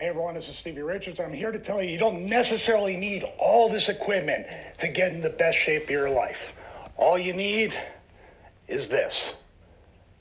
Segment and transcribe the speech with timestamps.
[0.00, 1.20] Hey everyone, this is Stevie Richards.
[1.20, 4.46] I'm here to tell you you don't necessarily need all this equipment
[4.78, 6.56] to get in the best shape of your life.
[6.96, 7.78] All you need
[8.66, 9.34] is this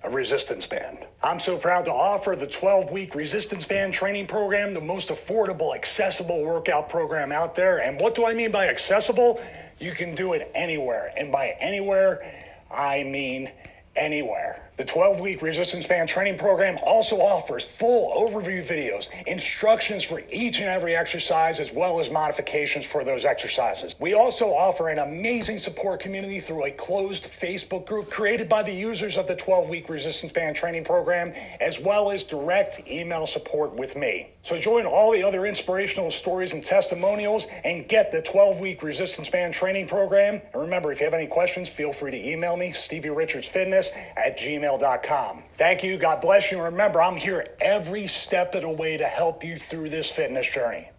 [0.04, 0.98] a resistance band.
[1.24, 5.74] I'm so proud to offer the 12 week resistance band training program, the most affordable,
[5.74, 7.78] accessible workout program out there.
[7.78, 9.42] And what do I mean by accessible?
[9.80, 11.14] You can do it anywhere.
[11.16, 13.50] And by anywhere, I mean
[13.96, 14.69] anywhere.
[14.80, 20.62] The 12 week resistance band training program also offers full overview videos, instructions for each
[20.62, 23.94] and every exercise, as well as modifications for those exercises.
[24.00, 28.72] We also offer an amazing support community through a closed Facebook group created by the
[28.72, 33.76] users of the 12 week resistance band training program, as well as direct email support
[33.76, 34.30] with me.
[34.44, 39.30] So join all the other inspirational stories and testimonials and get the 12 week resistance
[39.30, 40.42] band training program.
[40.54, 43.90] And remember, if you have any questions, feel free to email me, Stevie Richards Fitness
[44.16, 44.38] at
[44.70, 45.44] gmail.com.
[45.58, 45.98] Thank you.
[45.98, 46.58] God bless you.
[46.58, 50.48] And remember, I'm here every step of the way to help you through this fitness
[50.48, 50.90] journey.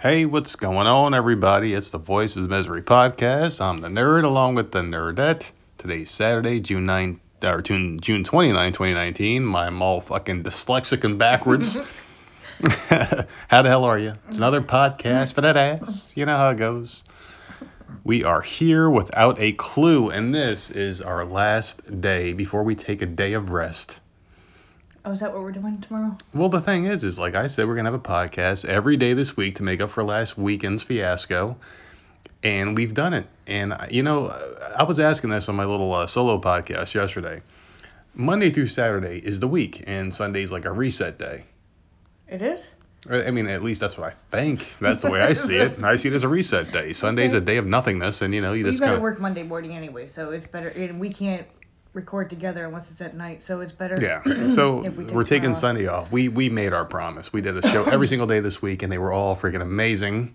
[0.00, 1.72] Hey, what's going on, everybody?
[1.72, 3.60] It's the Voices of Misery podcast.
[3.60, 5.50] I'm the nerd along with the nerdette.
[5.78, 9.54] Today's Saturday, June 9th, or June, June 29, 2019.
[9.54, 11.76] I'm all fucking dyslexic and backwards.
[13.48, 14.14] how the hell are you?
[14.28, 16.12] It's another podcast for that ass.
[16.14, 17.02] You know how it goes.
[18.04, 23.02] We are here without a clue, and this is our last day before we take
[23.02, 24.00] a day of rest.
[25.04, 26.16] Oh, is that what we're doing tomorrow?
[26.32, 29.12] Well, the thing is, is like I said, we're gonna have a podcast every day
[29.12, 31.56] this week to make up for last weekend's fiasco,
[32.42, 33.26] and we've done it.
[33.46, 34.28] And you know,
[34.76, 37.42] I was asking this on my little uh, solo podcast yesterday.
[38.14, 41.44] Monday through Saturday is the week, and Sunday's like a reset day.
[42.28, 42.62] It is.
[43.10, 44.66] I mean, at least that's what I think.
[44.80, 45.82] That's the way I see it.
[45.82, 46.94] I see it as a reset day.
[46.94, 49.02] Sunday's a day of nothingness, and you know, you Well, you just gotta kind of.
[49.02, 50.68] work Monday morning anyway, so it's better.
[50.68, 51.46] And we can't
[51.92, 53.98] record together unless it's at night, so it's better.
[54.00, 54.22] Yeah.
[54.54, 55.56] So if we we're taking off.
[55.56, 56.10] Sunday off.
[56.10, 57.30] We we made our promise.
[57.32, 60.32] We did a show every single day this week, and they were all freaking amazing.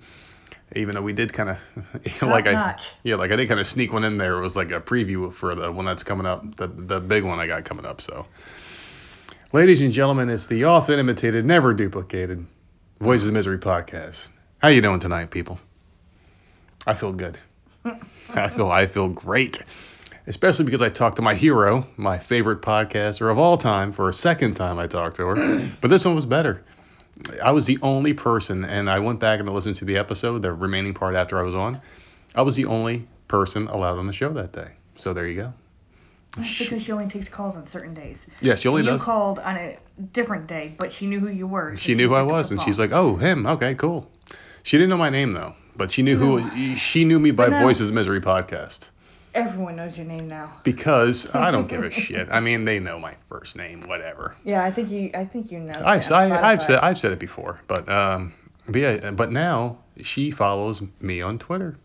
[0.76, 1.50] Even though we did kind
[2.06, 2.84] of like I notch.
[3.02, 4.38] yeah like I did kind of sneak one in there.
[4.38, 7.40] It was like a preview for the one that's coming up, the the big one
[7.40, 8.00] I got coming up.
[8.02, 8.28] So,
[9.52, 12.46] ladies and gentlemen, it's the often imitated, never duplicated
[13.00, 14.30] Voices of Misery podcast.
[14.60, 15.60] How you doing tonight, people?
[16.86, 17.40] I feel good.
[18.34, 19.64] I feel I feel great
[20.30, 24.14] especially because I talked to my hero, my favorite podcaster of all time, for a
[24.14, 25.70] second time I talked to her.
[25.82, 26.64] but this one was better.
[27.44, 30.54] I was the only person, and I went back and listened to the episode, the
[30.54, 31.82] remaining part after I was on.
[32.36, 34.70] I was the only person allowed on the show that day.
[34.96, 35.54] So there you go.
[36.38, 38.28] That's because she only takes calls on certain days.
[38.42, 39.04] Yeah, she only you does.
[39.04, 39.78] called on a
[40.14, 41.76] different day, but she knew who you were.
[41.78, 43.48] She knew who I was, and she's like, "Oh, him.
[43.48, 44.10] Okay, cool."
[44.64, 46.76] She didn't know my name though, but she knew who.
[46.76, 48.90] She knew me by now- Voices of Misery podcast.
[49.36, 50.52] Everyone knows your name now.
[50.64, 52.28] Because I don't give a shit.
[52.32, 54.36] I mean, they know my first name, whatever.
[54.44, 55.12] Yeah, I think you.
[55.14, 55.80] I think you know.
[55.86, 58.34] I've, I, I've said I've said it before, but um,
[58.68, 61.78] but yeah, but now she follows me on Twitter,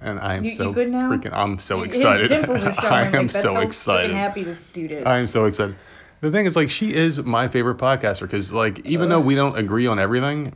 [0.00, 1.10] and I am You- you so good now?
[1.10, 1.32] freaking.
[1.32, 2.28] I'm so His excited.
[2.28, 4.10] dimples are showing, I like, am that's so how excited.
[4.10, 5.04] freaking happy this dude is.
[5.06, 5.76] I am so excited.
[6.20, 9.56] The thing is, like, she is my favorite podcaster because, like, even though we don't
[9.56, 10.54] agree on everything,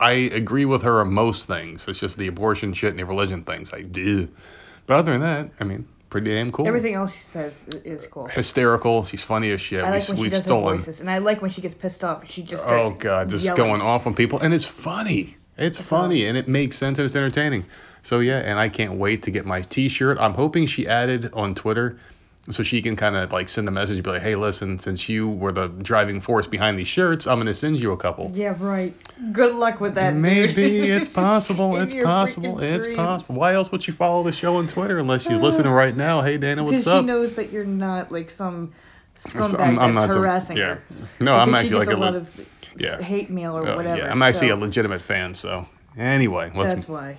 [0.00, 1.86] I agree with her on most things.
[1.86, 4.28] It's just the abortion shit and the religion things I do.
[4.86, 6.66] But other than that, I mean, pretty damn cool.
[6.66, 8.26] Everything else she says is cool.
[8.26, 9.04] hysterical.
[9.04, 9.84] She's funny as shit.
[9.84, 10.72] I like we, when she we've does stolen.
[10.72, 12.28] her voices, and I like when she gets pissed off.
[12.28, 13.56] She just oh, starts Oh god, just yelling.
[13.62, 15.36] going off on people, and it's funny.
[15.56, 16.28] It's That's funny, awesome.
[16.30, 17.64] and it makes sense, and it's entertaining.
[18.02, 20.18] So yeah, and I can't wait to get my T-shirt.
[20.18, 21.98] I'm hoping she added on Twitter,
[22.50, 25.08] so she can kind of like send a message, and be like, hey, listen, since
[25.08, 28.32] you were the driving force behind these shirts, I'm gonna send you a couple.
[28.34, 28.94] Yeah, right.
[29.32, 30.14] Good luck with that.
[30.14, 31.76] Maybe it's possible.
[31.76, 32.58] It's possible.
[32.60, 32.96] It's dreams.
[32.96, 33.38] possible.
[33.38, 36.22] Why else would she follow the show on Twitter unless she's listening right now?
[36.22, 37.02] Hey, Dana, what's Because up?
[37.02, 38.72] she knows that you're not like some
[39.18, 40.76] scumbag I'm- I'm that's harassing yeah.
[40.76, 40.82] her.
[41.20, 42.46] No, I'm actually like a lot li- of
[42.78, 42.98] yeah.
[43.02, 43.98] hate mail or Uh, whatever.
[44.00, 45.34] yeah, I'm actually so a legitimate fan.
[45.34, 45.66] So
[45.98, 47.18] anyway, let's That's why.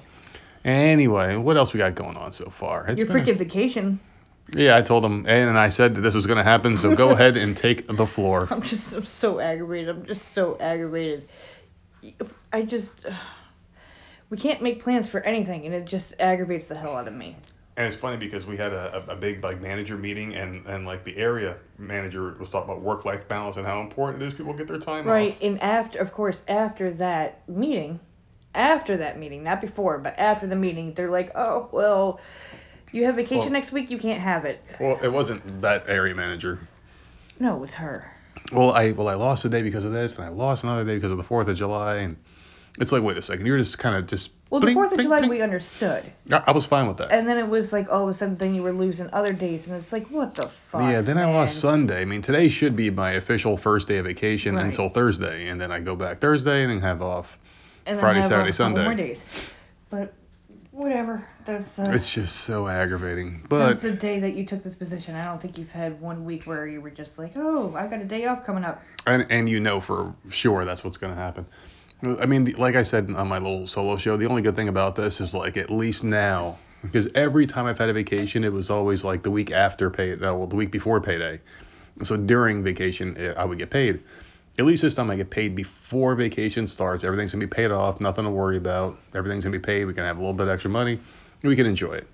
[0.63, 2.85] Anyway, what else we got going on so far?
[2.87, 3.99] It's Your been a- freaking vacation.
[4.53, 7.09] yeah, I told him, and I said that this was going to happen, so go
[7.15, 8.47] ahead and take the floor.
[8.51, 9.89] I'm just I'm so aggravated.
[9.89, 11.27] I'm just so aggravated.
[12.53, 13.05] I just
[14.29, 17.35] we can't make plans for anything, and it just aggravates the hell out of me.
[17.77, 20.85] And it's funny because we had a, a a big like manager meeting, and and
[20.85, 24.33] like the area manager was talking about work life balance and how important it is
[24.33, 25.41] people get their time Right, off.
[25.41, 27.99] and after, of course, after that meeting,
[28.55, 32.19] after that meeting, not before, but after the meeting, they're like, oh, well,
[32.91, 34.63] you have vacation Well- next week, you can't have it.
[34.79, 36.59] Well, it wasn't that area manager.
[37.39, 38.11] No, it's her.
[38.51, 40.95] Well, I well I lost a day because of this, and I lost another day
[40.95, 42.17] because of the Fourth of July, and
[42.79, 44.31] It's like, wait a second, you're just kind of just.
[44.49, 45.29] Well, the Fourth of July bling.
[45.29, 47.11] we understood, I, was fine with that.
[47.11, 49.67] and then it was like all of a sudden then you were losing other days,
[49.67, 50.81] and it's like what the fuck.
[50.81, 52.01] yeah, then I lost Sunday.
[52.01, 54.65] I mean, today should be my official first day of vacation Right.
[54.65, 57.37] until Thursday, and then I go back Thursday and then have off.
[57.85, 58.83] And Friday, Saturday, Sunday.
[58.83, 59.25] More days,
[59.89, 60.13] but
[60.71, 61.25] whatever.
[61.45, 63.43] That's uh, It's just so aggravating.
[63.49, 66.23] But since the day that you took this position, I don't think you've had one
[66.25, 68.81] week where you were just like, oh, I got a day off coming up.
[69.07, 71.45] and and you know for sure that's what's going to happen.
[72.03, 74.95] I mean, like I said on my little solo show, the only good thing about
[74.95, 78.71] this is like at least now, because every time I've had a vacation, it was
[78.71, 81.39] always like the week after pay, well, the week before payday.
[82.03, 84.01] So during vacation, eh, I would get paid.
[84.61, 87.03] At least this time I get paid before vacation starts.
[87.03, 88.95] Everything's gonna be paid off, nothing to worry about.
[89.15, 89.85] Everything's gonna be paid.
[89.85, 90.91] We can have a little bit extra money,
[91.41, 92.05] and we can enjoy it.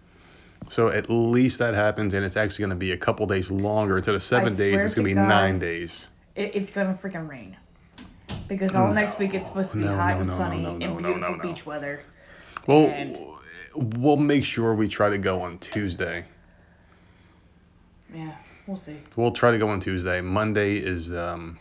[0.69, 3.97] So at least that happens, and it's actually gonna be a couple days longer.
[3.97, 5.27] Instead of seven days, it's gonna to be God.
[5.27, 6.07] nine days.
[6.38, 7.57] It, it's gonna freaking rain.
[8.47, 10.69] Because all next week it's supposed to be No, hot no, and no, sunny no,
[10.69, 11.44] no, and no, no, beautiful no.
[11.53, 11.99] beach weather.
[12.65, 13.19] Well, And-
[14.01, 16.23] we'll make sure we try to go on Tuesday.
[18.15, 18.31] Yeah,
[18.67, 18.95] we'll see.
[19.17, 20.21] We'll try to go on Tuesday.
[20.21, 21.59] Monday is um,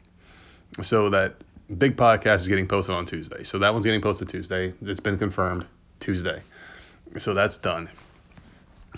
[0.83, 1.35] so that
[1.79, 3.43] big podcast is getting posted on Tuesday.
[3.45, 4.73] So that one's getting posted Tuesday.
[4.83, 5.67] It's been confirmed
[6.01, 6.43] Tuesday.
[7.19, 7.89] So that's done.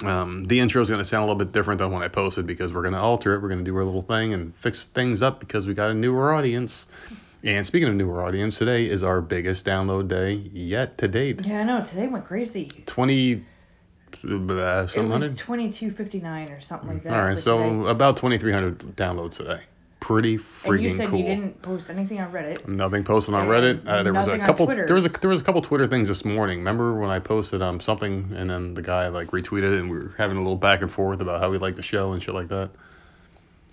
[0.03, 2.47] Um, the intro is going to sound a little bit different than when I posted
[2.47, 3.43] because we're going to alter it.
[3.43, 5.94] We're going to do our little thing and fix things up because we got a
[5.94, 6.87] newer audience.
[7.44, 11.47] And speaking of newer audience, today is our biggest download day yet to date.
[11.47, 11.85] Yeah, I know.
[11.85, 12.67] Today went crazy.
[12.87, 13.38] 20 uh,
[14.25, 17.12] It was 2259 or something like that.
[17.12, 17.91] All right, so today.
[17.91, 19.61] about 2,300 downloads today.
[20.09, 21.19] Pretty freaking and you said cool.
[21.19, 22.67] you didn't post anything on Reddit.
[22.67, 23.87] Nothing posted on Reddit.
[23.87, 24.65] Uh, there was a couple.
[24.65, 24.87] Twitter.
[24.87, 26.61] There was a there was a couple Twitter things this morning.
[26.61, 29.99] Remember when I posted um something and then the guy like retweeted it and we
[29.99, 32.33] were having a little back and forth about how we like the show and shit
[32.33, 32.71] like that.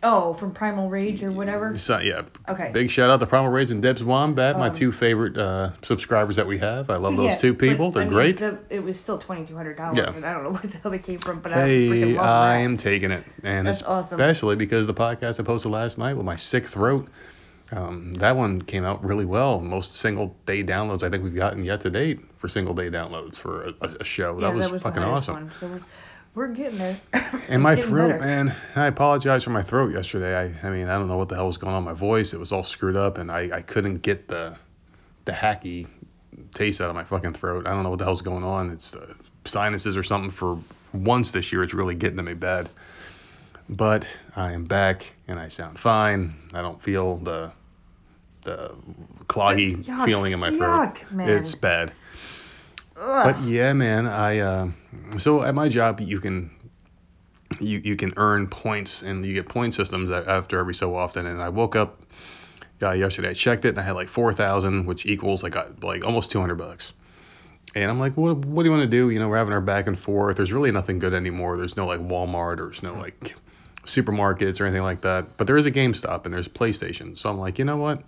[0.08, 1.76] Oh, from Primal Rage or whatever.
[1.76, 2.22] So yeah.
[2.48, 2.70] Okay.
[2.72, 6.36] Big shout out to Primal Rage and Debs Wombat, my Um, two favorite uh, subscribers
[6.36, 6.92] that we have.
[6.92, 7.88] I love those Yeah, two people.
[7.88, 8.38] I They're mean, great.
[8.38, 10.12] the- it was still $2,200, Yeah.
[10.16, 12.62] and I don't know where the hell they came from, but I Hey, I that.
[12.62, 14.20] am taking it, and That's awesome.
[14.20, 17.08] especially because the podcast I posted last night with my sick throat,
[17.72, 19.60] um, that one came out really well.
[19.60, 23.38] Most single day downloads I think we've gotten yet to date for single day downloads
[23.38, 24.40] for a, a- show.
[24.40, 25.34] yeah, that was, the fucking highest awesome.
[25.46, 25.80] One, so
[26.36, 27.00] we're, getting there.
[27.48, 28.24] And my throat, better.
[28.26, 30.36] man, I apologize for my throat yesterday.
[30.36, 32.34] I, I mean, I don't know what the hell was going on with my voice.
[32.34, 34.56] It was all screwed up, and I, I couldn't get the
[35.26, 35.88] the hacky
[36.54, 37.68] taste out of my fucking throat.
[37.68, 38.72] I don't know what the hell's going on.
[38.72, 39.16] It's the
[39.46, 40.32] sinuses or something.
[40.32, 40.58] For
[40.94, 42.70] once this year, it's really getting to me bad.
[43.70, 46.36] But I am back, and I sound fine.
[46.54, 47.52] I don't feel the
[48.44, 48.76] the
[49.26, 50.96] cloggy Yuck, feeling in my throat.
[51.12, 51.28] yuck.
[51.28, 51.92] It's bad.
[52.98, 53.34] Ugh.
[53.34, 54.70] But yeah, man, I uh,
[55.18, 56.50] so at my job you can
[57.60, 61.26] you you can earn points and you get point systems after every so often.
[61.26, 62.02] And I woke up
[62.82, 65.84] uh, yesterday, I checked it, and I had like four thousand, which equals I got
[65.84, 66.94] like almost two hundred bucks.
[67.76, 69.10] And I'm like, what what do you want to do?
[69.10, 70.38] You know, we're having our back and forth.
[70.38, 71.58] There's really nothing good anymore.
[71.58, 73.36] There's no like Walmart or there's no like
[73.84, 75.38] supermarkets or anything like that.
[75.38, 77.18] But there is a GameStop and there's PlayStation.
[77.18, 78.02] So I'm like, you know what?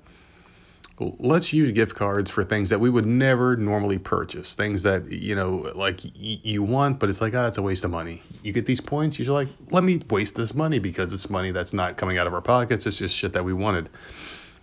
[0.99, 4.55] Let's use gift cards for things that we would never normally purchase.
[4.55, 7.83] Things that you know, like y- you want, but it's like, ah, it's a waste
[7.83, 8.21] of money.
[8.41, 11.73] You get these points, you're like, let me waste this money because it's money that's
[11.73, 12.87] not coming out of our pockets.
[12.87, 13.89] It's just shit that we wanted.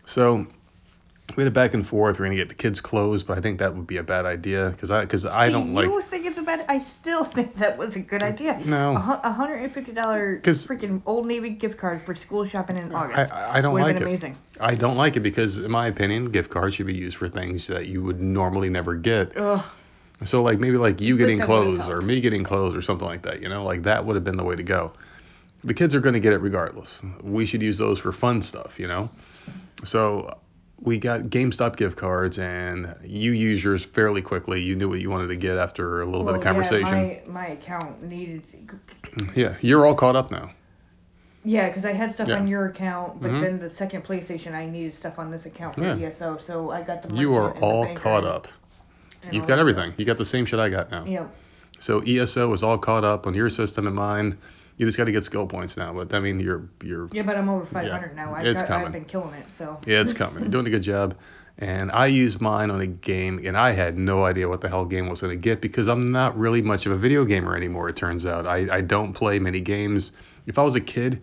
[0.07, 0.47] So
[1.37, 2.19] we had a back and forth.
[2.19, 4.71] We're gonna get the kids clothes, but I think that would be a bad idea
[4.71, 5.87] because I because I don't like.
[5.87, 6.65] You think it's a bad?
[6.69, 8.61] I still think that was a good idea.
[8.65, 8.95] No.
[8.95, 12.95] A hu- hundred and fifty dollar freaking Old Navy gift card for school shopping in
[12.95, 13.33] August.
[13.33, 14.09] I, I don't Would've like been it.
[14.09, 14.39] amazing.
[14.61, 17.67] I don't like it because, in my opinion, gift cards should be used for things
[17.67, 19.37] that you would normally never get.
[19.37, 19.65] Ugh.
[20.23, 23.43] So like maybe like you getting clothes or me getting clothes or something like that,
[23.43, 24.93] you know, like that would have been the way to go.
[25.65, 27.03] The kids are going to get it regardless.
[27.23, 29.11] We should use those for fun stuff, you know.
[29.83, 30.39] So
[30.81, 34.63] we got GameStop gift cards and you used yours fairly quickly.
[34.63, 36.87] You knew what you wanted to get after a little Well, bit of conversation.
[36.87, 38.43] Yeah, my, my account needed.
[39.35, 40.51] yeah, you're all caught up now.
[41.47, 42.37] Yeah, because I had stuff Yeah.
[42.39, 43.41] on your account, but Mhm.
[43.43, 45.95] then the second PlayStation, I needed stuff on this account for Yeah.
[46.09, 47.15] ESO, so I got the.
[47.15, 48.49] You are all caught up.
[49.31, 49.89] You've got everything.
[49.91, 49.99] stuff.
[49.99, 51.05] You got the same shit I got now.
[51.07, 51.27] Yeah.
[51.79, 54.39] So ESO is all caught up on your system and mine.
[54.77, 55.93] You just got to get skill points now.
[55.93, 58.35] But I mean, you're you're Yeah, but I'm over 500 now.
[58.35, 58.87] I've it's got, coming.
[58.87, 59.81] I've been killing it, so.
[59.87, 60.43] Yeah, it's coming.
[60.43, 61.17] You're doing a good job.
[61.59, 64.85] And I used mine on a game, and I had no idea what the hell
[64.85, 67.89] game was going to get because I'm not really much of a video gamer anymore,
[67.89, 68.45] it turns out.
[68.45, 70.11] I, I don't play many games.
[70.47, 71.23] If I was a kid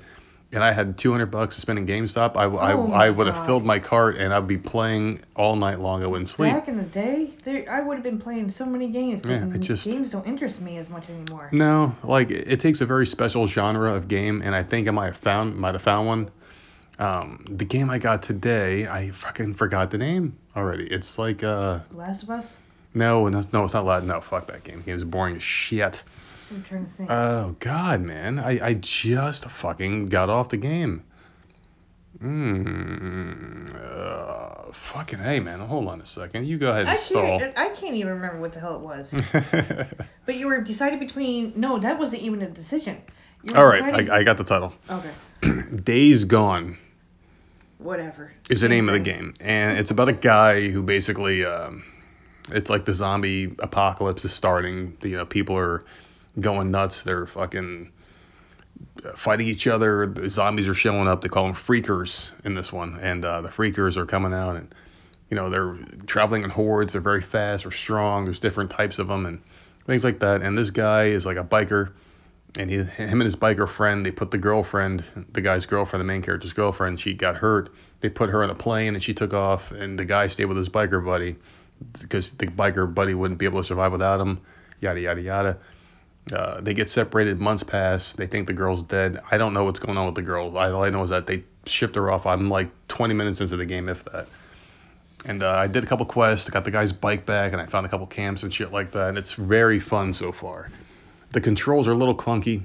[0.53, 3.27] and I had 200 bucks to spend in GameStop, I, I, Oh my I would
[3.27, 6.03] have filled my cart and I'd be playing all night long.
[6.03, 6.51] I wouldn't sleep.
[6.53, 9.46] Back in the day, there, I would have been playing so many games, but Yeah,
[9.53, 11.50] it just- games don't interest me as much anymore.
[11.51, 14.91] No, like it it takes a very special genre of game, and I think I
[14.91, 16.31] might have found might have found one.
[17.00, 20.86] Um, the game I got today, I fucking forgot the name already.
[20.86, 22.55] It's like uh Last of Us.
[22.93, 24.10] no, no, no, it's not Latin.
[24.10, 24.79] No, fuck that game.
[24.79, 26.03] The game's boring as shit.
[26.51, 27.10] I'm trying to think.
[27.10, 31.03] Oh god, man, I I just fucking got off the game.
[32.20, 33.65] Hmm.
[33.74, 35.60] Uh, fucking hey, man.
[35.60, 36.46] Hold on a second.
[36.46, 37.41] You go ahead and Actually, stall.
[37.58, 39.13] I, I can't even remember what the hell it was.
[40.25, 41.53] but you were decided between.
[41.55, 42.98] No, that wasn't even a decision.
[43.43, 44.74] You were All right, deciding- I, I got the title.
[44.89, 45.12] Okay.
[45.84, 46.77] Days Gone
[47.79, 48.31] Whatever.
[48.51, 51.84] is the name of the game, and it's about a guy who basically, um,
[52.51, 54.96] it's like the zombie apocalypse is starting.
[55.01, 55.84] You know, people are
[56.39, 57.03] going nuts.
[57.03, 57.91] They're fucking
[59.05, 60.07] uh, fighting each other.
[60.07, 61.21] The zombies are showing up.
[61.21, 64.73] They call them freakers in this one, and uh, the freakers are coming out, and
[65.29, 66.93] you know they're traveling in hordes.
[66.93, 68.25] They're very fast or strong.
[68.25, 69.41] There's different types of them and
[69.85, 70.41] things like that.
[70.41, 71.91] And this guy is like a biker
[72.57, 76.07] and he, him and his biker friend, they put the girlfriend, the guy's girlfriend, the
[76.07, 77.69] main character's girlfriend, she got hurt.
[78.01, 80.57] They put her on a plane and she took off, and the guy stayed with
[80.57, 81.35] his biker buddy
[82.01, 84.41] because the biker buddy wouldn't be able to survive without him.
[84.79, 85.57] Yada yada yada.
[86.31, 87.41] Uh, they get separated.
[87.41, 88.13] Months pass.
[88.13, 89.21] They think the girl's dead.
[89.31, 90.57] I don't know what's going on with the girl.
[90.57, 92.25] All I know is that they shipped her off.
[92.25, 94.27] I'm like 20 minutes into the game, if that.
[95.25, 96.49] And uh, I did a couple quests.
[96.49, 98.91] I got the guy's bike back, and I found a couple camps and shit like
[98.93, 99.09] that.
[99.09, 100.69] And it's very fun so far
[101.31, 102.61] the controls are a little clunky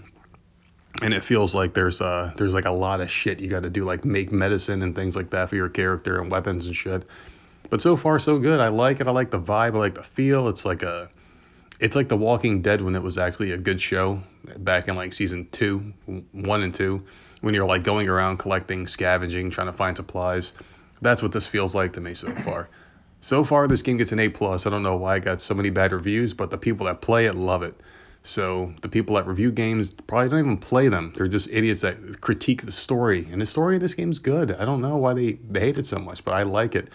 [1.02, 3.70] and it feels like there's uh there's like a lot of shit you got to
[3.70, 7.08] do like make medicine and things like that for your character and weapons and shit
[7.70, 10.02] but so far so good i like it i like the vibe i like the
[10.02, 11.08] feel it's like a
[11.80, 14.22] it's like the walking dead when it was actually a good show
[14.58, 15.92] back in like season two
[16.32, 17.04] one and two
[17.40, 20.52] when you're like going around collecting scavenging trying to find supplies
[21.02, 22.68] that's what this feels like to me so far
[23.20, 25.54] so far this game gets an a plus i don't know why I got so
[25.54, 27.80] many bad reviews but the people that play it love it
[28.26, 31.12] so the people that review games probably don't even play them.
[31.14, 33.28] They're just idiots that critique the story.
[33.30, 34.50] And the story of this game's good.
[34.50, 36.90] I don't know why they, they hate it so much, but I like it.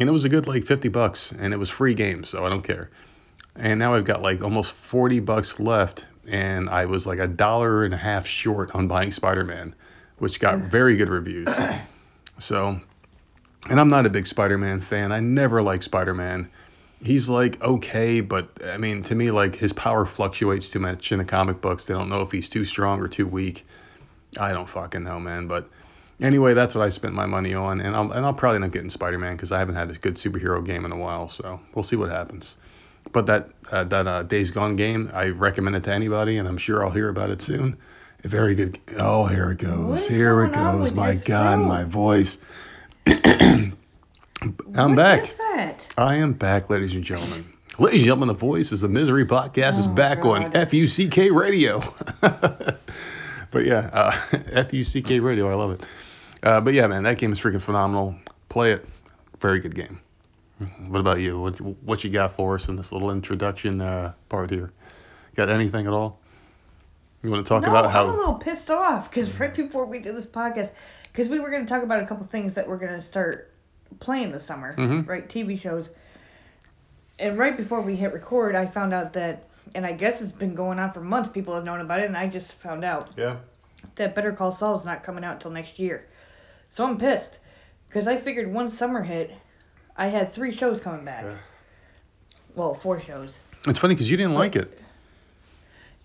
[0.00, 2.48] And it was a good like 50 bucks and it was free game, so I
[2.48, 2.88] don't care.
[3.58, 7.84] And now I've got like almost 40 bucks left and I was like a dollar
[7.84, 9.74] and a half short on buying Spider-Man,
[10.18, 11.48] which got very good reviews.
[12.38, 12.78] So,
[13.70, 15.10] and I'm not a big Spider-Man fan.
[15.10, 16.50] I never liked Spider-Man
[17.02, 21.18] he's like okay, but I mean to me like his power fluctuates too much in
[21.18, 21.84] the comic books.
[21.84, 23.66] They don't know if he's too strong or too weak.
[24.38, 25.46] I don't fucking know, man.
[25.46, 25.68] But
[26.20, 28.82] anyway, that's what I spent my money on, and I'll and I'll probably not get
[28.82, 31.28] in Spider-Man because I haven't had a good superhero game in a while.
[31.28, 32.56] So we'll see what happens.
[33.12, 36.58] But that uh, that uh, Days Gone game, I recommend it to anybody, and I'm
[36.58, 37.76] sure I'll hear about it soon.
[38.24, 38.78] A very good.
[38.98, 40.06] Oh, here it goes.
[40.08, 40.92] Here it goes.
[40.92, 42.38] My God, my voice.
[43.06, 43.72] I'm
[44.74, 45.20] What back.
[45.22, 45.94] is that?
[45.96, 47.44] I am back, ladies and gentlemen.
[47.78, 50.68] Ladies and gentlemen, the Voice is the Misery podcast is Oh, back on God.
[50.70, 51.82] FUCK Radio.
[52.20, 54.10] but yeah, uh,
[54.64, 55.82] FUCK Radio, I love it.
[56.42, 58.14] Uh, but yeah, man, that game is freaking phenomenal.
[58.48, 58.84] Play it.
[59.40, 60.00] Very good game.
[60.88, 61.38] What about you?
[61.40, 64.72] What what you got for us in this little introduction uh, part here?
[65.34, 66.18] Got anything at all?
[67.22, 68.04] You want to talk no, about how?
[68.04, 70.70] I'm a little pissed off because right before we did this podcast,
[71.12, 73.52] because we were going to talk about a couple things that we're going to start
[74.00, 75.06] playing this summer, Mhm.
[75.06, 75.28] right?
[75.28, 75.90] TV shows.
[77.18, 79.44] And right before we hit record, I found out that,
[79.74, 81.28] and I guess it's been going on for months.
[81.28, 83.36] People have known about it, and I just found out Yeah.
[83.96, 86.06] that Better Call Saul is not coming out until next year.
[86.70, 87.38] So I'm pissed
[87.88, 89.32] because I figured once summer hit,
[89.98, 91.24] I had three shows coming back.
[91.24, 91.36] Yeah.
[92.54, 93.40] Well, four shows.
[93.66, 94.78] It's funny because you didn't like it.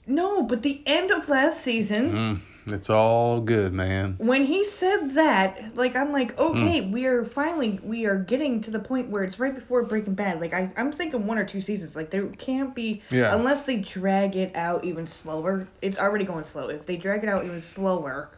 [0.08, 2.42] No, but the end of last season.
[2.66, 4.16] Mm, it's all good, man.
[4.18, 6.92] when he said that, like I'm like, okay, Hmm.
[6.92, 10.42] we are finally we are getting to the point where it's right before Breaking Bad.
[10.42, 11.96] Like I, I'm thinking one or two seasons.
[11.96, 13.34] Like there can't be Yeah.
[13.36, 15.68] unless they drag it out even slower.
[15.82, 16.70] It's already going slow.
[16.70, 18.30] If they drag it out even slower,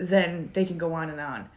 [0.00, 1.48] then they can go on and on.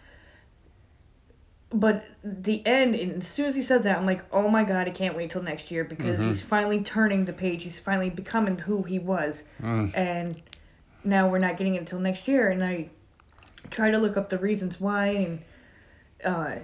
[1.75, 4.87] But the end, and as soon as he said that, I'm like, oh my god,
[4.87, 6.27] I can't wait till next year because Mhm.
[6.27, 7.63] he's finally turning the page.
[7.63, 9.91] He's finally becoming who he was Mm.
[9.95, 10.41] and
[11.03, 12.87] now we're not getting it until next year and i
[13.71, 15.39] try to look up the reasons why and
[16.23, 16.55] uh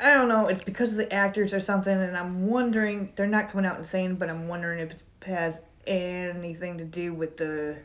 [0.00, 3.48] i don't know it's because of the actors or something and i'm wondering they're not
[3.50, 7.76] coming out and saying but i'm wondering if it has anything to do with the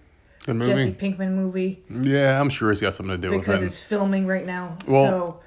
[0.47, 3.41] The jesse pinkman movie Yeah, I'm sure it's got something to do with it.
[3.45, 3.67] because it.
[3.67, 5.39] it's filming right now Well, so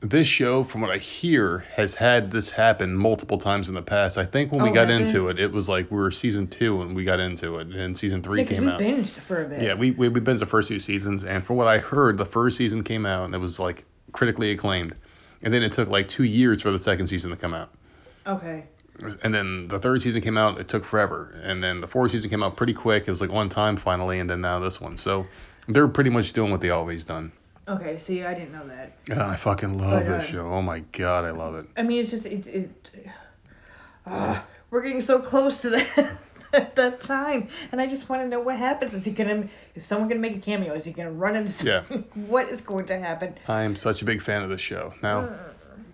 [0.00, 4.18] this show, from what I hear, has had this happen multiple times in the past.
[4.18, 5.38] I think when we Oh, got into it?
[5.40, 5.50] it?
[5.50, 8.58] was like we were season two and we got into it, and season three because
[8.58, 8.80] came we out.
[8.80, 11.56] binged for a bit Yeah, we we we binged the first two seasons, and from
[11.56, 14.94] what I heard, the first season came out and it was like critically acclaimed,
[15.42, 17.70] and then it took like two years for the second season to come out,
[18.26, 18.64] okay
[19.22, 20.58] and then the third season came out.
[20.58, 23.04] It took forever, and then the fourth season came out pretty quick.
[23.06, 24.96] It was like one time finally, and then now this one.
[24.96, 25.26] So
[25.68, 27.30] they're pretty much doing what they always done.
[27.68, 28.92] Okay, see, I didn't know that.
[29.10, 30.46] Ah, I fucking love But, this uh, show.
[30.46, 31.66] Oh my god, I love it.
[31.76, 32.90] I mean, it's just it it.
[34.06, 36.16] Uh, we're getting so close to that
[36.52, 38.94] at that time, and I just want to know what happens.
[38.94, 39.48] Is he gonna?
[39.74, 40.74] Is someone gonna make a cameo?
[40.74, 41.64] Is he gonna run into?
[41.64, 41.80] Yeah.
[41.80, 42.04] something?
[42.28, 43.34] what is going to happen?
[43.48, 44.94] I am such a big fan of this show.
[45.02, 45.28] Now,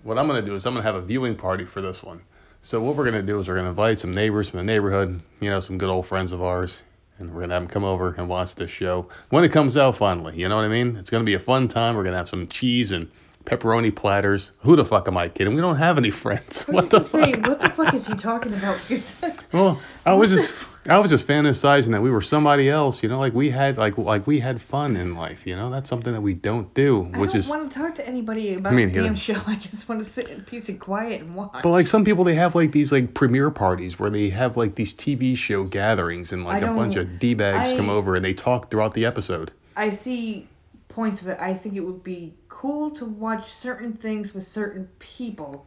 [0.03, 2.21] what I'm gonna do is I'm gonna have a viewing party for this one.
[2.61, 5.49] So what we're gonna do is we're gonna invite some neighbors from the neighborhood, you
[5.49, 6.83] know, some good old friends of ours,
[7.19, 9.97] and we're gonna have them come over and watch this show when it comes out
[9.97, 10.37] finally.
[10.37, 10.97] You know what I mean?
[10.97, 11.97] It's gonna be a fun time.
[11.97, 13.11] We're gonna have some cheese and
[13.45, 14.53] pepperoni platters.
[14.61, 15.55] Who the fuck am I kidding?
[15.55, 16.65] We don't have any friends.
[16.69, 17.47] What the say, fuck?
[17.47, 18.79] what the fuck is he talking about?
[19.53, 20.55] Well, I was just
[20.89, 23.97] I was just fantasizing that we were somebody else, you know, like we had like
[23.99, 25.71] like we had fun in life, you know.
[25.71, 28.55] That's something that we don't do, I which don't is want to talk to anybody
[28.55, 29.41] about Me the damn show.
[29.47, 31.63] I just want to sit in peace and quiet and watch.
[31.63, 34.75] But like some people, they have like these like premiere parties where they have like
[34.75, 38.25] these TV show gatherings and like I a bunch of d bags come over and
[38.25, 39.53] they talk throughout the episode.
[39.77, 40.49] I see
[40.89, 41.39] points of it.
[41.41, 45.65] I think it would be cool to watch certain things with certain people,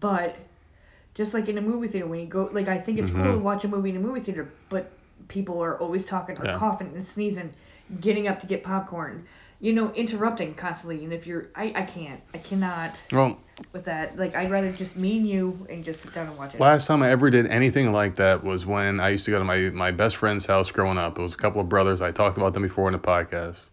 [0.00, 0.36] but
[1.14, 3.32] just like in a movie theater, when you go, like I think it's cool Mhm.
[3.32, 4.90] to watch a movie in a movie theater, but
[5.28, 6.56] people are always talking or Yeah.
[6.58, 7.52] coughing and sneezing,
[8.00, 9.24] getting up to get popcorn,
[9.60, 11.04] you know, interrupting constantly.
[11.04, 13.38] And if you're, I, I can't, I cannot Well,
[13.72, 14.16] with that.
[14.16, 16.60] Like I'd rather just me and you and just sit down and watch it.
[16.60, 19.44] last time I ever did anything like that was when I used to go to
[19.44, 21.18] my my best friend's house growing up.
[21.18, 22.00] It was a couple of brothers.
[22.00, 23.70] I talked about them before in the podcast.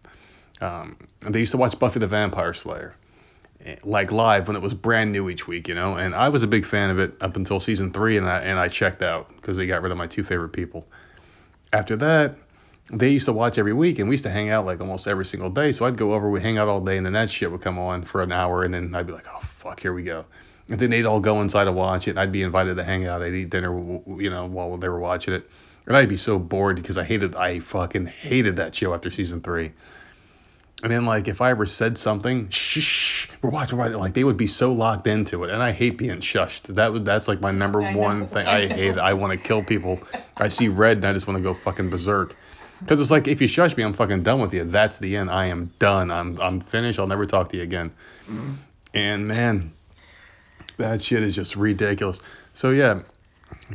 [0.60, 2.94] Um, they used to watch Buffy the Vampire Slayer,
[3.82, 5.94] like live when it was brand new each week, you know.
[5.94, 8.58] And I was a big fan of it up until season three, and I and
[8.58, 10.86] I checked out because they got rid of my two favorite people.
[11.72, 12.36] After that,
[12.90, 15.26] they used to watch every week, and we used to hang out like almost every
[15.26, 15.72] single day.
[15.72, 17.78] So I'd go over, we'd hang out all day, and then that shit would come
[17.78, 20.24] on for an hour, and then I'd be like, oh fuck, here we go.
[20.70, 23.06] And then they'd all go inside to watch it, and I'd be invited to hang
[23.06, 23.22] out.
[23.22, 23.74] I'd eat dinner,
[24.18, 25.50] you know, while they were watching it,
[25.86, 29.40] and I'd be so bored because I hated, I fucking hated that show after season
[29.40, 29.72] three.
[30.82, 34.22] And then like if I ever said something, shh, shh, we're watching, right, like they
[34.22, 36.74] would be so locked into it, and I hate being shushed.
[36.74, 38.46] That would that's like my number I know, one thing.
[38.46, 38.90] I I, hate.
[38.90, 38.98] it.
[38.98, 40.00] I want to kill people.
[40.36, 42.36] I see red and I just want to go fucking berserk.
[42.80, 44.62] Because it's like if you shush me, I'm fucking done with you.
[44.62, 45.30] That's the end.
[45.30, 46.12] I am done.
[46.12, 47.00] I'm I'm finished.
[47.00, 47.90] I'll never talk to you again.
[48.28, 48.52] Mm-hmm.
[48.94, 49.72] And man,
[50.76, 52.20] that shit is just ridiculous.
[52.54, 53.00] So yeah, I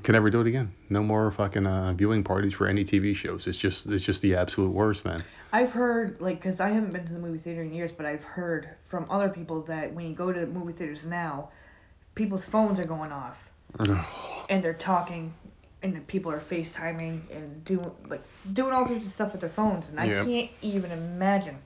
[0.02, 0.74] can never do it again.
[0.90, 3.48] No more fucking uh, viewing parties for any TV shows.
[3.48, 5.24] It's just it's just the absolute worst, man.
[5.52, 8.24] I've heard, like, because I haven't been to the movie theater in years, but I've
[8.24, 11.50] heard from other people that when you go to movie theaters now,
[12.16, 13.52] people's phones are going off
[14.50, 15.34] and they're talking
[15.84, 19.50] and the people are FaceTiming and doing like doing all sorts of stuff with their
[19.50, 20.26] phones and I Yep.
[20.26, 21.58] can't even imagine.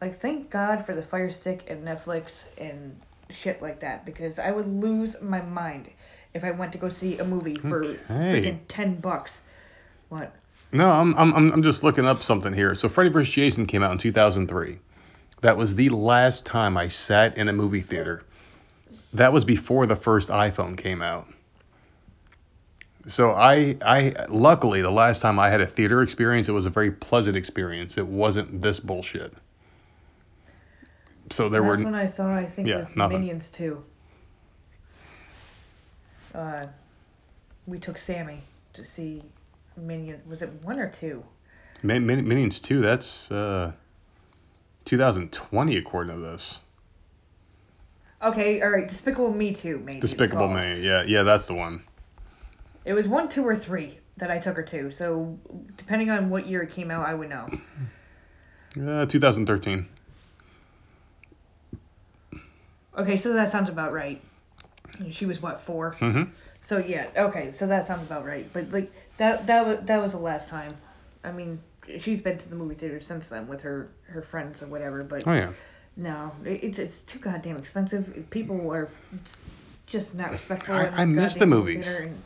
[0.00, 3.00] Like thank God for the Fire Stick and Netflix and
[3.30, 5.88] shit like that because I would lose my mind
[6.36, 8.42] if I went to go see a movie for Okay.
[8.42, 9.40] freaking ten bucks.
[10.08, 10.32] What?
[10.72, 12.74] No, I'm, I'm I'm just looking up something here.
[12.74, 13.32] So Freddy vs.
[13.32, 14.78] Jason came out in 2003.
[15.40, 18.22] That was the last time I sat in a movie theater.
[19.14, 21.26] That was before the first iPhone came out.
[23.06, 26.70] So I I luckily the last time I had a theater experience, it was a
[26.70, 27.96] very pleasant experience.
[27.96, 29.32] It wasn't this bullshit.
[31.30, 33.20] So there Last were one I saw I think Yeah, was nothing.
[33.20, 33.82] Minions 2.
[36.36, 36.66] Uh,
[37.66, 38.42] we took Sammy
[38.74, 39.22] to see
[39.76, 40.20] Minion.
[40.28, 41.24] Was it one or two?
[41.82, 42.80] Min- Min- Minions 2.
[42.80, 43.72] That's uh
[44.84, 46.60] 2020 according to this.
[48.22, 48.86] Okay, all right.
[48.86, 50.00] Despicable Me 2, maybe.
[50.00, 50.48] Despicable.
[50.48, 50.80] Me.
[50.80, 51.82] Yeah, yeah, that's the one.
[52.84, 54.90] It was one, two, or three that I took her to.
[54.92, 55.38] So
[55.76, 57.48] depending on what year it came out, I would know.
[58.78, 59.88] Uh, 2013.
[62.98, 64.20] Okay, so that sounds about right.
[65.10, 65.96] She was what four?
[66.00, 66.24] Mm-hmm.
[66.60, 68.50] So yeah, okay, so that sounds about right.
[68.52, 70.76] But like that that was that was the last time.
[71.24, 71.60] I mean,
[71.98, 75.02] she's been to the movie theater since then with her her friends or whatever.
[75.04, 75.52] But Oh yeah.
[75.96, 78.26] no, it, it's just too goddamn expensive.
[78.30, 78.88] People are
[79.86, 80.74] just not respectful.
[80.74, 81.86] I- I miss the movies.
[81.86, 82.20] and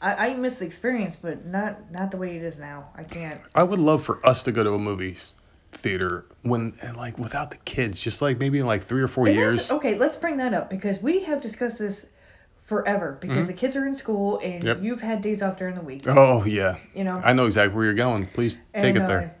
[0.00, 2.88] I, I miss the experience, but not not the way it is now.
[2.96, 3.40] I can't.
[3.54, 5.16] I would love for us to go to a movie
[5.76, 9.26] theater when and like without the kids, just like maybe in like three or four
[9.26, 9.70] And years.
[9.70, 12.06] Okay, let's bring that up because we have discussed this
[12.64, 13.48] forever because Mhm.
[13.48, 14.78] the kids are in school and Yep.
[14.82, 16.04] you've had days off during the week.
[16.08, 17.20] Oh yeah, You know.
[17.22, 18.26] I know exactly where you're going.
[18.26, 19.34] Please take And, it there.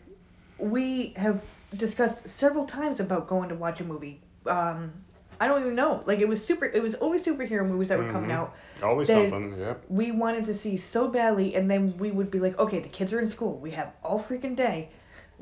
[0.60, 1.42] Uh, we have
[1.76, 4.22] discussed several times about going to watch a movie.
[4.46, 4.92] Um,
[5.40, 6.02] I don't even know.
[6.06, 6.64] Like it was super.
[6.64, 8.34] It was always superhero movies that were coming Mhm.
[8.34, 8.54] out.
[8.82, 9.58] Always something.
[9.58, 9.84] Yep.
[9.88, 13.12] We wanted to see so badly, and then we would be like, okay, the kids
[13.12, 13.58] are in school.
[13.58, 14.88] We have all freaking day.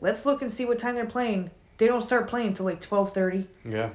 [0.04, 1.50] Let's look and see what time they're playing.
[1.78, 3.48] They don't start playing until like twelve thirty.
[3.64, 3.88] Yeah.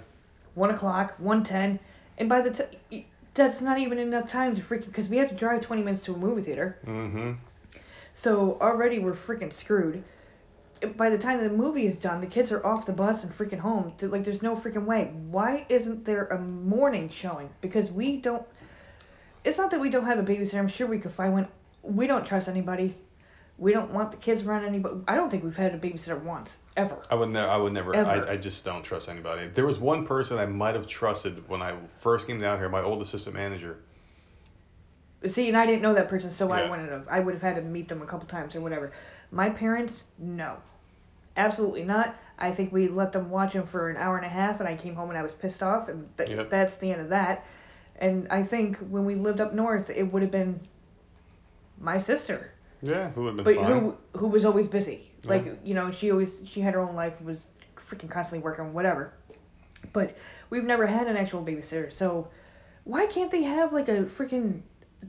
[0.55, 1.77] one o'clock, 1:10,
[2.17, 3.03] and by the time
[3.35, 6.13] that's not even enough time to freaking because we have to drive twenty minutes to
[6.15, 7.33] a movie theater, Mm-hmm.
[8.15, 10.03] so already we're freaking screwed.
[10.97, 13.59] by the time the movie is done, the kids are off the bus and freaking
[13.59, 13.93] home.
[14.01, 15.11] Like, there's no freaking way.
[15.29, 17.49] Why isn't there a morning showing?
[17.61, 18.45] Because we don't.
[19.43, 20.57] It's not that we don't have a babysitter.
[20.59, 21.47] I'm sure we could find one.
[21.83, 22.95] We don't trust anybody.
[23.59, 24.95] We don't want the kids around anybody.
[25.07, 26.97] I don't think we've had a babysitter once ever.
[27.11, 27.49] I would never.
[27.49, 27.93] I would never.
[27.93, 28.09] Ever.
[28.09, 29.47] I, I just don't trust anybody.
[29.47, 32.69] There was one person I might have trusted when I first came down here.
[32.69, 33.79] My old assistant manager.
[35.25, 37.07] See, and I didn't know that person, so I wouldn't have.
[37.09, 38.93] I would have had to meet them a couple times or whatever.
[39.31, 40.55] My parents, no,
[41.35, 42.15] absolutely not.
[42.37, 44.75] I think we let them watch him for an hour and a half, and I
[44.75, 46.49] came home and I was pissed off, and th- Yep.
[46.49, 47.45] that's the end of that.
[47.97, 50.61] And I think when we lived up north, it would have been
[51.81, 53.81] my sister, Yeah, who would have but been fine.
[53.81, 55.11] who who was always busy.
[55.23, 55.29] Yeah.
[55.29, 57.45] Like you know, she always she had her own life, was
[57.89, 59.13] freaking constantly working, whatever.
[59.93, 60.17] But
[60.49, 62.27] we've never had an actual babysitter, so
[62.83, 64.61] why can't they have like a freaking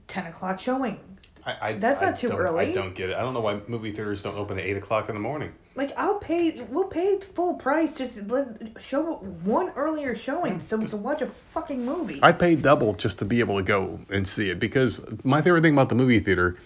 [0.06, 0.98] ten o'clock showing?
[1.46, 2.66] I, I, That's I not too don't- early.
[2.66, 3.16] I don't get it.
[3.16, 5.52] I don't know why movie theaters don't open at eight o'clock in the morning.
[5.74, 8.48] Like I'll pay, we'll pay full price just let
[8.82, 12.20] show one earlier showing so we can watch a fucking movie.
[12.22, 15.62] I paid double just to be able to go and see it because my favorite
[15.62, 16.56] thing about the movie theater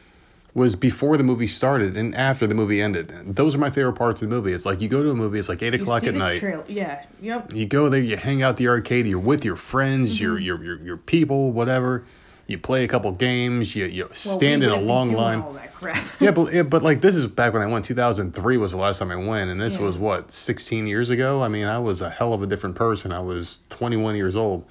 [0.54, 3.12] was before the movie started and after the movie ended.
[3.34, 4.52] Those are my favorite parts of the movie.
[4.52, 6.18] It's like you go to a movie, it's like eight You o'clock see at the
[6.20, 6.38] night.
[6.38, 7.52] trail- yeah, yep.
[7.52, 10.44] You go there, you hang out at the arcade, you're with your friends, your, Mm-hmm.
[10.44, 12.04] your your your people, whatever.
[12.46, 15.40] You play a couple games, you you Well, stand we in a long line.
[15.40, 16.00] All that crap.
[16.20, 17.84] Yeah, but yeah, but like this is back when I went.
[17.86, 19.82] 2003 was the last time I went, and this Yeah.
[19.86, 21.42] was what 16 years ago.
[21.42, 23.10] I mean, I was a hell of a different person.
[23.12, 24.66] I was 21 years old,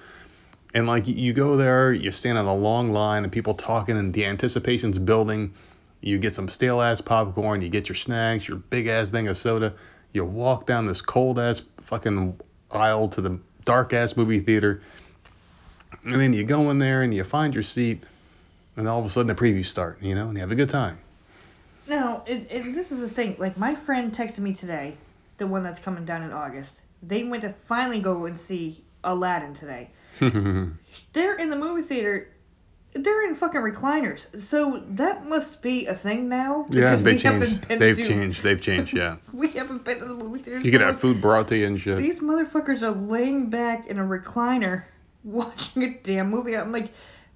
[0.73, 3.97] and like you- you go there, you stand in a long line, and people talking,
[3.97, 5.51] and the anticipation's building.
[6.03, 9.37] You get some stale ass popcorn, you get your snacks, your big ass thing of
[9.37, 9.73] soda.
[10.11, 12.39] You walk down this cold ass fucking
[12.71, 14.81] aisle to the dark ass movie theater,
[16.03, 18.03] and then you go in there and you find your seat,
[18.75, 20.69] and all of a sudden the previews start, you know, and you have a good
[20.69, 20.97] time.
[21.87, 23.37] Now, it, it, this is the thing.
[23.39, 24.97] Like my friend texted me today,
[25.37, 26.81] the one that's coming down in August.
[27.01, 29.89] They went to finally go and see Aladdin today.
[31.13, 32.27] They're in the movie theater.
[32.95, 34.39] They're in fucking recliners.
[34.41, 36.67] So that must be a thing now.
[36.69, 37.67] Yeah, they changed.
[37.67, 38.43] They've to- changed.
[38.43, 38.95] They've changed.
[38.95, 40.59] Yeah, We haven't been to the movie theater.
[40.59, 41.97] you can so have food brought to you and shit.
[41.97, 44.83] These motherfuckers are laying back in a recliner
[45.23, 46.55] watching a damn movie.
[46.55, 46.91] I'm like,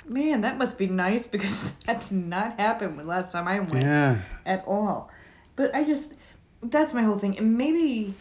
[0.06, 4.20] man, that must be nice because that's not happened when last time I went Yeah,
[4.46, 5.10] at all.
[5.56, 6.14] But I just,
[6.62, 7.38] that's my whole thing.
[7.40, 8.14] And maybe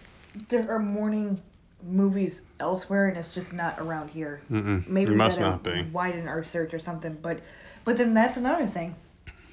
[0.48, 1.38] there are morning
[1.82, 4.40] movies elsewhere and it's just not around here.
[4.50, 4.86] Mm-mm.
[4.88, 5.82] Maybe it must not be.
[5.92, 7.16] widen our search or something.
[7.20, 7.40] But,
[7.84, 8.94] but then that's another thing.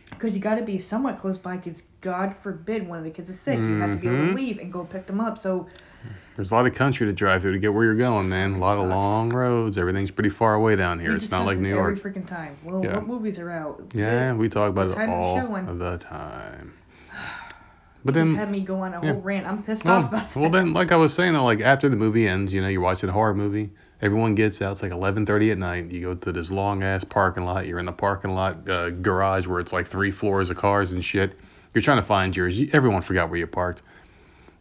[0.09, 3.29] Because you got to be somewhat close by because God forbid one of the kids
[3.29, 3.57] is sick.
[3.57, 4.35] You have to be able to mm-hmm.
[4.35, 5.39] leave and go pick them up.
[5.39, 5.67] So
[6.35, 8.53] There's a lot of country to drive through to get where you're going, man.
[8.53, 9.77] A lot of long roads.
[9.77, 11.09] Everything's pretty far away down here.
[11.11, 11.99] we It's not like New it every York.
[12.15, 12.57] freaking time.
[12.63, 12.97] Well, Yeah.
[12.97, 13.81] what movies are out?
[13.95, 15.77] Yeah, we talk about What it all showing?
[15.79, 16.73] the time.
[18.05, 19.13] But Just then, had me go on a yeah.
[19.13, 19.47] whole rant.
[19.47, 20.39] I'm pissed well, off about that.
[20.39, 22.81] well, then, like I was saying, though, like after the movie ends, you know, you're
[22.81, 23.69] watching a horror movie.
[24.01, 24.73] Everyone gets out.
[24.73, 25.89] It's like 11:30 at night.
[25.89, 27.65] You go to this long ass parking lot.
[27.65, 31.03] You're in the parking lot uh, garage where it's like three floors of cars and
[31.03, 31.39] shit.
[31.73, 32.59] You're trying to find yours.
[32.59, 33.81] You, everyone forgot where you parked.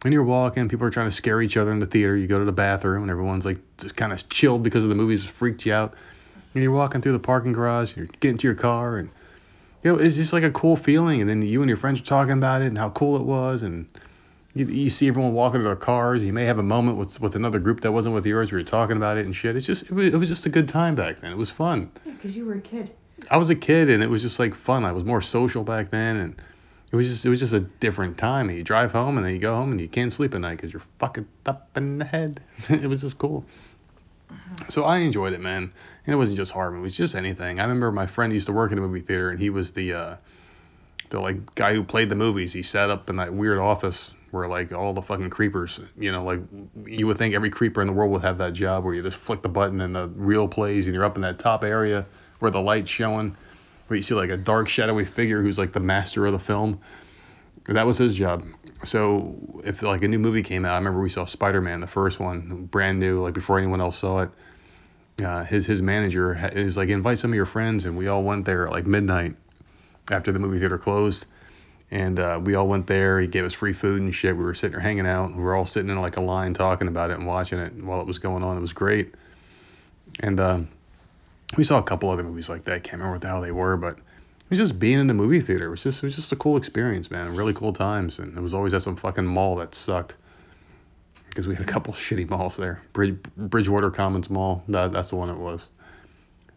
[0.04, 0.68] And you're walking.
[0.68, 2.16] People are trying to scare each other in the theater.
[2.16, 4.96] You go to the bathroom, and everyone's like just kind of chilled because of the
[4.96, 5.94] movies freaked you out.
[6.54, 7.96] And you're walking through the parking garage.
[7.96, 9.10] You're getting to your car, and
[9.82, 11.20] you know it's just like a cool feeling.
[11.20, 13.62] And then you and your friends are talking about it and how cool it was,
[13.62, 13.86] and
[14.54, 16.24] you, you see everyone walking to their cars.
[16.24, 18.66] You may have a moment with with another group that wasn't with yours where you're
[18.66, 19.56] talking about it and shit.
[19.56, 21.32] It's just it was, it was just a good time back then.
[21.32, 21.90] It was fun.
[22.04, 22.90] Because you were a kid.
[23.30, 24.84] I was a kid and it was just like fun.
[24.84, 26.42] I was more social back then and
[26.90, 28.48] it was just it was just a different time.
[28.48, 30.56] And you drive home and then you go home and you can't sleep at night
[30.56, 32.40] because you're fucking up in the head.
[32.68, 33.44] it was just cool.
[34.30, 34.64] Uh-huh.
[34.68, 35.72] So I enjoyed it, man.
[36.06, 37.60] And it wasn't just horror movies, just anything.
[37.60, 39.92] I remember my friend used to work in a movie theater and he was the
[39.92, 40.16] uh
[41.10, 42.52] the like guy who played the movies.
[42.52, 46.24] He sat up in that weird office where like all the fucking creepers, you know,
[46.24, 46.40] like
[46.86, 49.18] you would think every creeper in the world would have that job where you just
[49.18, 52.06] flick the button and the reel plays and you're up in that top area
[52.38, 53.36] where the light's showing,
[53.86, 56.80] where you see like a dark shadowy figure who's like the master of the film.
[57.66, 58.44] That was his job.
[58.82, 62.18] So if like a new movie came out, I remember we saw Spider-Man, the first
[62.18, 64.30] one, brand new, like before anyone else saw it.
[65.24, 68.44] Uh, his his manager is like invite some of your friends, and we all went
[68.44, 69.34] there at like midnight
[70.10, 71.26] after the movie theater closed.
[71.90, 73.20] And uh, we all went there.
[73.20, 74.34] He gave us free food and shit.
[74.34, 75.36] We were sitting there hanging out.
[75.36, 78.00] We were all sitting in like a line talking about it and watching it while
[78.00, 78.56] it was going on.
[78.56, 79.14] It was great.
[80.20, 80.60] And uh,
[81.56, 82.74] we saw a couple other movies like that.
[82.74, 85.14] I can't remember what the hell they were, but it was just being in the
[85.14, 85.66] movie theater.
[85.66, 87.36] It was just it was just a cool experience, man.
[87.36, 88.18] Really cool times.
[88.18, 90.16] And it was always at some fucking mall that sucked
[91.32, 92.82] because we had a couple shitty malls there.
[92.92, 94.62] Bridge, Bridgewater Commons Mall.
[94.68, 95.68] That, that's the one it was.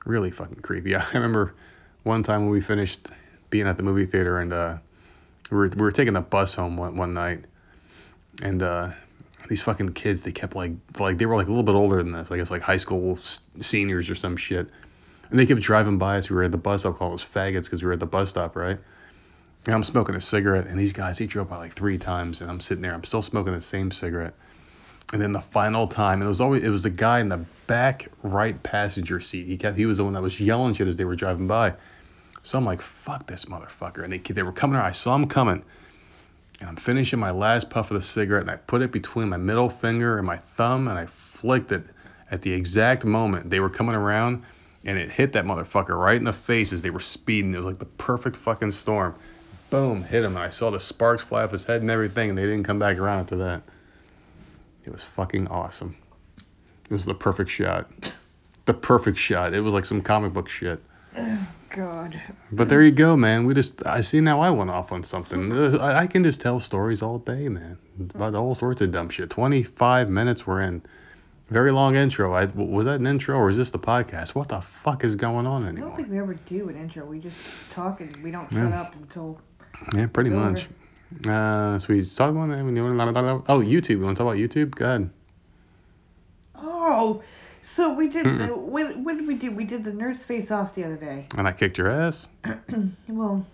[0.06, 0.96] Really fucking creepy.
[0.96, 1.56] I remember
[2.04, 3.08] one time when we finished
[3.50, 4.78] being at the movie theater and uh,
[5.50, 7.46] we were we were taking the bus home one, one night,
[8.44, 8.90] and uh,
[9.48, 12.12] these fucking kids they kept like like they were like a little bit older than
[12.12, 13.18] this, I guess like high school
[13.62, 14.68] seniors or some shit,
[15.30, 16.30] and they kept driving by us.
[16.30, 18.30] We were at the bus stop, call us faggots because we were at the bus
[18.30, 18.78] stop, right?
[19.68, 22.50] And I'm smoking a cigarette, and these guys they drove by like three times, and
[22.52, 24.34] I'm sitting there, I'm still smoking the same cigarette.
[25.14, 27.46] And then the final time, and it was always it was the guy in the
[27.68, 29.46] back right passenger seat.
[29.46, 31.74] He kept he was the one that was yelling shit as they were driving by.
[32.44, 34.04] So I'm like, fuck this motherfucker.
[34.04, 34.86] And they they were coming around.
[34.86, 35.64] I saw them coming.
[36.60, 39.38] And I'm finishing my last puff of the cigarette, and I put it between my
[39.38, 41.84] middle finger and my thumb, and I flicked it
[42.32, 44.44] at the exact moment they were coming around,
[44.86, 47.54] and it hit that motherfucker right in the face as they were speeding.
[47.54, 49.16] It was like the perfect fucking storm.
[49.70, 52.38] Boom, hit him, and I saw the sparks fly off his head and everything, and
[52.38, 53.64] they didn't come back around after that.
[54.86, 55.96] It was fucking awesome.
[56.38, 57.90] It was the perfect shot.
[58.66, 59.54] The perfect shot.
[59.54, 60.82] It was like some comic book shit.
[61.18, 62.20] Oh, God.
[62.52, 63.46] But there you go, man.
[63.46, 65.52] We just I see now I went off on something.
[65.76, 67.78] Uh, I, can just tell stories all day, man,
[68.14, 69.30] about all sorts of dumb shit.
[69.30, 70.82] 25 minutes we're in.
[71.50, 72.34] Very long intro.
[72.34, 74.34] I was that an intro or is this the podcast?
[74.36, 75.86] What the fuck is going on anymore?
[75.86, 77.06] I don't think we ever do an intro.
[77.06, 77.38] We just
[77.70, 78.64] talk and we don't Yeah.
[78.70, 79.40] shut up until.
[79.96, 80.68] yeah, pretty much.
[81.28, 83.44] Uh, so we talk about that.
[83.48, 83.90] Oh, YouTube.
[83.90, 84.72] You want to talk about YouTube?
[84.76, 85.10] Go ahead.
[86.56, 87.22] Oh,
[87.64, 88.26] so we did.
[88.26, 88.48] Mm-mm.
[88.48, 89.52] The, what, what did we do?
[89.52, 91.28] We did the Nerds Face Off the other day.
[91.38, 92.28] And I kicked your ass.
[93.08, 93.46] well,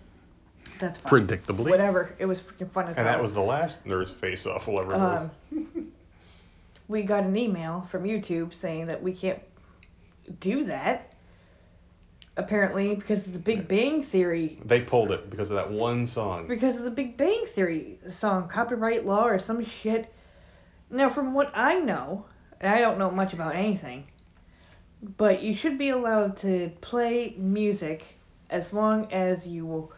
[0.78, 1.26] that's fine.
[1.26, 1.70] Predictably.
[1.70, 2.14] Whatever.
[2.18, 3.16] It was freaking fun as And hell.
[3.16, 5.84] that was the last Nerds Face Off we'll ever Um, have.
[6.88, 9.40] we got an email from YouTube saying that we can't
[10.40, 11.11] do that.
[12.36, 14.58] Apparently, because of the Big Bang Theory.
[14.64, 16.46] They pulled it because of that one song.
[16.48, 20.12] Because of the Big Bang Theory song, copyright law or some shit.
[20.90, 22.24] Now, from what I know,
[22.60, 24.04] and I don't know much about anything,
[25.18, 28.02] but you should be allowed to play music
[28.48, 29.90] as long as you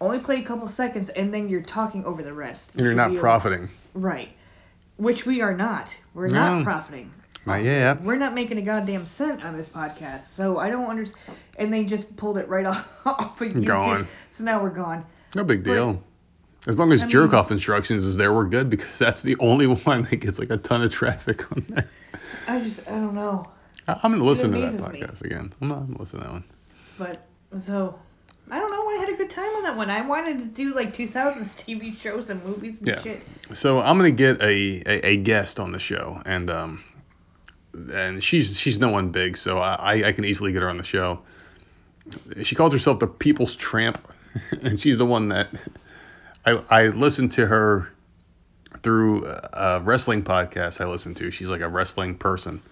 [0.00, 2.70] only play a couple seconds and then you're talking over the rest.
[2.74, 3.68] And you're not able- profiting.
[3.94, 4.30] Right.
[4.96, 5.88] Which we are not.
[6.14, 6.60] We're No.
[6.60, 7.12] not profiting.
[7.48, 8.02] Not yet.
[8.02, 11.36] We're not making a goddamn cent on this podcast, so I don't understand.
[11.58, 13.66] And they just pulled it right off, off of YouTube.
[13.66, 14.06] Gone.
[14.30, 15.04] So now we're gone.
[15.34, 16.02] No big But- deal.
[16.66, 19.66] As long as I mean- off instructions is there, we're good because that's the only
[19.66, 21.88] one that gets like a ton of traffic on there.
[22.46, 23.48] I just, I don't know.
[23.86, 25.00] I, I'm gonna listen to that amazes me.
[25.00, 25.52] podcast again.
[25.62, 26.44] I'm not I'm gonna listen to that one.
[26.98, 27.26] But,
[27.58, 27.98] so,
[28.50, 28.88] I don't know.
[28.90, 29.88] I had a good time on that one.
[29.88, 31.12] I wanted to do like 2000s
[31.64, 33.00] TV shows and movies and Yeah.
[33.02, 33.22] shit.
[33.54, 36.82] So I'm gonna get a, a, a guest on the show, and um,
[37.92, 40.84] and she's she's no one big, so I I can easily get her on the
[40.84, 41.20] show.
[42.42, 43.98] She calls herself the People's Tramp,
[44.62, 45.48] and she's the one that
[46.44, 47.88] I I listened to her
[48.82, 51.30] through a wrestling podcast I listen to.
[51.30, 52.62] She's like a wrestling person.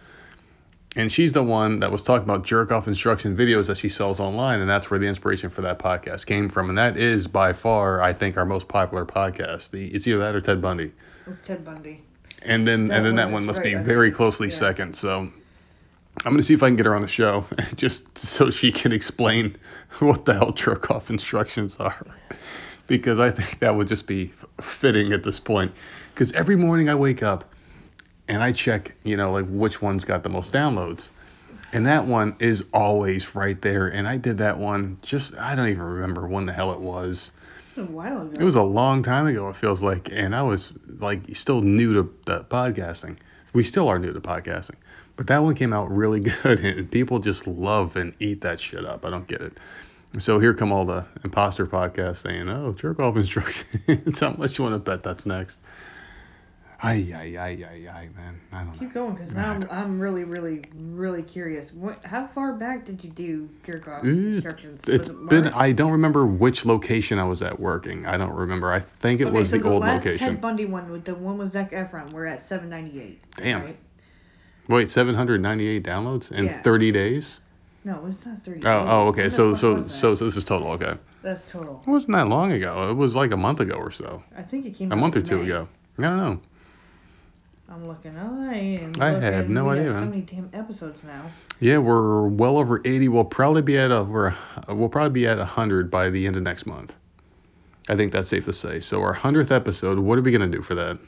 [0.94, 4.18] And she's the one that was talking about jerk off instruction videos that she sells
[4.18, 6.70] online, and that's where the inspiration for that podcast came from.
[6.70, 9.74] And that is by far, I think, our most popular podcast.
[9.74, 10.92] It's either that or Ted Bundy.
[11.26, 12.02] It's Ted Bundy.
[12.46, 14.54] And then That and then one that one must be right, I very closely Yeah.
[14.54, 14.94] second.
[14.96, 15.20] So
[16.24, 17.44] I'm gonna see if I can get her on the show,
[17.76, 19.56] just so she can explain
[19.98, 22.06] what the hell jerk off instructions are,
[22.86, 25.72] because I think that would just be fitting at this point.
[26.14, 27.44] Because every morning I wake up
[28.28, 31.10] and I check, you know, like which one's got the most downloads.
[31.72, 33.88] And that one is always right there.
[33.88, 37.32] And I did that one just, I don't even remember when the hell it was.
[37.76, 38.40] While ago.
[38.40, 40.10] It was a long time ago, it feels like.
[40.12, 43.18] And I was like still new to the podcasting.
[43.52, 44.76] We still are new to podcasting.
[45.16, 46.60] But that one came out really good.
[46.60, 49.04] And people just love and eat that shit up.
[49.04, 49.58] I don't get it.
[50.18, 54.20] So here come all the imposter podcasts saying, oh, jerk off instructions.
[54.20, 55.60] How much you want to bet that's next?
[56.82, 58.38] Ay, ay, ay, ay, ay, man.
[58.52, 58.78] I don't know.
[58.78, 61.72] Keep going, because now I'm, I'm really, really, really curious.
[61.72, 62.04] What?
[62.04, 64.82] How far back did you do jerk off It- instructions?
[64.86, 65.46] It's it been.
[65.48, 68.04] I don't remember which location I was at working.
[68.04, 68.70] I don't remember.
[68.70, 70.28] I think it okay, was so the old last location.
[70.34, 73.22] Ted Bundy one, the one with Zac Efron, we're at 798.
[73.36, 73.62] Damn.
[73.62, 73.76] Right?
[74.68, 76.60] Wait, 798 downloads in Yeah.
[76.62, 77.40] 30 days?
[77.84, 78.66] No, it's not 30.
[78.66, 79.28] Oh, oh, okay.
[79.28, 80.72] So, so, so, so this is total.
[80.72, 80.94] Okay.
[81.22, 81.80] That's total.
[81.86, 82.90] It wasn't that long ago.
[82.90, 84.22] It was like a month ago or so.
[84.36, 85.44] I think it came A month or two May.
[85.44, 85.68] ago.
[85.98, 86.40] I don't know.
[87.68, 88.16] I'm looking.
[88.16, 88.92] Oh, I am.
[89.00, 89.22] I looking.
[89.22, 91.26] have no we idea, Have so many damn episodes now.
[91.60, 93.08] Yeah, we're well over 80.
[93.08, 94.34] We'll probably be at a we're
[94.68, 96.94] we'll probably be at 100 by the end of next month.
[97.88, 98.80] I think that's safe to say.
[98.80, 100.98] So our 100th episode, what are we gonna do for that?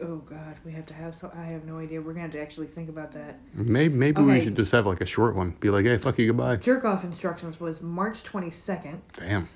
[0.00, 1.30] Oh God, we have to have some.
[1.34, 2.00] I have no idea.
[2.00, 3.38] We're gonna have to actually think about that.
[3.54, 5.50] Maybe maybe we should just have like a short one.
[5.60, 6.56] Be like, hey, fuck you, goodbye.
[6.56, 8.98] Jerk off instructions was March 22nd.
[9.18, 9.48] Damn.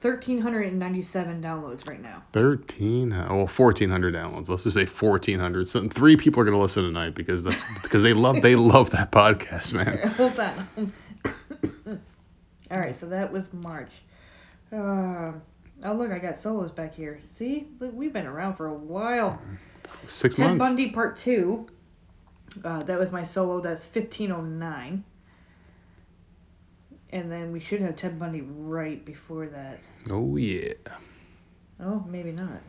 [0.00, 2.22] 1,397 downloads right now.
[2.32, 6.60] 13 uh, well 1400 downloads let's just say 1400 so three people are going to
[6.60, 10.92] listen tonight because that's because they love they love that podcast man Hold on.
[12.70, 13.92] All right, so that was March.
[14.72, 15.32] Uh,
[15.84, 17.20] Oh look, I got solos back here.
[17.26, 19.40] See, look, we've been around for a while.
[20.06, 20.64] Six Ted months.
[20.64, 21.66] Bundy Part Two.
[22.64, 23.60] Uh, that was my solo.
[23.60, 25.04] That's fifteen oh nine.
[27.12, 29.78] And then we should have Ted Bundy right before that.
[30.10, 30.72] Oh yeah.
[31.80, 32.60] Oh, maybe not.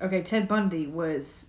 [0.00, 1.46] Okay, Ted Bundy was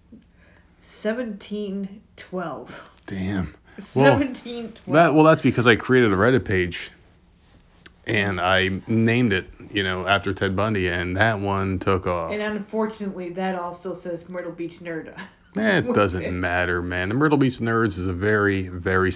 [0.80, 2.90] seventeen twelve.
[3.06, 3.54] Damn.
[3.78, 4.88] Seventeen twelve.
[4.88, 6.92] Well, That well, that's because I created a Reddit page,
[8.08, 12.32] and I named it, you know, after Ted Bundy, and that one took off.
[12.32, 15.14] And unfortunately, that also says Myrtle Beach Nerd.
[15.58, 17.10] Eh, it doesn't matter, man.
[17.10, 19.12] The Myrtle Beach Nerds is a very, very,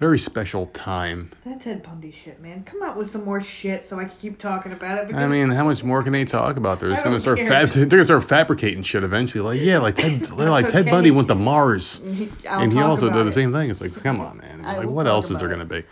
[0.00, 1.30] very special time.
[1.44, 2.64] That Ted Bundy shit, man.
[2.64, 5.06] Come out with some more shit so I can keep talking about it.
[5.06, 6.80] Because I mean, how much more can they talk about?
[6.80, 9.44] They're just gonna start fab- they're gonna start fabricating shit eventually.
[9.44, 10.86] Like, yeah, like Ted, like Ted.
[10.86, 12.00] Bundy went to Mars,
[12.48, 13.32] I'll and he also did the it.
[13.32, 13.68] same thing.
[13.70, 14.64] It's like, come on, man.
[14.64, 15.86] I Like, what else is there about gonna be?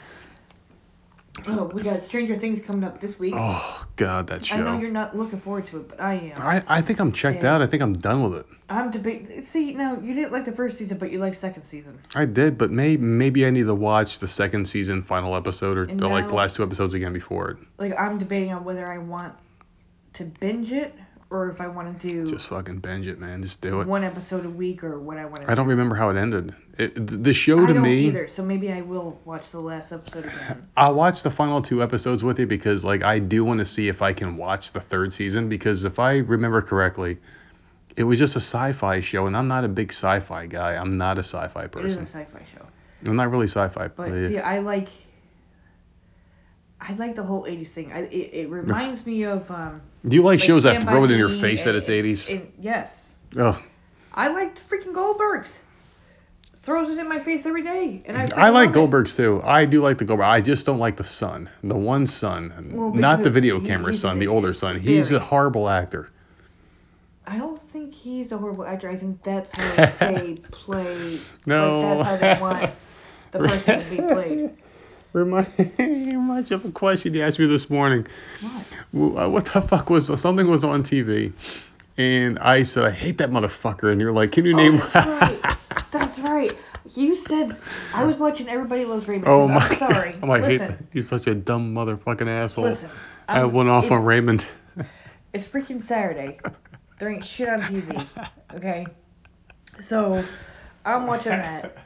[1.47, 3.35] Oh, we got Stranger Things coming up this week.
[3.37, 4.57] Oh God, that show.
[4.57, 6.43] I know you're not looking forward to it, but I am.
[6.43, 7.55] I, I think I'm checked Yeah.
[7.55, 7.63] out.
[7.63, 8.47] I think I'm done with it.
[8.69, 9.43] I'm debating.
[9.43, 11.99] See, now you didn't like the first season, but you like second season.
[12.15, 15.85] I did, but maybe maybe I need to watch the second season final episode or,
[15.85, 17.57] And or like the last two episodes again before it.
[17.79, 19.35] Like I'm debating on whether I want
[20.15, 20.95] to binge it
[21.31, 23.43] or if I want to do Just fucking binge it, man.
[23.43, 23.87] Just do it.
[23.87, 25.51] one episode a week or what I want to.
[25.51, 26.55] I don't remember how it ended.
[26.79, 28.29] It, the show to I don't me, either.
[28.29, 30.69] So maybe I will watch the last episode again.
[30.77, 33.89] I'll watch the final two episodes with you because like I do want to see
[33.89, 37.19] if I can watch the third season because if I remember correctly,
[37.97, 40.77] it was just a sci-fi show and I'm not a big sci-fi guy.
[40.77, 41.91] I'm not a sci-fi person.
[41.91, 42.65] It is a sci-fi show.
[43.07, 43.89] I'm not really sci-fi.
[43.89, 44.29] But yeah.
[44.29, 44.89] see, I like.
[46.81, 47.93] I like the whole '80s thing.
[47.93, 49.81] I, it, it reminds me of um.
[50.05, 52.33] do you like, like shows that throw it in your face that and it's 80s?
[52.35, 53.61] and- yes, Ugh.
[54.15, 55.61] I liked freaking Goldbergs.
[56.57, 58.29] Throws it in my face every day, and I.
[58.37, 58.91] I like love it.
[58.91, 59.41] Goldbergs too.
[59.43, 60.27] I do like the Goldberg.
[60.27, 64.19] I just don't like the son, the one son, Well, not the video camera son,
[64.19, 64.79] the older son.
[64.79, 66.11] He's a horrible actor.
[67.27, 68.89] I don't think he's a horrible actor.
[68.89, 71.19] I think that's how they play.
[71.45, 71.81] No.
[71.81, 72.71] Like, that's how they want
[73.33, 74.51] the person to be played.
[75.19, 78.07] Remind reminds you of a question you asked me this morning.
[78.93, 79.25] What?
[79.25, 81.33] Uh, What the fuck was something was on TV,
[81.97, 84.77] and I said I hate that motherfucker, and you're like, can you Oh, name?
[84.77, 85.57] that's right.
[85.91, 86.57] That's right.
[86.95, 87.57] You said
[87.95, 89.27] I was watching Everybody Loves Raymond.
[89.29, 89.57] Oh my.
[89.57, 90.15] I'm sorry.
[90.23, 90.79] Oh, I hate Listen, that.
[90.93, 92.65] He's such a dumb motherfucking asshole.
[92.65, 92.91] listen.
[93.29, 94.47] I I'm- went off on Raymond.
[95.35, 96.39] It's freaking Saturday.
[96.99, 98.07] There ain't shit on TV.
[98.55, 98.87] Okay?
[99.81, 100.25] So
[100.85, 101.77] I'm watching that.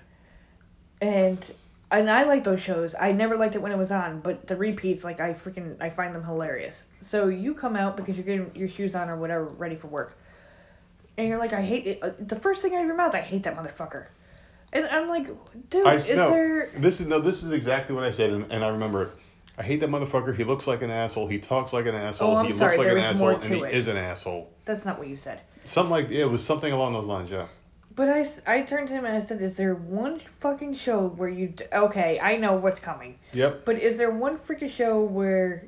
[1.00, 1.44] And
[1.92, 2.94] and I like those shows.
[2.98, 5.90] I never liked it when it was on, but the repeats, like I freaking I
[5.90, 6.82] find them hilarious.
[7.00, 10.16] So you come out because you're getting your shoes on or whatever, ready for work.
[11.18, 11.98] And you're like, I hate it.
[12.02, 14.06] Uh, The first thing out of your mouth, I hate that motherfucker.
[14.72, 15.28] And I'm like,
[15.68, 17.20] dude, I, is no, there This is no.
[17.20, 19.10] This is exactly what I said, and, and I remember it.
[19.58, 20.34] I hate that motherfucker.
[20.34, 21.28] He looks like an asshole.
[21.28, 22.30] He talks like an asshole.
[22.30, 23.74] Oh, I'm he sorry, looks like there an asshole, and he it.
[23.74, 24.50] is an asshole.
[24.64, 25.42] that's not what you said.
[25.66, 27.30] Something like yeah, it was something along those lines.
[27.30, 27.48] Yeah.
[27.94, 31.28] But I, I turned to him and I said, is there one fucking show where
[31.28, 33.18] you d- okay, I know what's coming.
[33.32, 33.64] Yep.
[33.64, 35.64] But is there one freaking show where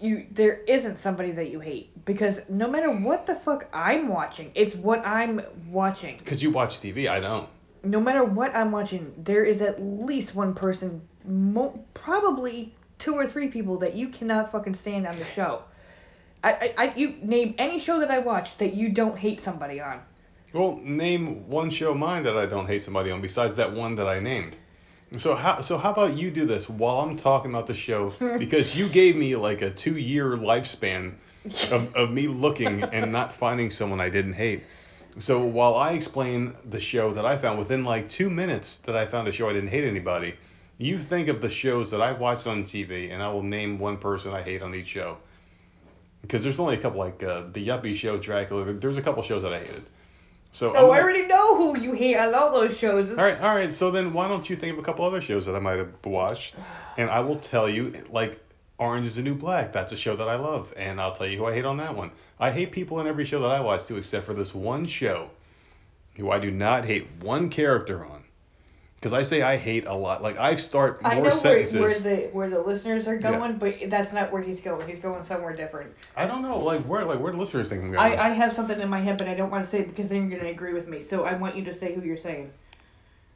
[0.00, 2.04] you there isn't somebody that you hate?
[2.04, 6.16] Because no matter what the fuck I'm watching, it's what I'm watching.
[6.16, 7.48] Because you watch TV, I don't.
[7.84, 13.26] No matter what I'm watching, there is at least one person, mo- probably two or
[13.26, 15.62] three people that you cannot fucking stand on the show.
[16.42, 19.80] I, I, I you name any show that I watch that you don't hate somebody
[19.80, 20.00] on.
[20.56, 23.94] Well, name one show of mine that I don't hate somebody on besides that one
[23.96, 24.56] that I named.
[25.18, 28.74] So how so how about you do this while I'm talking about the show because
[28.74, 31.12] you gave me like a two year lifespan
[31.70, 34.62] of, of me looking and not finding someone I didn't hate.
[35.18, 39.04] So while I explain the show that I found within like two minutes that I
[39.04, 40.36] found a show I didn't hate anybody,
[40.78, 43.98] you think of the shows that I watched on TV and I will name one
[43.98, 45.18] person I hate on each show.
[46.22, 48.72] Because there's only a couple like uh, the Yuppie show, Dracula.
[48.72, 49.84] There's a couple shows that I hated.
[50.56, 53.10] So Oh, I already know who you hate on all those shows.
[53.10, 53.70] It's- all right, all right.
[53.70, 55.92] So then, why don't you think of a couple other shows that I might have
[56.02, 56.54] watched,
[56.96, 58.38] and I will tell you, like
[58.78, 59.70] Orange Is the New Black.
[59.70, 61.94] That's a show that I love, and I'll tell you who I hate on that
[61.94, 62.10] one.
[62.40, 65.28] I hate people in every show that I watch too, except for this one show,
[66.16, 68.24] who I do not hate one character on,
[69.06, 70.20] because I say I hate a lot.
[70.20, 71.80] Like I start more I know where, sentences.
[71.80, 73.38] where the where the listeners are Yeah.
[73.38, 74.88] going, but that's not where he's going.
[74.88, 75.92] He's going somewhere different.
[76.16, 78.00] I don't know, like where, like where the listeners think I'm going.
[78.00, 80.08] I, I have something in my head, but I don't want to say it because
[80.08, 81.00] then you're gonna agree with me.
[81.02, 82.50] So I want you to say who you're saying.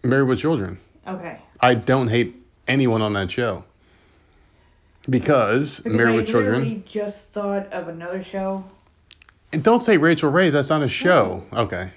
[0.02, 0.76] Married with Children.
[1.06, 1.38] Okay.
[1.60, 2.34] I don't hate
[2.66, 3.62] anyone on that show.
[5.08, 6.54] Because, Because Married I with Children.
[6.56, 8.64] literally just thought of another show.
[9.52, 10.50] And don't say Rachael Ray.
[10.50, 11.44] That's not a show.
[11.52, 11.90] Okay.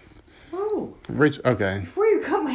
[0.54, 1.41] Oh, Rachel.
[1.45, 1.80] Okay.
[1.82, 2.03] before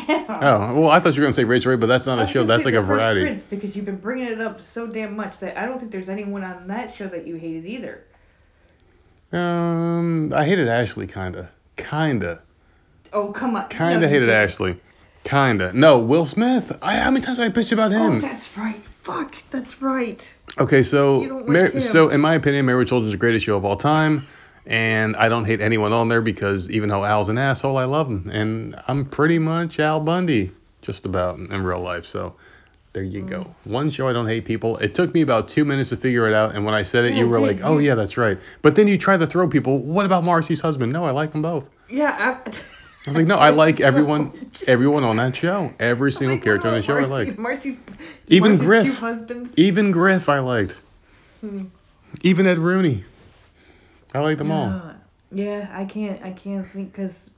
[0.09, 0.73] you cut my head off.
[0.73, 2.27] Oh well, I thought you were gonna say Rachael Ray, but that's not I a
[2.27, 2.45] show.
[2.45, 3.21] That's like a variety.
[3.23, 6.09] Prince because you've been bringing it up so damn much that I don't think there's
[6.09, 8.05] anyone on that show that you hated either.
[9.33, 12.41] Um, I hated Ashley, kinda, kinda,
[13.13, 13.69] Oh come on.
[13.69, 14.35] kinda No, hated didn't.
[14.35, 14.81] Ashley,
[15.25, 15.73] kinda.
[15.75, 16.73] No, Will Smith.
[16.83, 18.17] I how many times have I bitched about him?
[18.17, 18.81] Oh, that's right.
[19.03, 20.21] Fuck, that's right.
[20.59, 23.19] Okay, so You don't like Mar- so in my opinion, Married with Children is the
[23.19, 24.27] greatest show of all time,
[24.69, 28.07] and I don't hate anyone on there because even though Al's an asshole, I love
[28.09, 30.53] him, and I'm pretty much Al Bundy,
[30.83, 32.05] just about in real life.
[32.05, 32.35] So
[32.93, 33.41] there you go.
[33.43, 33.55] Mm.
[33.65, 34.77] One show I don't hate people.
[34.77, 37.13] It took me about two minutes to figure it out, and when I said it,
[37.15, 37.47] Yeah, you were did.
[37.47, 39.79] like, "Oh yeah, that's right." But then you try to throw people.
[39.81, 40.93] What about Marcy's husband?
[40.93, 41.65] No, I like them both.
[41.89, 42.39] Yeah.
[42.47, 42.51] I,
[43.07, 44.33] I was like, no, I like everyone,
[44.67, 45.73] everyone on that show.
[45.81, 47.39] Every single Like, character on the show I like.
[47.39, 47.77] Marcy, Marcy's,
[48.27, 48.99] Even Marcy's
[49.31, 49.59] Griff.
[49.59, 50.79] Even Griff, I liked.
[51.41, 51.67] Hmm.
[52.21, 53.05] Even Ed Rooney.
[54.15, 54.93] I like them all.
[55.31, 55.69] Yeah.
[55.73, 56.23] I can't.
[56.23, 57.31] I can't think because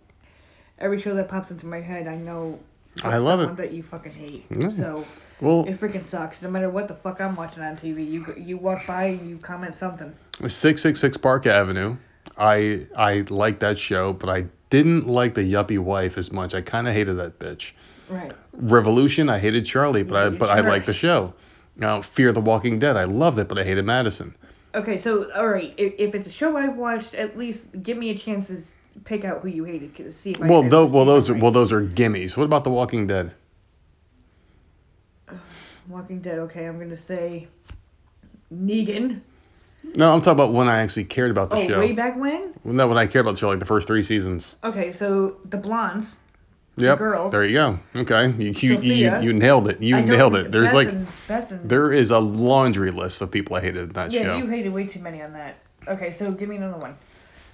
[0.78, 2.58] every show that pops into my head, I know.
[3.04, 3.56] I love it.
[3.56, 4.44] that you fucking hate.
[4.72, 5.04] So
[5.40, 6.42] Well, it freaking sucks.
[6.42, 9.38] No matter what the fuck I'm watching on TV, you you walk by and you
[9.38, 10.12] comment something.
[10.40, 11.96] 666 Park Avenue.
[12.36, 16.54] I I like that show, but I didn't like the yuppie wife as much.
[16.54, 17.72] I kind of hated that bitch.
[18.08, 18.32] Right.
[18.52, 21.32] Revolution, I hated Charlie, but I but I liked the show.
[21.76, 24.34] Now, Fear the Walking Dead, I loved it, but I hated Madison.
[24.74, 28.10] Okay, so all right, if, if it's a show I've watched, at least give me
[28.10, 30.46] a chance to pick out who you hated to see if I.
[30.46, 31.42] Well, though, well those are right.
[31.42, 32.36] well those are gimmies.
[32.36, 33.32] What about The Walking Dead?
[35.88, 36.38] Walking Dead.
[36.38, 37.48] Okay, I'm gonna say
[38.54, 39.22] Negan.
[39.96, 41.78] No, I'm talking about when I actually cared about the oh, show.
[41.80, 42.54] way back when.
[42.64, 44.56] No, when I cared about the show, like the first three seasons.
[44.62, 46.19] Okay, so the blondes.
[46.86, 46.98] Yep.
[46.98, 47.32] girls.
[47.32, 47.78] There you go.
[47.96, 48.28] Okay.
[48.30, 49.20] You you, you, Sophia.
[49.22, 49.80] you nailed it.
[49.82, 50.50] You nailed it.
[50.52, 50.90] There's like
[51.64, 54.36] there is a laundry list of people I hated in that Yeah, show.
[54.36, 55.58] you hated way too many on that.
[55.88, 56.96] Okay, so give me another one.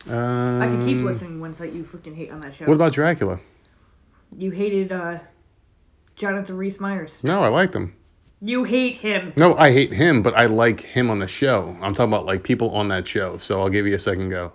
[0.09, 2.67] um, I could keep listening ones that you freaking hate on that show.
[2.67, 3.39] What about Dracula?
[4.37, 5.19] You hated uh,
[6.17, 7.19] Jonathan Rhys Meyers.
[7.23, 7.95] No, I liked him.
[8.43, 9.33] You hate him.
[9.37, 11.75] No, I hate him, but I like him on the show.
[11.81, 13.39] I'm talking about like people on that show.
[13.39, 14.53] So I'll give you a second go.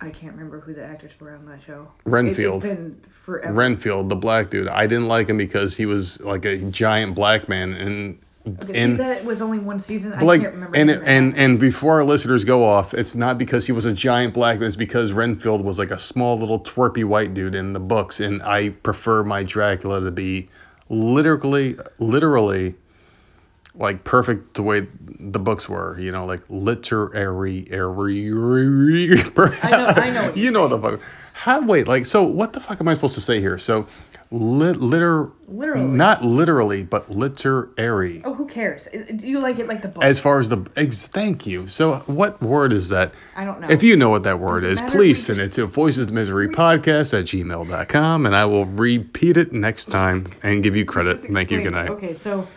[0.00, 1.88] I can't remember who the actors were on that show.
[2.04, 2.64] Renfield.
[2.64, 3.52] It, has been forever.
[3.52, 4.68] Renfield, the black dude.
[4.68, 8.78] I didn't like him because he was like a giant black man and Okay, see,
[8.78, 10.12] and that was only one season.
[10.12, 10.76] I like can't remember.
[10.76, 14.34] and and and before our listeners go off, it's not because he was a giant
[14.34, 14.68] black man.
[14.68, 18.40] It's because Renfield was like a small little twerpy white dude in the books, and
[18.44, 20.48] I prefer my Dracula to be
[20.88, 22.76] literally, literally,
[23.78, 24.86] like perfect the way
[25.20, 25.98] the books were.
[25.98, 28.30] You know, like literary, airy.
[29.62, 31.00] I know- I know what you know what the fuck.
[31.32, 32.22] How wait like so?
[32.22, 33.58] What the fuck am I supposed to say here?
[33.58, 33.86] So,
[34.30, 35.84] lit, liter, Literally.
[35.86, 38.22] not literally, but literary.
[38.24, 38.88] Oh, who cares?
[39.10, 40.02] You like it like the book?
[40.02, 41.68] As far as the ex, thank you.
[41.68, 43.12] So what word is that?
[43.36, 43.68] I don't know.
[43.68, 47.12] If you know what that word is, please send it to voices of misery podcast
[47.18, 51.20] at gmail.com and I will repeat it next time and give you credit.
[51.20, 51.62] Thank you.
[51.62, 51.90] Good night.
[51.90, 52.48] Okay, so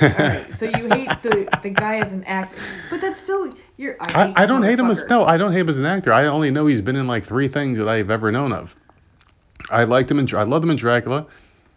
[0.00, 2.60] right, so you hate the the guy as an actor,
[2.90, 3.96] but that's still you're.
[4.00, 6.12] I, I, I don't hate him as no, I don't hate him as an actor.
[6.12, 8.74] I only know he's been in like three things that I've ever known of.
[9.70, 11.26] I liked him in I loved him in Dracula.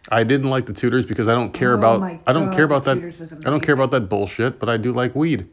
[0.10, 2.64] I didn't like the Tudors because I don't care Oh about my I don't care
[2.66, 2.98] about that
[3.46, 5.50] I don't care about that bullshit, but I do like weed.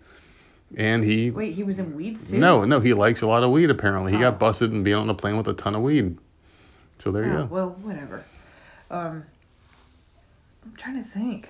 [0.77, 2.39] And he Wait, he was in Weeds too.
[2.39, 4.13] No, no, he likes a lot of weed apparently.
[4.13, 4.23] He Oh.
[4.23, 6.19] got busted and being on a plane with a ton of weed.
[6.99, 7.45] So there you Oh, go.
[7.47, 8.25] well, whatever.
[8.91, 9.25] Um,
[10.65, 11.49] I'm trying to think.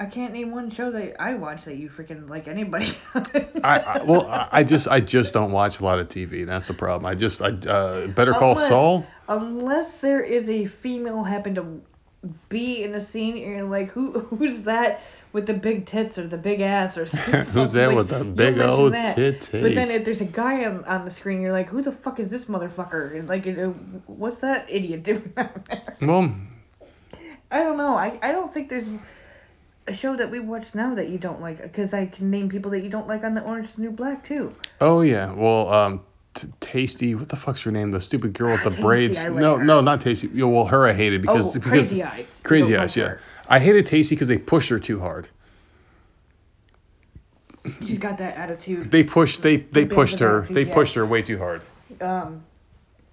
[0.00, 2.90] I can't name one show that I watch that you freaking like anybody.
[3.62, 6.46] I, I well, I, I just I just don't watch a lot of TV.
[6.46, 7.04] That's the problem.
[7.04, 9.06] I just I uh, Better Call Unless- Saul.
[9.28, 11.82] Unless there is a female happen to
[12.48, 15.02] be in a scene, and you're like, who who's that
[15.34, 17.34] with the big tits or the big ass or something?
[17.34, 19.52] Who's that with the big old titties?
[19.52, 22.20] But then if there's a guy on, on the screen, you're like, who the fuck
[22.20, 23.18] is this motherfucker?
[23.18, 23.70] And like, you know,
[24.06, 25.94] what's that idiot doing out there?
[26.00, 26.34] Well,
[27.50, 27.96] I don't know.
[27.96, 28.88] I, I don't think there's
[29.86, 32.70] a show that we watch now that you don't like because I can name people
[32.72, 34.54] that you don't like on the Orange is the New Black too.
[34.80, 36.00] oh yeah, well um.
[36.32, 37.90] T- Taystee, what the fuck's her name?
[37.90, 39.18] The stupid girl with Ah, the Taystee, braids.
[39.18, 39.64] Like no, her.
[39.64, 40.32] no, not Taystee.
[40.48, 42.40] Well, her I hated because oh, because Crazy Eyes.
[42.44, 43.08] Crazy Eyes, yeah.
[43.08, 43.20] her.
[43.48, 45.28] I hated Taystee because they pushed her too hard.
[47.84, 48.92] She's got that attitude.
[48.92, 50.74] They pushed they they pushed her attitude, they yeah.
[50.74, 51.62] pushed her way too hard.
[52.00, 52.44] Um,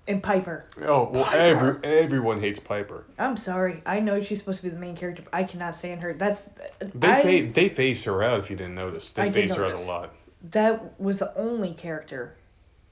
[0.07, 0.65] and Piper.
[0.81, 1.37] Oh well, Piper.
[1.83, 3.03] every, everyone hates Piper.
[3.17, 3.81] I'm sorry.
[3.85, 6.13] I know she's supposed to be the main character, but I cannot stand her.
[6.13, 6.41] That's
[6.79, 9.13] They I, fa- they phased her out if you didn't notice.
[9.13, 10.13] They I phased her out a lot.
[10.51, 12.35] that was the only character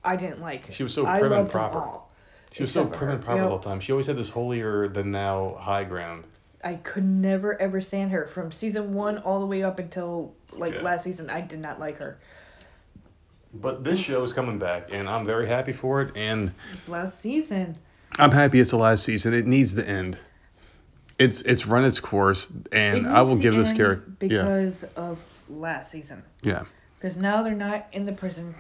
[0.04, 0.72] I didn't like.
[0.72, 1.80] She was so I prim and loved them proper.
[1.80, 2.12] all.
[2.52, 3.80] She was so prim and proper the whole time.
[3.80, 6.24] She always had this holier than thou high ground.
[6.64, 10.74] I could never ever stand her from season one all the way up until like
[10.74, 10.82] Yeah.
[10.82, 11.30] last season.
[11.30, 12.18] I did not like her.
[13.62, 16.16] But this show is coming back, and I'm very happy for it.
[16.16, 17.78] And It's last season.
[18.18, 19.34] I'm happy it's the last season.
[19.34, 20.18] It needs to end.
[21.18, 24.06] It's it's run its course, and It I will give this character.
[24.22, 26.22] Yeah, because of last season.
[26.42, 26.64] yeah.
[27.00, 28.56] Because now they're not in the prison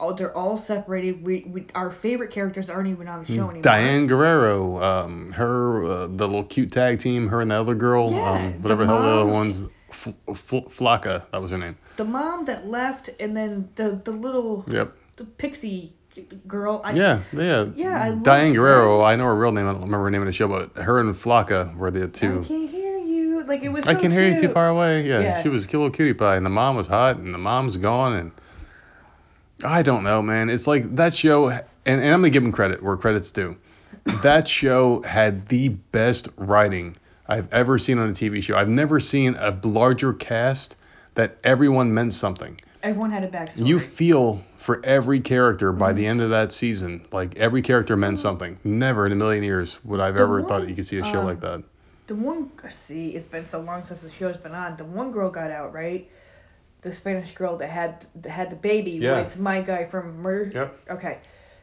[0.00, 1.24] all they're all separated.
[1.24, 3.62] We, we our favorite characters aren't even on the show anymore.
[3.62, 8.10] Diane Guerrero, um, her, uh, the little cute tag team, her and the other girl,
[8.12, 9.66] Yeah, um, whatever the hell the other one's,
[10.04, 11.76] Fl- Fl- Flaca, that was her name.
[11.96, 14.92] The mom that left, and then the the little Yep.
[15.16, 15.92] the pixie
[16.46, 16.80] girl.
[16.84, 17.66] I, Yeah, yeah.
[17.74, 18.60] Yeah, I love Diane her.
[18.60, 19.66] Guerrero, I know her real name.
[19.66, 22.06] I don't remember her name in the show, but her and Flaca were the I
[22.06, 22.44] two.
[22.46, 23.42] can't hear you.
[23.44, 23.86] Like it was.
[23.86, 25.02] I so can hear you too far away.
[25.06, 25.42] Yeah, Yeah.
[25.42, 27.76] she was a cute little cutie pie, and the mom was hot, and the mom's
[27.76, 28.32] gone, and
[29.64, 30.50] I don't know, man.
[30.50, 33.56] It's like that show, and, and I'm gonna give them credit where credit's due.
[34.22, 36.94] that show had the best writing
[37.26, 38.56] I've ever seen on a TV show.
[38.56, 40.76] I've never seen a larger cast
[41.14, 42.60] that everyone meant something.
[42.82, 43.66] Everyone had a backstory.
[43.66, 45.96] You feel for every character by Mm-hmm.
[45.98, 48.58] the end of that season, like every character meant something.
[48.64, 51.04] Never in a million years would I've The ever one, thought you could see a
[51.04, 51.62] show um, like that.
[52.08, 55.10] the one I see it's been so long since the show's been on the one
[55.10, 56.10] girl got out right
[56.82, 59.22] the spanish girl that had that had the baby Yeah.
[59.22, 60.80] with my guy from murder Yep.
[60.90, 61.18] okay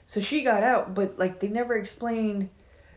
[0.07, 2.49] so she got out but like they never explained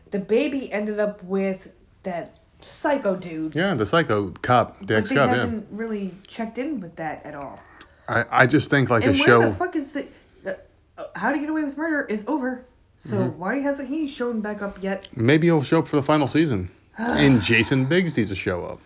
[0.09, 5.15] the baby ended up with that psycho dude Yeah, the psycho cop, the ex they
[5.15, 5.29] cop.
[5.29, 7.59] Yeah, haven't really checked in with that at all
[8.07, 9.41] I, I just think like and a where show.
[9.49, 10.07] the fuck is the
[10.45, 10.53] uh,
[10.97, 12.65] uh, how to get away with murder is over
[12.99, 13.39] so Mm-hmm.
[13.39, 16.71] why hasn't he shown back up yet Maybe he'll show up for the final season.
[16.97, 18.79] and Jason Biggs needs to show up.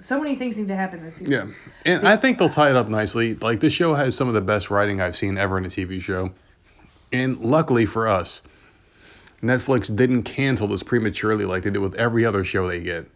[0.00, 1.46] so many things need to happen this season Yeah,
[1.84, 3.34] and I think they'll tie it up nicely.
[3.34, 6.00] Like this show has some of the best writing I've seen ever in a TV
[6.00, 6.30] show,
[7.12, 8.42] and luckily for us,
[9.42, 13.06] Netflix didn't cancel this prematurely like they did with every other show they get.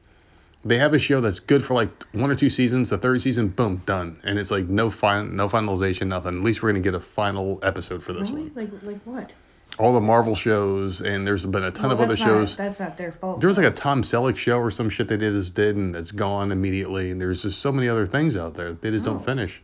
[0.65, 2.91] They have a show that's good for like one or two seasons.
[2.91, 6.37] The third season, boom, done, and it's like no fin- no finalization, nothing.
[6.37, 8.71] At least we're gonna get a final episode for this really one.
[8.71, 9.33] like like what
[9.81, 12.57] All the Marvel shows, and there's been a ton Well, of other not- shows.
[12.57, 15.17] that's not their fault There was like a Tom Selleck show or some shit they
[15.17, 17.11] did just did and it's gone immediately.
[17.11, 18.75] And there's just so many other things out there.
[18.75, 19.15] They just Oh.
[19.15, 19.61] don't finish.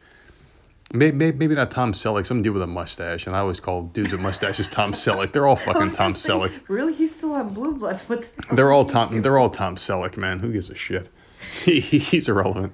[0.95, 3.27] Maybe, maybe maybe not Tom Selleck, some dude with a mustache.
[3.27, 5.33] And I always call dudes with mustaches Tom Selleck.
[5.33, 6.51] They're all fucking Tom Selleck.
[6.69, 8.09] Really, he's still on Blue Bloods.
[8.09, 8.27] What?
[8.49, 9.11] The They're all Tom.
[9.11, 9.21] doing?
[9.23, 10.39] They're all Tom Selleck, man.
[10.39, 11.09] Who gives a shit?
[11.65, 12.73] He, he's irrelevant.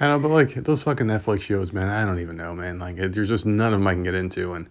[0.00, 1.88] I know, but like those fucking Netflix shows, man.
[1.88, 2.78] I don't even know, man.
[2.78, 4.68] Like there's just none of them I can get into, and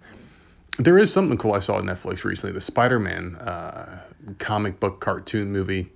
[0.77, 2.53] there is something cool I saw on Netflix recently.
[2.53, 4.01] The Spider-Man uh,
[4.39, 5.89] comic book cartoon movie.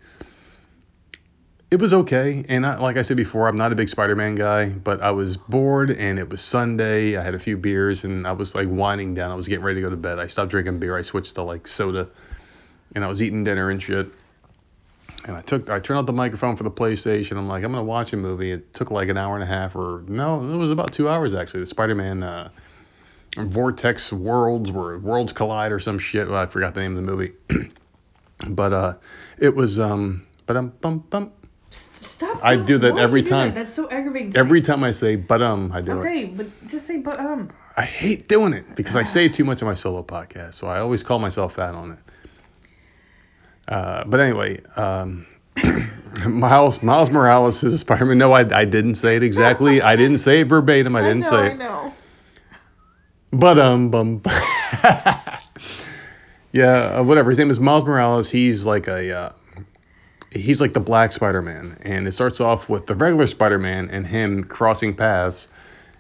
[1.76, 4.70] It was okay, and I, like I said before, I'm not a big Spider-Man guy,
[4.70, 7.18] but I was bored, and it was Sunday.
[7.18, 9.30] I had a few beers, and I was like winding down.
[9.30, 10.18] I was getting ready to go to bed.
[10.18, 10.96] I stopped drinking beer.
[10.98, 12.08] I switched to like soda,
[12.96, 14.10] and I was eating dinner and shit.
[15.26, 17.36] And I took, I turned out the microphone for the PlayStation.
[17.36, 18.52] I'm like, I'm gonna watch a movie.
[18.52, 21.34] It took like an hour and a half, or no, it was about two hours
[21.34, 21.60] actually.
[21.60, 22.52] The Spider-Man uh,
[23.36, 26.30] Vortex Worlds, where worlds collide or some shit.
[26.30, 27.34] Well, I forgot the name of the movie.
[28.48, 28.94] but uh,
[29.38, 31.32] it was um, but um, bum.
[32.16, 32.40] Stop.
[32.46, 33.36] I do that every do that?
[33.36, 33.54] time.
[33.54, 34.32] That's so aggravating.
[34.32, 34.66] to Every me.
[34.66, 35.96] time I say but um, I do it.
[35.96, 37.50] Okay, but just say but um.
[37.76, 40.80] I hate doing it because I say too much on my solo podcast, so I
[40.80, 42.00] always call myself fat on it.
[43.68, 45.26] Uh, but anyway, um,
[46.26, 48.18] Miles Miles Morales is a Spider-Man.
[48.18, 49.82] No, I, I didn't say it exactly.
[49.82, 50.96] I didn't say it verbatim.
[50.96, 51.58] I didn't know, say I it.
[51.58, 51.94] know.
[53.32, 54.22] But um bum.
[56.54, 57.30] yeah, uh, whatever.
[57.30, 58.30] His name is Miles Morales.
[58.32, 59.30] He's like a uh,
[60.36, 64.44] he's like the Black Spider-Man, and it starts off with the regular Spider-Man and him
[64.44, 65.48] crossing paths,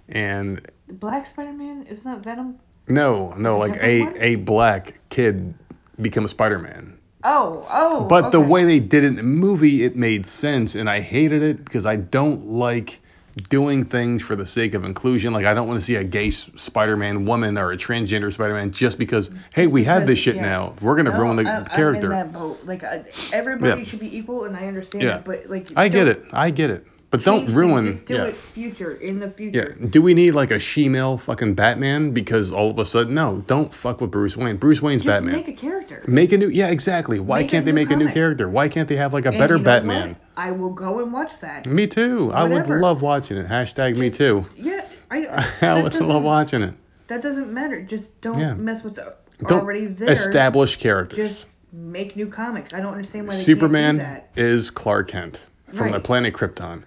[0.10, 2.60] and The Black Spider-Man isn't that Venom?
[2.88, 4.14] no, no, like a one?
[4.20, 5.54] a black kid
[6.00, 7.00] become a Spider-Man.
[7.24, 8.06] Oh, oh.
[8.06, 11.42] But the way they did it in the movie, it made sense, and I hated
[11.42, 13.02] it because I don't like
[13.50, 15.34] doing things for the sake of inclusion.
[15.34, 18.98] Like I don't want to see a gay Spider-Man woman or a transgender Spider-Man just
[18.98, 20.42] because hey, we have this shit yeah.
[20.42, 20.76] now.
[20.82, 22.06] We're gonna No, ruin the I- I'm character.
[22.08, 22.60] in that boat.
[22.66, 23.00] Like uh,
[23.34, 23.88] everybody Yeah.
[23.88, 25.18] should be equal, and I understand Yeah.
[25.18, 25.26] it.
[25.26, 26.26] But like, I get it.
[26.32, 26.88] I get it.
[27.18, 27.86] But don't ruin.
[27.86, 28.24] Just do yeah.
[28.26, 29.78] it future in the future.
[29.80, 29.88] Yeah.
[29.89, 33.74] Do we need like a she-male fucking Batman because all of a sudden no, don't
[33.74, 34.57] fuck with Bruce Wayne.
[34.57, 35.36] Bruce Wayne's Just Batman.
[35.36, 36.03] make a character.
[36.07, 37.20] Make a new yeah, exactly.
[37.20, 38.49] Why Make can't they make a new character?
[38.49, 40.09] Why can't they have like a And better you know Batman?
[40.09, 40.18] what?
[40.38, 41.66] I will go and watch that.
[41.66, 42.32] Me too.
[42.34, 43.47] I would love watching it.
[43.47, 44.45] Hashtag me too.
[44.55, 45.47] Yeah, I.
[45.61, 46.74] I would love watching it.
[47.07, 47.82] That doesn't matter.
[47.82, 48.53] Just don't Yeah.
[48.55, 50.11] mess with Don't already there.
[50.11, 51.18] establish characters.
[51.18, 52.74] Just make new comics.
[52.74, 54.41] I don't understand why Superman can't do that.
[54.41, 56.84] is Clark Kent from the planet Krypton.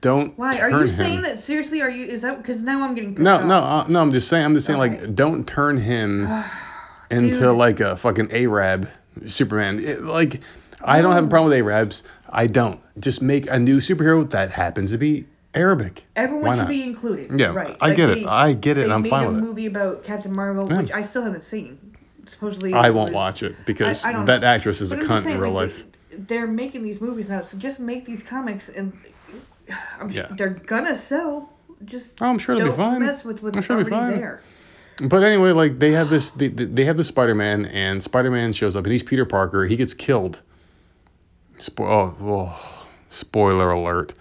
[0.00, 0.86] Don't Why are you him.
[0.88, 1.82] saying that seriously?
[1.82, 2.06] Are you?
[2.06, 3.44] Is that because now I'm getting No, off.
[3.44, 4.00] no, uh, no.
[4.00, 4.44] I'm just saying.
[4.44, 4.80] I'm just saying.
[4.80, 5.00] Okay.
[5.00, 6.28] Like, don't turn him
[7.10, 7.56] into Dude.
[7.56, 8.88] like a fucking Arab
[9.26, 9.80] Superman.
[9.84, 10.40] It- like,
[10.80, 12.04] I don't have a problem with Arabs.
[12.30, 12.78] I don't.
[13.00, 16.04] Just make a new superhero that happens to be Arabic.
[16.14, 17.38] Everyone should be included.
[17.38, 17.76] Yeah, right.
[17.80, 18.26] I Like get it.
[18.26, 18.74] I get it.
[18.80, 19.40] They and I'm made fine with it.
[19.40, 20.80] There's a movie about Captain Marvel, Yeah.
[20.80, 21.78] which I still haven't seen.
[22.26, 22.72] Supposedly.
[22.72, 24.46] I won't watch it because I- I that know.
[24.46, 25.84] actress is But a cunt saying, in real like, life.
[26.10, 28.92] they- They're making these movies now, so just make these comics, and
[30.00, 30.28] I'm Yeah.
[30.36, 31.50] they're gonna sell.
[31.84, 33.02] just Oh, I'm sure it'll be fine.
[33.04, 34.12] mess with what's I'm sure already fine.
[34.12, 34.40] there.
[35.02, 38.84] But anyway, like they have this, they, they have the Spider-Man, and Spider-Man shows up,
[38.84, 39.64] and he's Peter Parker.
[39.64, 40.42] He gets killed.
[41.56, 44.14] Spo- oh, oh, spoiler alert.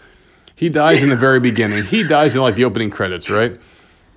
[0.56, 1.84] He dies in the very beginning.
[1.84, 3.60] He dies in like the opening credits, right?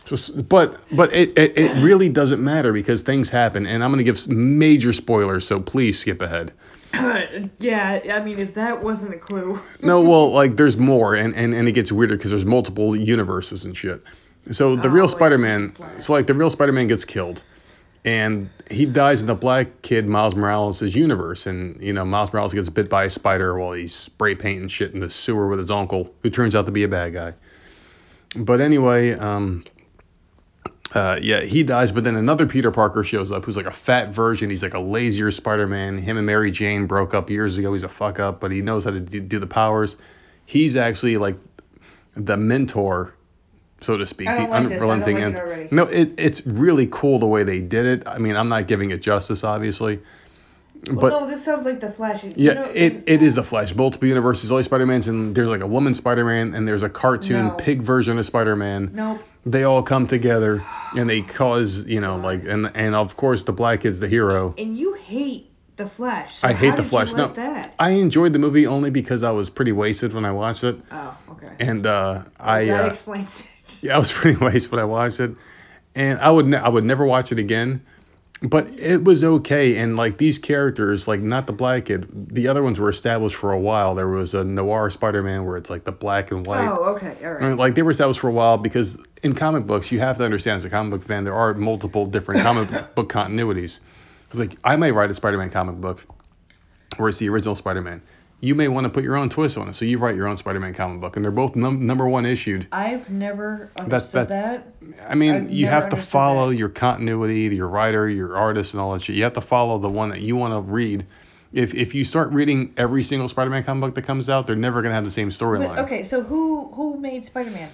[0.04, 4.04] So, but but it, it, it really doesn't matter because things happen, and I'm gonna
[4.04, 6.52] give major spoilers, so please skip ahead.
[7.58, 9.58] yeah, I mean, if that wasn't a clue.
[9.82, 13.64] No, well, like there's more, and and, and it gets weirder because there's multiple universes
[13.64, 14.02] and shit.
[14.50, 17.42] So the Oh, real Spider-Man, so like the real Spider-Man gets killed,
[18.04, 22.52] and he dies in the black kid Miles Morales' universe, and you know Miles Morales
[22.52, 25.70] gets bit by a spider while he's spray painting shit in the sewer with his
[25.70, 27.32] uncle, who turns out to be a bad guy.
[28.36, 29.64] But anyway, um,
[30.92, 34.10] uh, yeah, he dies, but then another Peter Parker shows up, who's like a fat
[34.10, 34.50] version.
[34.50, 35.98] He's like a lazier Spider-Man.
[35.98, 37.72] Him and Mary Jane broke up years ago.
[37.72, 39.96] He's a fuck up, but he knows how to do, do the powers.
[40.46, 41.36] He's actually like
[42.14, 43.14] the mentor,
[43.80, 44.52] so to speak, the like this.
[44.52, 45.72] I don't unrelenting like it end.
[45.72, 48.08] No, it, it's really cool the way they did it.
[48.08, 50.00] I mean, I'm not giving it justice, obviously,
[50.88, 52.24] Well, but no, this sounds like the Flash.
[52.24, 53.74] You yeah, know, it, it is a Flash.
[53.74, 57.54] Multiple universes, all Spider-Mans, and there's like a woman Spider-Man, and there's a cartoon No.
[57.54, 59.20] pig version of Spider-Man Nope.
[59.46, 60.62] they all come together
[60.96, 64.54] and they cause you know like and and of course the black kid's the hero
[64.58, 66.38] And you hate the Flash.
[66.38, 67.74] So i hate the flash You no that?
[67.80, 71.18] i enjoyed the movie only because i was pretty wasted when i watched it Oh,
[71.32, 71.52] okay.
[71.58, 73.46] and uh i that uh, explains it.
[73.82, 75.32] yeah i was pretty wasted when i watched it
[75.96, 77.84] and i would ne- i would never watch it again
[78.44, 82.62] but it was okay and like these characters like not the black kid the other
[82.62, 85.92] ones were established for a while there was a noir spider-man where it's like the
[85.92, 87.16] black and white Oh, okay.
[87.24, 89.98] All I mean, like they were established for a while because in comic books you
[90.00, 93.80] have to understand as a comic book fan there are multiple different comic book continuities.
[94.26, 96.04] Because like I may write a Spider-Man comic book
[96.96, 98.02] where it's the original Spider-Man.
[98.44, 100.36] You may want to put your own twist on it, so you write your own
[100.36, 102.66] Spider-Man comic book, and they're both num- number one issued.
[102.72, 105.10] I've never That's- understood that's- that.
[105.10, 106.56] I mean, I've you have to follow that.
[106.56, 109.16] your continuity, your writer, your artist, and all that shit.
[109.16, 111.06] You have to follow the one that you want to read.
[111.54, 114.82] If if you start reading every single Spider-Man comic book that comes out, they're never
[114.82, 115.78] gonna have the same storyline.
[115.78, 117.70] Okay, so who who made Spider-Man?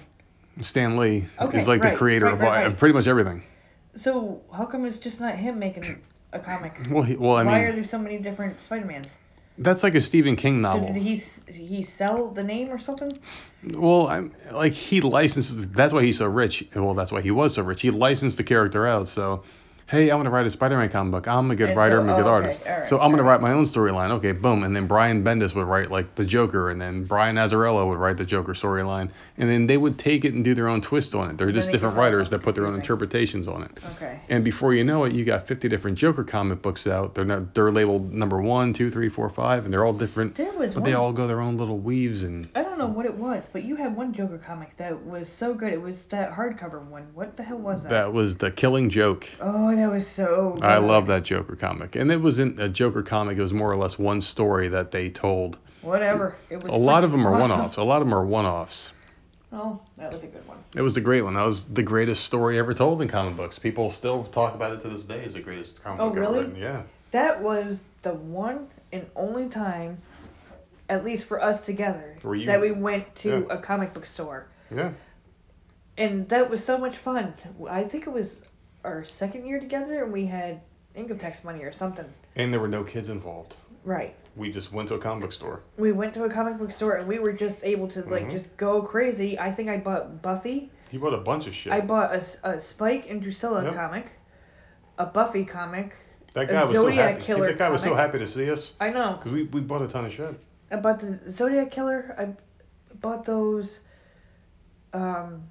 [0.61, 2.77] Stan Lee Okay, is like right, the creator right, of right, right.
[2.77, 3.43] pretty much everything.
[3.95, 5.97] So how come it's just not him making
[6.31, 6.79] a comic?
[6.89, 9.17] Well, he, well, I Why mean, are there so many different Spider-Mans?
[9.63, 10.87] That's like a Stephen King novel.
[10.87, 11.15] So did he
[11.51, 13.11] he sell the name or something?
[13.73, 15.69] Well, I'm like he licenses.
[15.69, 16.65] That's why he's so rich.
[16.75, 17.81] Well, that's why he was so rich.
[17.81, 19.07] He licensed the character out.
[19.07, 19.43] So,
[19.91, 21.27] hey, I want to write a Spider-Man comic book.
[21.27, 21.97] I'm a good And writer.
[21.97, 22.61] so- I'm a good oh, artist.
[22.65, 24.11] right, so I'm gonna write my own storyline.
[24.11, 24.63] Okay, boom.
[24.63, 28.15] And then Brian Bendis would write like the Joker, and then Brian Azzarello would write
[28.15, 31.29] the Joker storyline, and then they would take it and do their own twist on
[31.29, 31.37] it.
[31.37, 33.71] They're just different writers that put their own interpretations on it.
[33.97, 34.21] Okay.
[34.29, 37.13] And before you know it, you got 50 different Joker comic books out.
[37.13, 40.35] They're not, they're labeled number one, two, three, four, five, and they're all different.
[40.35, 40.89] There was But one.
[40.89, 43.63] they all go their own little weaves and I don't know what it was, but
[43.63, 45.73] you had one Joker comic that was so good.
[45.73, 47.03] It was that hardcover one.
[47.13, 47.89] What the hell was that?
[47.89, 49.27] that was the Killing Joke.
[49.41, 50.53] Oh, that was so.
[50.55, 50.63] Good.
[50.65, 53.37] I love that Joker comic, and it wasn't a Joker comic.
[53.37, 55.57] It was more or less one story that they told.
[55.81, 56.35] Whatever.
[56.49, 56.73] It was.
[56.73, 57.57] A lot of them are awesome.
[57.57, 57.77] one-offs.
[57.77, 58.93] A lot of them are one-offs.
[59.53, 60.59] Oh, that was a good one.
[60.75, 61.33] It was the great one.
[61.33, 63.59] That was the greatest story ever told in comic books.
[63.59, 66.37] People still talk about it to this day as the greatest comic Oh, book really?
[66.39, 66.61] ever written.
[66.61, 66.83] Yeah.
[67.11, 69.97] That was the one and only time,
[70.87, 73.55] at least for us together, you- that we went to Yeah.
[73.55, 74.91] a comic book store, Yeah.
[75.97, 77.33] and that was so much fun.
[77.69, 78.41] I think it was
[78.83, 80.61] our second year together, and we had
[80.95, 82.05] income tax money or something.
[82.35, 83.55] And there were no kids involved.
[83.83, 84.15] Right.
[84.35, 85.63] We just went to a comic book store.
[85.77, 88.31] We went to a comic book store, and we were just able to like Mhm.
[88.31, 89.39] just go crazy.
[89.39, 90.71] I think I bought Buffy.
[90.89, 91.71] He bought a bunch of shit.
[91.73, 93.73] I bought a, a Spike and Drusilla Yep.
[93.75, 94.05] comic,
[94.97, 95.93] a Buffy comic.
[96.33, 97.21] that a guy was so happy.
[97.21, 99.15] Killer that guy was so happy to see us I know.
[99.17, 100.33] because we, we bought a ton of shit.
[100.71, 102.15] I bought the Zodiac Killer.
[102.17, 102.29] I
[103.01, 103.81] bought those.
[104.93, 105.43] Um,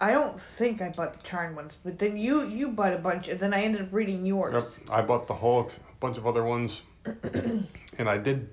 [0.00, 3.28] I don't think I bought the Charmed ones, but then you you bought a bunch,
[3.28, 4.78] and then I ended up reading yours.
[4.80, 4.90] Yep.
[4.90, 8.48] I bought the Hulk, a bunch of other ones, and I did.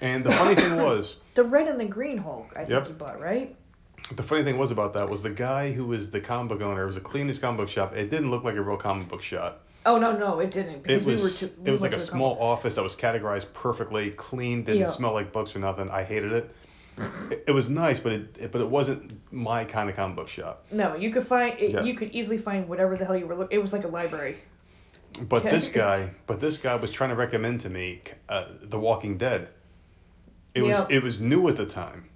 [0.00, 3.20] And the funny thing was, The red and the green Hulk, I think you bought,
[3.20, 3.54] right?
[4.14, 6.82] the funny thing was about that was the guy who was the comic book owner.
[6.84, 7.92] It was a cleanest comic book shop.
[7.94, 9.62] It didn't look like a real comic book shop.
[9.84, 11.92] Oh no no it didn't because It we was were too, we it was like
[11.92, 14.90] a small office that was categorized perfectly, clean, didn't Yeah.
[14.90, 15.90] smell like books or nothing.
[15.90, 16.50] I hated it.
[17.30, 20.28] It, it was nice, but it, it but it wasn't my kind of comic book
[20.28, 20.66] shop.
[20.70, 21.82] No, you could find it, Yeah.
[21.82, 23.56] you could easily find whatever the hell you were looking.
[23.58, 24.36] It was like a library.
[25.28, 25.50] But Yeah.
[25.50, 29.48] this guy, but this guy was trying to recommend to me uh, The Walking Dead.
[30.54, 32.08] It was it was new at the time,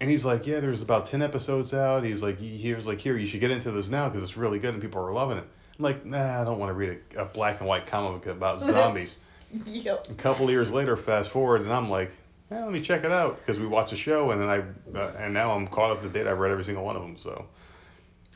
[0.00, 2.04] and he's like, yeah, there's about ten episodes out.
[2.04, 4.36] He was like, he was like, here, you should get into this now because it's
[4.36, 5.44] really good and people are loving it.
[5.78, 8.36] I'm like, nah, I don't want to read a, a black and white comic book
[8.36, 9.16] about zombies.
[9.64, 10.10] Yep.
[10.10, 12.12] a couple years later, fast forward, and I'm like,
[12.50, 15.12] eh, let me check it out because we watched the show and then I uh,
[15.18, 16.26] and now I'm caught up to date.
[16.26, 17.16] I've read every single one of them.
[17.18, 17.46] So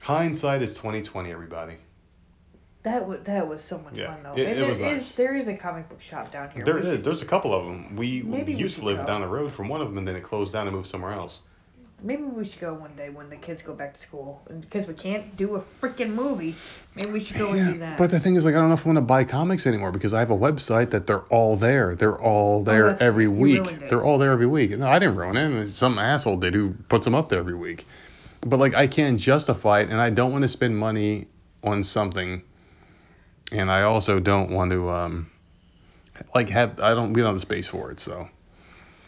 [0.00, 1.74] hindsight is 2020, everybody.
[2.82, 4.32] That was that was so much Yeah, fun though.
[4.32, 5.12] it- and it there was is- nice.
[5.12, 6.64] there is a comic book shop down here.
[6.64, 6.84] There is.
[6.96, 7.94] should- There's a couple of them.
[7.96, 9.04] We used to live go.
[9.06, 11.12] down the road from one of them and then it closed down and moved somewhere
[11.12, 11.42] else.
[12.03, 14.86] Maybe we should go one day when the kids go back to school, and because
[14.86, 16.55] we can't do a freaking movie.
[16.94, 17.98] Maybe we should go and do that.
[17.98, 19.92] But the thing is, like, I don't know if I want to buy comics anymore
[19.92, 21.94] because I have a website that they're all there.
[21.94, 23.26] They're all there Oh, every.
[23.28, 23.88] Week.
[23.88, 24.76] They're all there every week.
[24.78, 25.74] No, I didn't ruin it.
[25.74, 27.86] Some asshole did who puts them up there every week.
[28.40, 31.26] But like, I can't justify it, and I don't want to spend money
[31.62, 32.42] on something.
[33.53, 35.30] And I also don't want to, um,
[36.34, 38.01] like, have I don't we don't have the space for it.
[38.01, 38.28] So,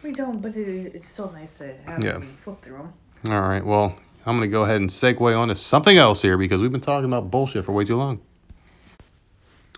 [0.02, 2.20] we don't, but it, it's still nice to have Yeah.
[2.42, 2.92] flip through them.
[3.28, 3.64] all right.
[3.64, 3.96] Well,
[4.26, 7.06] I'm gonna go ahead and segue on to something else here because we've been talking
[7.06, 8.20] about bullshit for way too long.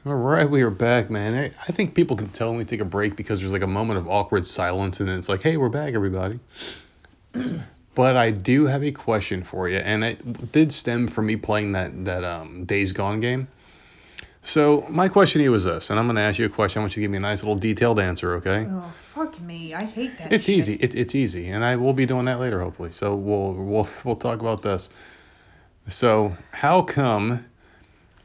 [0.07, 1.35] All right, we are back, man.
[1.35, 3.67] I, I think people can tell when we take a break because there's like a
[3.67, 6.39] moment of awkward silence, and then it's like, hey, we're back, everybody.
[7.95, 11.73] but I do have a question for you, and it did stem from me playing
[11.73, 13.49] that that um, Days Gone game.
[14.45, 16.81] So my question to you is this, and I'm gonna ask you a question.
[16.81, 18.67] I want you to give me a nice little detailed answer, okay?
[18.69, 19.73] Oh fuck me!
[19.73, 20.31] I hate that.
[20.31, 20.57] It's shit.
[20.57, 20.75] easy.
[20.75, 22.93] It, it's easy, and I will be doing that later, hopefully.
[22.93, 24.91] So we'll we'll we'll talk about this.
[25.87, 27.47] So how come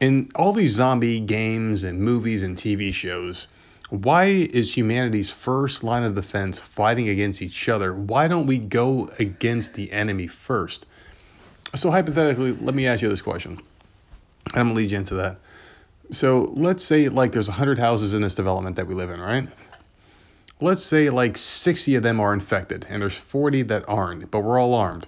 [0.00, 3.46] in all these zombie games and movies and TV shows,
[3.88, 7.94] why is humanity's first line of defense fighting against each other?
[7.94, 10.84] Why don't we go against the enemy first?
[11.74, 13.58] So hypothetically, let me ask you this question.
[14.52, 15.38] I'm gonna lead you into that.
[16.12, 19.48] So let's say like there's 100 houses in this development that we live in, right?
[20.60, 24.58] let's say like 60 of them are infected and there's 40 that aren't, but we're
[24.58, 25.06] all armed.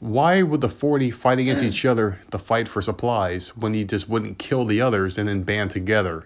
[0.00, 4.08] Why would the 40 fight against each other to fight for supplies when you just
[4.08, 6.24] wouldn't kill the others and then band together?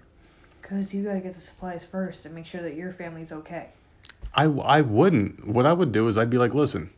[0.63, 3.69] Cause you gotta get the supplies first and make sure that your family's okay.
[4.35, 5.47] I, I wouldn't.
[5.47, 6.91] What I would do is I'd be like, listen,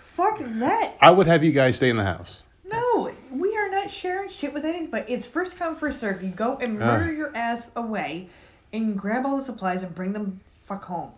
[0.00, 0.96] Fuck that!
[1.00, 2.42] I would have you guys stay in the house.
[2.64, 6.22] No, we are not sharing shit with anything, but It's first come first serve.
[6.22, 6.86] You go and ah.
[6.86, 8.28] murder your ass away,
[8.72, 11.10] and grab all the supplies and bring them fuck home.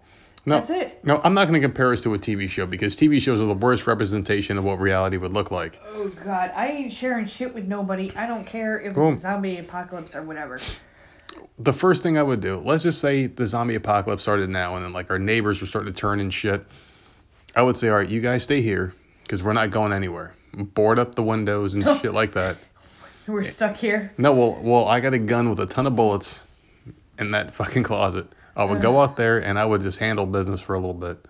[0.47, 1.05] No, That's it.
[1.05, 3.45] No, I'm not going to compare us to a TV show because TV shows are
[3.45, 5.79] the worst representation of what reality would look like.
[5.95, 8.11] Oh god, I ain't sharing shit with nobody.
[8.17, 9.13] I don't care if Boom.
[9.13, 10.59] it's a zombie apocalypse or whatever.
[11.59, 14.85] the first thing I would do, let's just say the zombie apocalypse started now and
[14.85, 16.65] then like our neighbors were starting to turn and shit.
[17.55, 18.95] I would say, all right, you guys stay here
[19.25, 20.33] because we're not going anywhere.
[20.55, 22.57] Board up the windows and shit like that.
[23.27, 24.13] We're eh, stuck here.
[24.19, 26.47] No, well, well, I got a gun with a ton of bullets
[27.19, 28.27] in that fucking closet.
[28.57, 29.13] I would go uh-huh.
[29.13, 31.27] out there and I would just handle business for a little bit.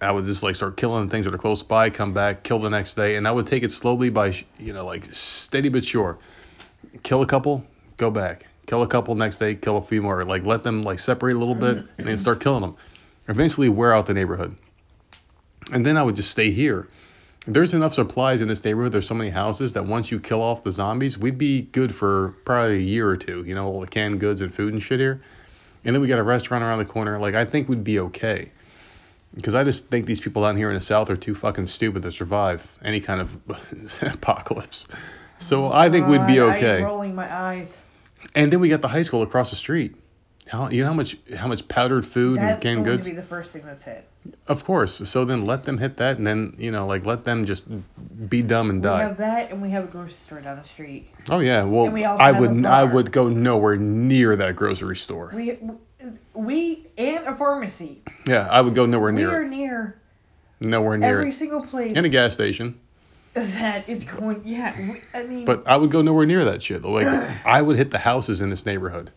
[0.00, 2.70] I would just like start killing things that are close by, come back, kill the
[2.70, 6.18] next day, and I would take it slowly by, you know, like steady but sure.
[7.02, 7.64] Kill a couple,
[7.96, 8.46] go back.
[8.66, 10.24] Kill a couple next day, kill a few more.
[10.24, 12.76] Like let them like separate a little bit and then start killing them.
[13.26, 14.54] Eventually wear out the neighborhood.
[15.72, 16.86] And then I would just stay here.
[17.48, 18.92] There's enough supplies in this neighborhood.
[18.92, 22.34] There's so many houses that once you kill off the zombies, we'd be good for
[22.44, 23.42] probably a year or two.
[23.44, 25.22] You know, all the canned goods and food and shit here.
[25.82, 27.18] And then we got a restaurant around the corner.
[27.18, 28.52] Like I think we'd be okay.
[29.34, 32.02] Because I just think these people down here in the south are too fucking stupid
[32.02, 34.86] to survive any kind of apocalypse.
[35.38, 36.78] So I think we'd be God, okay.
[36.78, 37.76] I'm rolling my eyes.
[38.34, 39.94] And then we got the high school across the street.
[40.48, 43.06] How you know how much how much powdered food and That's canned going goods?
[43.06, 44.06] to be the first thing that's hit.
[44.46, 45.08] Of course.
[45.08, 47.64] So then let them hit that, and then you know like let them just
[48.30, 49.02] be dumb and die.
[49.02, 51.08] We have that, and we have a grocery store down the street.
[51.28, 51.64] Oh yeah.
[51.64, 55.30] Well, And we I would I would go nowhere near that grocery store.
[55.34, 55.58] We,
[56.34, 58.02] we and a pharmacy.
[58.26, 59.26] Yeah, I would go nowhere near.
[59.26, 59.48] We near are it.
[59.50, 59.98] near
[60.60, 61.36] Nowhere near every it.
[61.36, 62.78] single place And a gas station.
[63.34, 64.42] that is going.
[64.46, 65.44] Yeah, we, I mean.
[65.44, 66.82] But I would go nowhere near that shit.
[66.84, 67.06] Like
[67.44, 69.10] I would hit the houses in this neighborhood.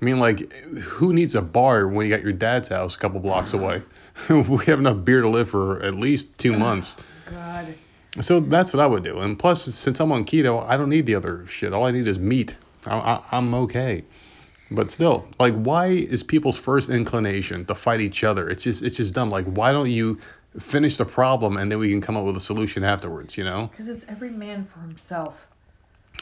[0.00, 3.20] I mean, like, who needs a bar when you got your dad's house a couple
[3.20, 3.82] blocks away?
[4.28, 6.96] we have enough beer to live for at least two months.
[7.30, 7.74] God.
[8.20, 9.20] So that's what I would do.
[9.20, 11.72] And plus, since I'm on keto, I don't need the other shit.
[11.72, 12.54] All I need is meat.
[12.86, 14.04] I, I, I'm okay.
[14.70, 18.48] But still, like, why is people's first inclination to fight each other?
[18.48, 19.30] It's just, it's just dumb.
[19.30, 20.18] Like, why don't you
[20.58, 23.36] finish the problem and then we can come up with a solution afterwards?
[23.36, 23.68] You know?
[23.70, 25.46] Because it's every man for himself.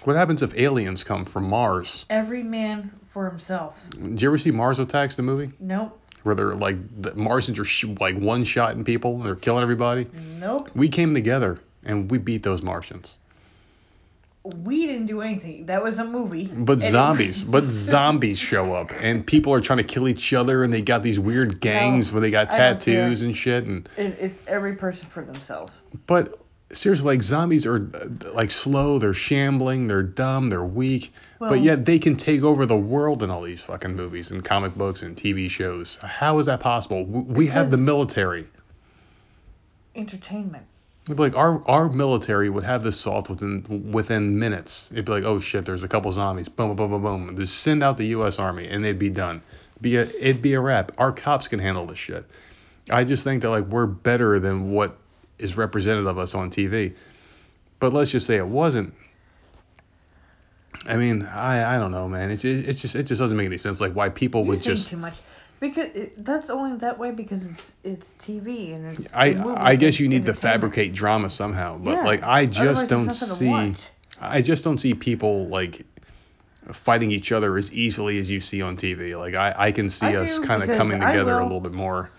[0.05, 2.07] What happens if aliens come from Mars?
[2.11, 3.81] Every man for himself.
[3.91, 5.53] Did you ever see Mars Attacks, the movie?
[5.61, 5.99] Nope.
[6.25, 10.07] Where they're like, the Martians are sh- like one shotting people and they're killing everybody?
[10.39, 10.71] Nope.
[10.75, 13.19] We came together and we beat those Martians.
[14.45, 15.67] We didn't do anything.
[15.67, 16.47] That was a movie.
[16.47, 20.65] But And zombies, but zombies show up, and people are trying to kill each other,
[20.65, 23.05] and they got these weird gangs No, where they got I don't care.
[23.05, 23.65] tattoos and shit.
[23.67, 25.73] And It, it's every person for themselves.
[26.07, 26.41] but
[26.73, 27.81] seriously, like zombies are
[28.35, 32.67] like slow, they're shambling, they're dumb, they're weak, Well- but yet they can take over
[32.67, 35.99] the world in all these fucking movies and comic books and TV shows.
[36.03, 37.05] How is that possible?
[37.05, 38.47] We have the military.
[39.95, 40.65] Entertainment.
[41.05, 44.91] It'd be like our our military would have this solved within within minutes.
[44.93, 46.49] It'd be like, oh shit, there's a couple zombies.
[46.49, 47.37] Boom, boom, boom, boom.
[47.37, 48.39] Just send out the U.S.
[48.39, 49.43] Army and they'd be done.
[49.81, 50.93] Be a, it'd be a wrap.
[50.99, 52.25] Our cops can handle this shit.
[52.89, 54.97] I just think that like we're better than what
[55.43, 56.97] is represented of us on TV.
[57.81, 58.95] But let's just say it wasn't.
[60.87, 62.31] I mean, I I don't know, man.
[62.31, 63.81] It's it, it's just it just doesn't make any sense.
[63.81, 64.89] Like why people You would just.
[64.89, 65.15] too much.
[65.61, 69.15] Because it, that's only that way because it's it's TV and it's.
[69.15, 72.89] I movies, I guess you need to fabricate drama somehow, but Yeah, like I just
[72.89, 73.77] there's don't see.
[74.21, 75.85] I just don't see people like
[76.73, 79.17] fighting each other as easily as you see on TV.
[79.17, 82.11] Like I I can see I us kind of coming together a little bit more.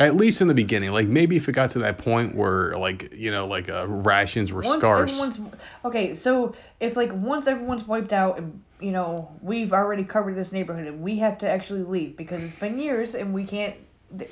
[0.00, 3.12] At least in the beginning, like maybe if it got to that point where like
[3.14, 5.10] you know like uh, rations were Once scarce.
[5.10, 5.38] everyone's
[5.84, 10.52] okay, so if like once everyone's wiped out and you know we've already covered this
[10.52, 13.74] neighborhood and we have to actually leave because it's been years and we can't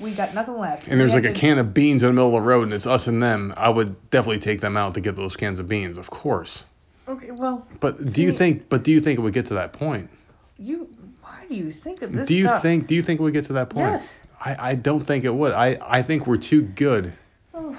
[0.00, 0.88] we got nothing left.
[0.88, 2.72] and there's We like a can of beans in the middle of the road and
[2.72, 3.52] it's us and them.
[3.56, 6.64] I would definitely take them out to get those cans of beans, of course.
[7.06, 8.68] Okay, well, But do you think?
[8.70, 10.08] But do you think it would get to that point?
[10.58, 10.88] you
[11.20, 12.62] why do you think of this do you stuff?
[12.62, 12.86] think?
[12.86, 13.92] Do you think it would get to that point?
[13.92, 14.18] Yes.
[14.40, 15.52] I, I don't think it would.
[15.52, 17.12] I, I think we're too good
[17.54, 17.76] oh,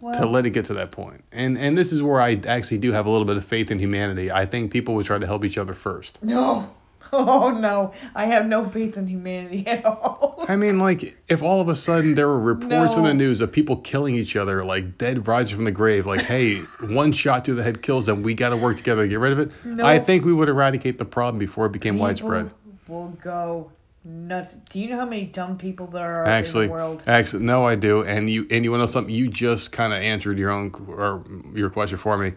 [0.00, 1.24] well, to let it get to that point.
[1.32, 3.78] And and this is where I actually do have a little bit of faith in
[3.78, 4.30] humanity.
[4.30, 6.22] I think people would try to help each other first.
[6.22, 6.74] no.
[7.12, 10.44] Oh no, I have no faith in humanity at all.
[10.46, 13.50] I mean, like, if all of a sudden there were reports in the news of
[13.50, 17.54] people killing each other, like dead rising from the grave, like, hey, one shot to
[17.54, 19.52] the head kills them, we got to work together to get rid of it.
[19.64, 19.84] No.
[19.84, 22.50] I think we would eradicate the problem before it became People widespread.
[22.86, 23.72] Will go
[24.04, 24.54] nuts.
[24.54, 27.02] Do you know how many dumb people there are Actually, in the world?
[27.06, 28.02] actually, no, I do.
[28.04, 29.14] And you and you want to know something?
[29.14, 31.24] You just kind of answered your own or
[31.54, 32.32] your question for me.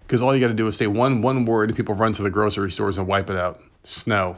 [0.00, 2.22] Because all you got to do is say one one word, and people run to
[2.22, 3.60] the grocery stores and wipe it out.
[3.84, 4.36] Snow.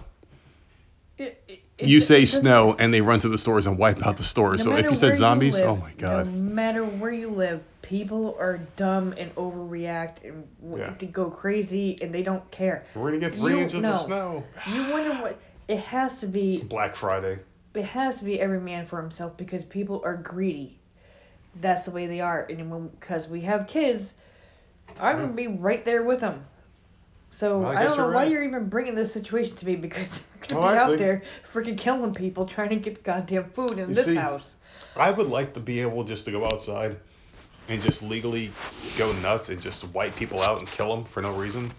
[1.19, 3.79] It- it- it- You say it doesn't- snow, and they run to the stores and
[3.79, 4.65] wipe out the stores.
[4.67, 6.27] No so if you said zombies, live, oh my god.
[6.27, 10.45] No matter where you live, people are dumb and overreact and
[10.77, 10.93] Yeah.
[10.99, 12.85] they go crazy and they don't care.
[12.95, 14.45] We're gonna get three You- inches of snow.
[14.73, 15.39] You wonder what
[15.71, 16.63] it has to be.
[16.63, 17.39] Black Friday.
[17.75, 20.77] It has to be every man for himself because people are greedy.
[21.61, 24.15] That's the way they are, and because we have kids,
[25.01, 26.45] I'm gonna be right there with them.
[27.31, 28.31] So Well, I I, don't know why right.
[28.31, 31.23] you're even bringing this situation to me because we're gonna Well, be actually- out there
[31.45, 34.57] freaking killing people trying to get goddamn food in this see, house.
[34.97, 36.97] I would like to be able just to go outside
[37.69, 38.51] and just legally
[38.99, 41.71] go nuts and just wipe people out and kill them for no reason,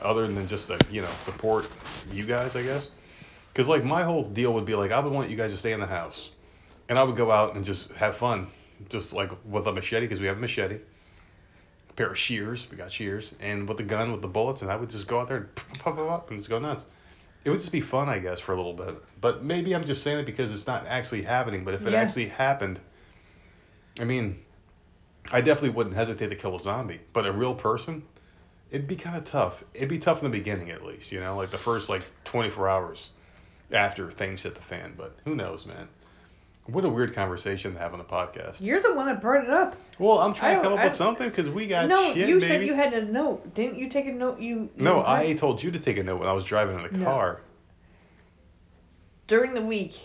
[0.00, 1.66] other than just to you know support
[2.12, 2.90] you guys, I guess.
[3.52, 5.72] Because like my whole deal would be like I would want you guys to stay
[5.72, 6.30] in the house,
[6.88, 8.46] and I would go out and just have fun,
[8.88, 10.76] just like with a machete because we have a machete,
[11.88, 14.70] a pair of shears, we got shears, and with the gun with the bullets, and
[14.70, 16.84] I would just go out there and pop, pop, pop, and just go nuts.
[17.44, 18.94] It would just be fun, I guess, for a little bit.
[19.20, 21.64] But maybe I'm just saying it because it's not actually happening.
[21.64, 22.00] But if it Yeah.
[22.00, 22.78] actually happened,
[23.98, 24.38] I mean,
[25.32, 27.00] I definitely wouldn't hesitate to kill a zombie.
[27.14, 28.02] But a real person,
[28.70, 29.64] it'd be kind of tough.
[29.72, 31.12] It'd be tough in the beginning, at least.
[31.12, 33.08] You know, like the first like 24 hours
[33.72, 34.94] after things hit the fan.
[34.96, 35.88] But who knows, man?
[36.66, 38.60] What a weird conversation to have on a podcast.
[38.60, 39.76] You're the one that brought it up.
[39.98, 42.46] Well, I'm trying to come up with something because we got no, shit, you baby.
[42.46, 43.54] said you had a note.
[43.54, 44.38] Didn't you take a note?
[44.38, 46.82] You, you no, I told you to take a note when I was driving in
[46.84, 47.04] the No.
[47.04, 47.40] car.
[49.26, 49.98] during the week.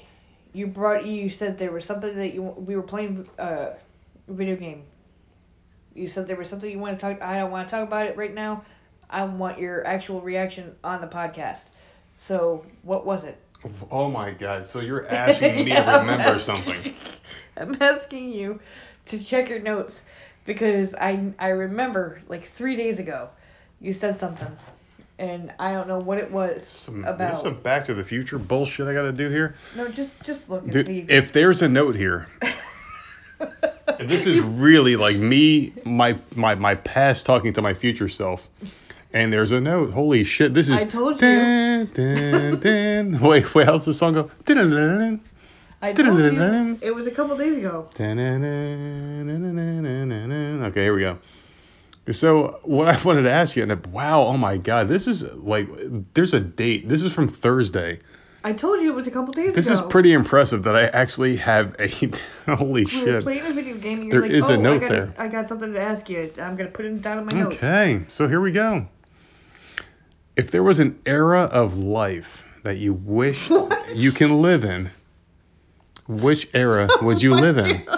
[0.54, 1.06] You brought.
[1.06, 3.76] You said there was something that you we were playing uh, a
[4.30, 4.84] video game.
[5.94, 7.22] You said there was something you want to talk.
[7.22, 8.64] I don't want to talk about it right now.
[9.10, 11.66] I want your actual reaction on the podcast.
[12.18, 13.38] So what was it?
[13.92, 14.66] Oh my god!
[14.66, 16.94] So you're asking me to Yeah, I'm remember something?
[17.58, 18.60] I'm asking you
[19.08, 20.04] to check your notes
[20.46, 23.30] because I I remember like three days ago
[23.82, 24.56] you said something
[25.18, 27.38] and I don't know what it was Some, about.
[27.38, 29.56] Some Back to the Future bullshit I gotta do here.
[29.76, 31.06] No, just just look and Dude, see.
[31.08, 32.28] if there's a note here,
[34.00, 38.48] this is really like me, my my my past talking to my future self,
[39.16, 39.92] and there's a note.
[39.92, 40.54] Holy shit!
[40.54, 40.80] This is.
[40.80, 41.86] I told you.
[41.86, 43.20] Dun, dun.
[43.28, 43.66] Wait, wait.
[43.66, 44.30] How's the song go?
[44.44, 45.22] Dun, dun, dun,
[45.82, 46.78] I told you.
[46.82, 47.90] It was a couple days ago.
[47.96, 48.14] Okay,
[50.84, 51.18] here we go.
[52.12, 55.68] So what I wanted to ask you, and wow, oh my god, this is like
[56.14, 56.88] there's a date.
[56.88, 58.00] This is from Thursday.
[58.44, 59.76] I told you it was a couple days this ago.
[59.76, 61.88] This is pretty impressive that I actually have a
[62.56, 63.06] holy shit.
[63.08, 64.02] We're playing a video game.
[64.02, 65.16] And you're there like, is oh, a note I got, there.
[65.18, 66.32] I got something to ask you.
[66.40, 67.56] I'm gonna put it down in my okay, notes.
[67.56, 68.86] Okay, so here we go.
[70.38, 73.50] If there was an era of life that you wish
[73.94, 74.90] you can live in,
[76.08, 77.86] which era would you live in?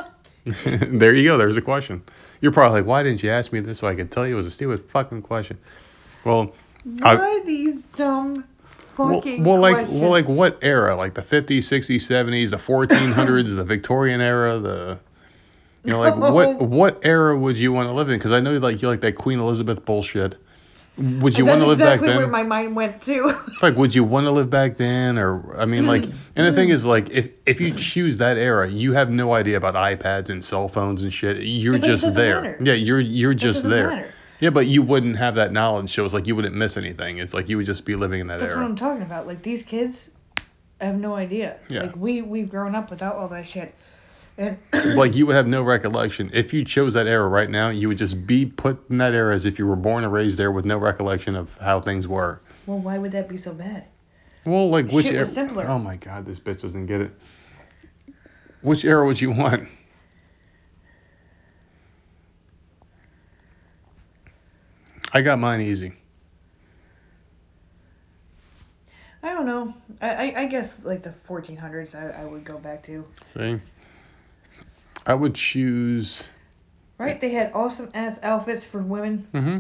[0.98, 1.38] There you go.
[1.38, 2.02] There's a question.
[2.40, 4.38] You're probably like, why didn't you ask me this so I could tell you it
[4.38, 5.58] was a stupid fucking question?
[6.24, 6.54] Well,
[7.04, 8.46] I- Why these dumb
[8.98, 10.00] well, fucking well like questions?
[10.00, 10.96] well like what era?
[10.96, 14.98] Like the 50s, 60s, 70s, the 1400s, the Victorian era, the
[15.84, 18.18] you know like what what era would you want to live in?
[18.18, 20.38] Because I know you like you like that Queen Elizabeth bullshit.
[20.98, 22.18] Would you want to live exactly back then?
[22.18, 23.40] where my mind went to.
[23.62, 26.16] like would you want to live back then or i mean like mm.
[26.36, 26.74] and the thing mm.
[26.74, 30.44] is like if if you choose that era you have no idea about ipads and
[30.44, 32.58] cell phones and shit you're but just there matter.
[32.62, 34.14] yeah you're you're just there matter.
[34.40, 37.34] yeah but you wouldn't have that knowledge so it's like you wouldn't miss anything it's
[37.34, 39.28] like you would just be living in that That's what era I'm talking about.
[39.28, 40.10] Like these kids
[40.82, 41.58] have no idea.
[41.70, 41.84] Yeah.
[41.84, 43.74] Like we we've grown up without all that shit.
[44.38, 44.58] And
[44.96, 47.98] like you would have no recollection if you chose that era right now you would
[47.98, 50.66] just be put in that era as if you were born and raised there with
[50.66, 53.86] no recollection of how things were well, why would that be so bad?
[54.46, 55.66] well like which Shit era was simpler.
[55.68, 57.12] oh my god this bitch doesn't get it
[58.62, 59.68] which era would you want
[65.14, 65.94] I got mine easy.
[69.24, 69.74] I don't know.
[70.02, 73.06] I, I, I guess like the 1400s I, I would go back to.
[73.26, 73.60] See?
[75.08, 76.30] I would choose.
[76.98, 77.20] Right?
[77.20, 79.26] They had awesome ass outfits for women.
[79.32, 79.60] hmm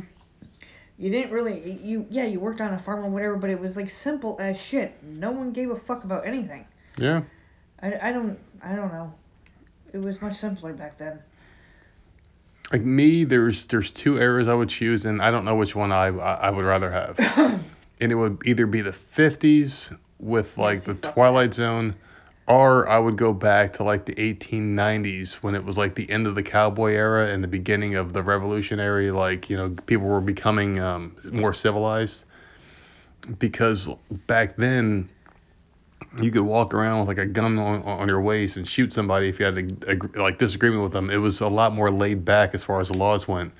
[0.99, 3.77] You didn't really you yeah you worked on a farm or whatever, but it was
[3.77, 5.01] like simple as shit.
[5.01, 6.67] No one gave a fuck about anything.
[6.97, 7.21] Yeah.
[7.81, 9.13] I, I don't I don't know.
[9.93, 11.19] It was much simpler back then.
[12.71, 15.93] Like me, there's there's two eras I would choose, and I don't know which one
[15.93, 17.17] I, I would rather have.
[18.01, 21.95] and it would either be the 50s with like the Twilight Zone,
[22.47, 26.27] or I would go back to like the 1890s when it was like the end
[26.27, 29.11] of the cowboy era and the beginning of the revolutionary.
[29.11, 32.25] Like you know, people were becoming um, more civilized.
[33.39, 33.89] Because
[34.27, 35.09] back then,
[36.21, 39.27] you could walk around with like a gun on, on your waist and shoot somebody
[39.27, 41.09] if you had a, a like disagreement with them.
[41.09, 43.51] It was a lot more laid back as far as the laws went.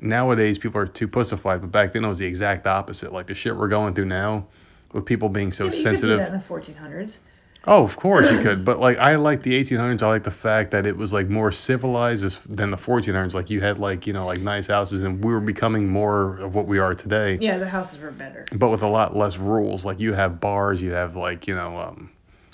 [0.00, 3.12] Nowadays, people are too pussified, but back then it was the exact opposite.
[3.12, 4.46] Like the shit we're going through now,
[4.92, 6.18] with people being so Yeah, but you sensitive.
[6.20, 7.18] could do that in the 1400s.
[7.66, 10.02] Oh, of course you could, but like I like the 1800s.
[10.02, 13.34] I like the fact that it was like more civilized than the 1400s.
[13.34, 16.54] Like you had like you know like nice houses, and we were becoming more of
[16.54, 18.46] what we are today Yeah, the houses were better.
[18.52, 19.84] but with a lot less rules.
[19.84, 22.10] Like you have bars, you have like you know, um,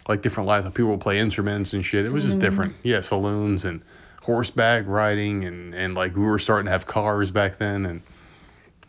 [0.08, 0.64] like different lives.
[0.64, 2.06] Like people will play instruments and shit.
[2.06, 2.80] It was just different.
[2.82, 3.82] Yeah, saloons and
[4.22, 8.00] horseback riding and and like we were starting to have cars back then and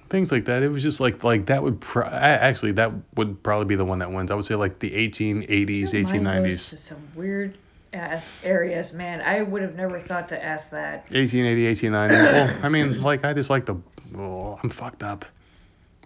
[0.09, 0.63] things like that.
[0.63, 3.99] It was just like like that would pro- actually that would probably be the one
[3.99, 4.31] that wins.
[4.31, 5.47] I would say like the 1880s,
[5.93, 6.69] Your mind goes 1890s.
[6.69, 7.57] to some weird
[7.93, 9.21] ass areas, man.
[9.21, 11.09] I would have never thought to ask that.
[11.11, 12.15] 1880, 1890.
[12.55, 13.75] Well, I mean, like I just like the.
[14.17, 15.25] Oh, I'm fucked up.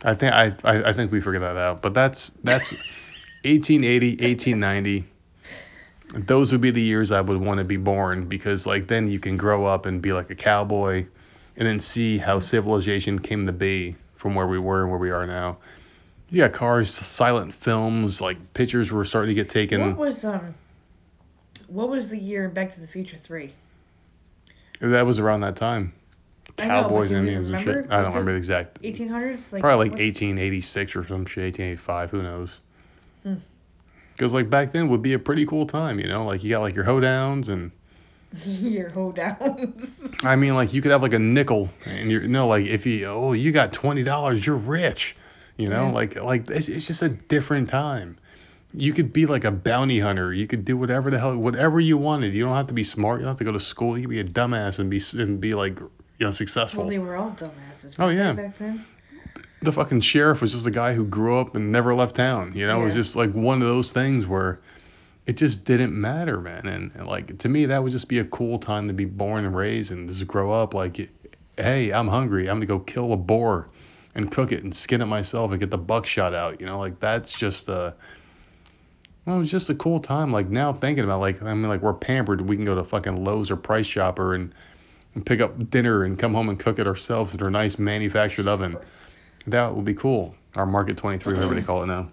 [0.04, 1.82] I think I, I I think we figured that out.
[1.82, 2.72] But that's that's
[3.44, 5.06] 1880, 1890.
[6.14, 9.20] Those would be the years I would want to be born because like then you
[9.20, 11.06] can grow up and be like a cowboy,
[11.60, 15.12] and then see how civilization came to be from where we were and where we
[15.12, 15.58] are now.
[16.30, 19.82] You got cars, silent films, like pictures were starting to get taken.
[19.90, 20.56] What was um
[21.68, 23.52] what was the year Back to the Future 3?
[24.82, 25.94] That was around that time.
[26.58, 27.86] Know, Cowboys and Indians and shit.
[27.92, 29.52] I don't Was remember the exact 1800s?
[29.52, 32.60] Like Probably like what- 1886 or some shit, 1885, who knows?
[33.24, 33.36] Hmm.
[34.14, 36.26] Because like back then would be a pretty cool time, you know?
[36.26, 37.72] Like you got like your hoedowns and
[38.46, 40.24] Your hoedowns.
[40.24, 42.86] I mean like you could have like a nickel and you're you no like if
[42.86, 45.16] you oh you got twenty dollars you're rich,
[45.58, 45.88] you know?
[45.88, 45.92] Yeah.
[45.92, 48.18] Like like it's, it's just a different time.
[48.74, 50.32] You could be like a bounty hunter.
[50.32, 52.36] You could do whatever the hell whatever you wanted.
[52.36, 53.20] You don't have to be smart.
[53.20, 53.98] You don't have to go to school.
[53.98, 56.82] You could be a dumbass and be and be like you know successful.
[56.82, 57.96] well, they were all dumbasses.
[57.98, 58.34] Oh, yeah.
[58.34, 58.86] Back then.
[59.64, 62.52] the fucking sheriff was just a guy who grew up and never left town.
[62.56, 64.60] You know, it was just like one of those things where
[65.30, 66.66] it just didn't matter, man.
[66.66, 69.46] And, and like to me, that would just be a cool time to be born
[69.46, 70.74] and raised and just grow up.
[70.74, 71.08] Like,
[71.56, 72.50] hey, I'm hungry.
[72.50, 73.70] I'm gonna go kill a boar
[74.16, 76.60] and cook it and skin it myself and get the buckshot out.
[76.60, 77.94] You know, like that's just a
[79.24, 80.32] well, it was just a cool time.
[80.32, 82.42] Like now thinking about like I mean like we're pampered.
[82.50, 84.52] We can go to fucking Lowe's or Price Chopper and,
[85.14, 88.48] and pick up dinner and come home and cook it ourselves in our nice manufactured
[88.48, 88.76] oven.
[89.46, 90.34] That would be cool.
[90.56, 92.10] Our Market 23, whatever they call it now.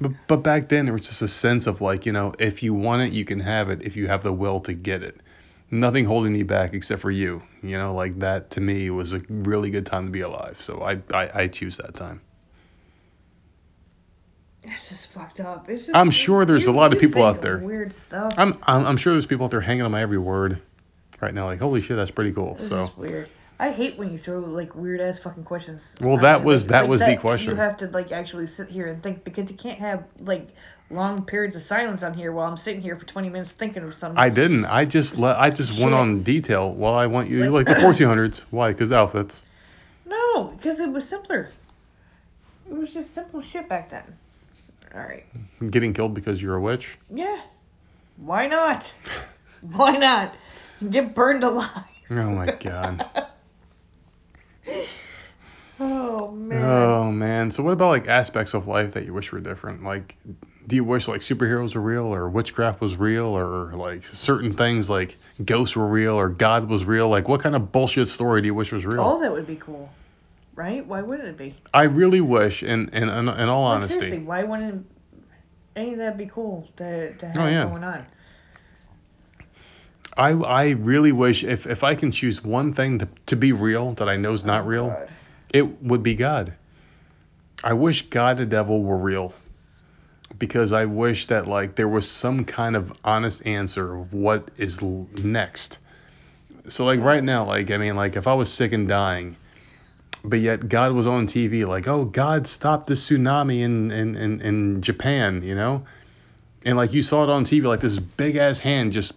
[0.00, 2.74] But but back then there was just a sense of like you know if you
[2.74, 5.16] want it you can have it if you have the will to get it.
[5.70, 7.42] Nothing holding you back except for you.
[7.62, 10.60] You know like that to me was a really good time to be alive.
[10.60, 12.20] So I I, I choose that time.
[14.62, 15.68] It's just fucked up.
[15.70, 17.58] It's just, I'm sure there's a lot of people out there.
[17.58, 18.34] Weird stuff.
[18.36, 20.60] I'm, I'm I'm sure there's people out there hanging on my every word
[21.20, 22.58] right now like holy shit that's pretty cool.
[22.58, 23.28] So weird.
[23.58, 25.96] I hate when you throw like weird ass fucking questions.
[26.00, 27.50] Well, that was- Like- that like was the question.
[27.50, 30.48] You have to like actually sit here and think because you can't have like
[30.90, 33.94] long periods of silence on here while I'm sitting here for 20 minutes thinking of
[33.94, 34.18] something.
[34.18, 34.66] I didn't.
[34.66, 35.18] I just.
[35.22, 36.72] I just went on detail.
[36.74, 37.42] Well, I want you.
[37.44, 38.44] You like the 1400s?
[38.50, 38.72] Why?
[38.72, 39.42] Because outfits.
[40.04, 41.48] No, because it was simpler.
[42.68, 44.04] It was just simple shit back then.
[44.94, 45.24] All right.
[45.70, 46.98] Getting killed because you're a witch.
[47.12, 47.40] Yeah.
[48.18, 48.92] Why not?
[49.62, 50.34] Why not?
[50.90, 51.70] Get burned alive.
[52.10, 53.04] Oh my god.
[55.78, 56.64] Oh man.
[56.64, 57.50] Oh man.
[57.50, 59.82] So what about like aspects of life that you wish were different?
[59.82, 60.16] Like,
[60.66, 64.88] do you wish like superheroes were real, or witchcraft was real, or like certain things
[64.88, 67.10] like ghosts were real, or God was real?
[67.10, 69.02] Like, what kind of bullshit story do you wish was real?
[69.02, 69.90] All that would be cool,
[70.54, 70.84] right?
[70.86, 71.54] Why wouldn't it be?
[71.74, 74.86] I really wish, in in in, in all Like, honesty, seriously, why wouldn't
[75.76, 77.64] any of that be cool to, to oh, have Oh, yeah.
[77.66, 78.06] going on?
[80.16, 83.92] I I really wish if if I can choose one thing to, to be real
[83.94, 85.08] that I know is not Oh, real, God.
[85.52, 86.54] it would be God.
[87.64, 89.34] I wish God the devil were real.
[90.38, 94.82] Because I wish that like there was some kind of honest answer of what is
[94.82, 95.78] l- next.
[96.68, 99.36] So like right now, like I mean, like if I was sick and dying,
[100.24, 104.40] but yet God was on TV, like oh God stopped the tsunami in in in,
[104.40, 105.84] in Japan, you know,
[106.64, 109.14] and like you saw it on TV, like this big ass hand just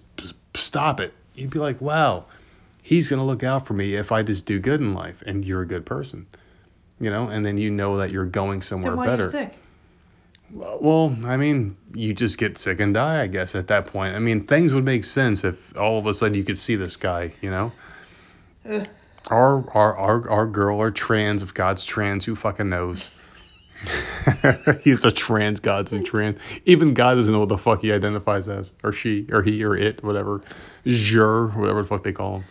[0.60, 1.14] stop it.
[1.36, 2.26] You'd be like, wow,
[2.82, 5.62] he's gonna look out for me if I just do good in life, and you're
[5.62, 6.26] a good person,
[7.00, 9.24] you know, and then you know that you're going somewhere Then why better.
[9.24, 9.54] are you sick?
[10.52, 14.16] Well, I mean, you just get sick and die, I guess, at that point.
[14.16, 16.96] I mean, things would make sense if all of a sudden you could see this
[16.96, 17.72] guy, you know?
[18.68, 18.88] Ugh.
[19.28, 23.12] Our, our, our, our girl or trans, if God's trans, who fucking knows?
[24.84, 26.40] He's a trans, god, a trans.
[26.66, 29.76] Even God doesn't know what the fuck he identifies as, or she, or he, or
[29.76, 30.42] it, whatever.
[30.86, 32.44] Jur, whatever the fuck they call him.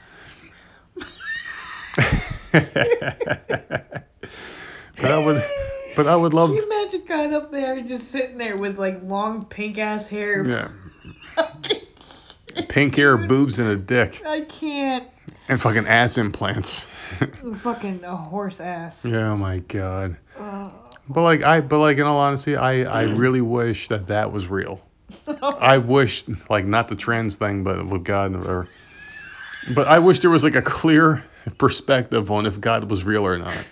[2.53, 2.65] but
[5.05, 5.43] I would,
[5.97, 6.51] but I would love.
[6.51, 10.47] Can you imagine God up there just sitting there with like long pink ass hair?
[10.47, 10.69] Yeah.
[12.69, 14.21] Pink hair, boobs, and a dick.
[14.27, 15.07] I can't.
[15.49, 16.87] And fucking ass implants.
[17.59, 19.05] Fucking a horse ass.
[19.05, 20.17] yeah, oh my god.
[20.39, 20.88] Oh.
[21.09, 23.19] But like I, but like in all honesty, I, I mm.
[23.19, 24.81] really wish that that was real.
[25.43, 28.69] I wish like not the trans thing, but with God or.
[29.75, 31.25] But I wish there was like a clear
[31.59, 33.67] perspective on if God was real or not.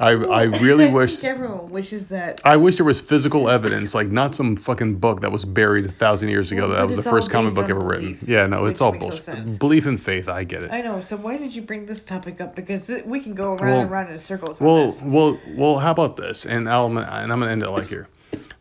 [0.00, 1.18] I I really I wish.
[1.18, 2.40] think everyone wishes that.
[2.44, 5.92] I wish there was physical evidence, like not some fucking book that was buried a
[5.92, 6.68] thousand years ago.
[6.68, 8.18] Well, that was the first comic book ever written.
[8.26, 9.22] Yeah, no, it's all no bullshit.
[9.22, 9.58] sense.
[9.58, 10.70] Belief and faith, I get it.
[10.72, 11.02] I know.
[11.02, 12.56] So why did you bring this topic up?
[12.56, 15.02] Because th- we can go around Well- and around in circles on Well, this.
[15.02, 15.78] well, well.
[15.78, 16.46] How about this?
[16.46, 18.08] And I'll, and I'm gonna end it like here.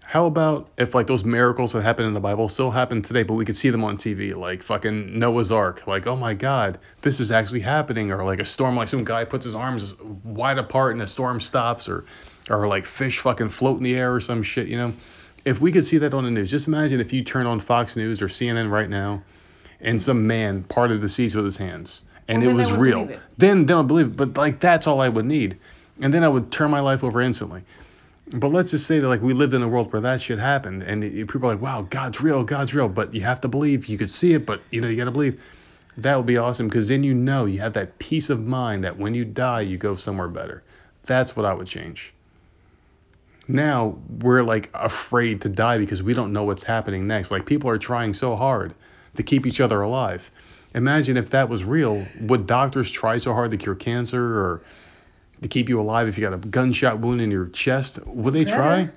[0.09, 3.35] How about if like those miracles that happen in the Bible still happen today, but
[3.35, 7.19] we could see them on TV, like fucking Noah's Ark, like oh my God, this
[7.19, 9.93] is actually happening, or like a storm, like some guy puts his arms
[10.23, 12.05] wide apart and the storm stops, or
[12.49, 14.93] or like fish fucking float in the air or some shit, you know.
[15.45, 17.95] If we could see that on the news, just imagine if you turn on Fox
[17.95, 19.21] News or CNN right now,
[19.79, 23.07] and some man parted the seas with his hands, and it was real.
[23.07, 23.19] it.
[23.37, 24.17] Then then I believe it.
[24.17, 25.59] But like that's all I would need,
[26.01, 27.61] and then I would turn my life over instantly.
[28.31, 30.83] But let's just say that like we lived in a world where that shit happened,
[30.83, 32.87] and it, people are like, wow, God's real, God's real.
[32.87, 33.87] But you have to believe.
[33.87, 35.41] You could see it, but you know you gotta believe.
[35.97, 38.97] That would be awesome because then you know you have that peace of mind that
[38.97, 40.63] when you die you go somewhere better.
[41.03, 42.13] That's what I would change.
[43.47, 47.31] Now we're like afraid to die because we don't know what's happening next.
[47.31, 48.75] Like people are trying so hard
[49.15, 50.31] to keep each other alive.
[50.75, 52.05] Imagine if that was real.
[52.21, 54.61] Would doctors try so hard to cure cancer or
[55.41, 57.99] to keep you alive if you got a gunshot wound in your chest?
[58.05, 58.89] Would they try?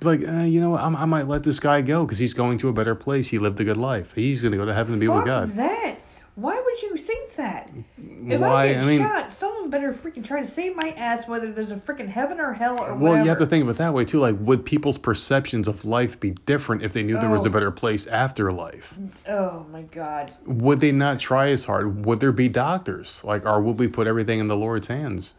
[0.00, 2.68] Like, uh, you know, I'm, I might let this guy go because he's going to
[2.68, 3.26] a better place.
[3.26, 4.12] He lived a good life.
[4.14, 5.54] He's gonna go to heaven and be with God.
[5.56, 5.96] that.
[6.36, 7.68] Why would you think that?
[7.96, 8.66] If Why?
[8.66, 11.72] I get I mean, shot, someone better freaking try to save my ass, whether there's
[11.72, 13.22] a freaking heaven or hell or well, whatever.
[13.24, 14.20] you have to think of it that way too.
[14.20, 17.52] Like, would people's perceptions of life be different if they knew there was a Oh.
[17.52, 18.96] better place after life?
[19.28, 20.30] Oh my god.
[20.46, 22.06] Would they not try as hard?
[22.06, 23.20] Would there be doctors?
[23.24, 25.34] Like, or would we put everything in the Lord's hands?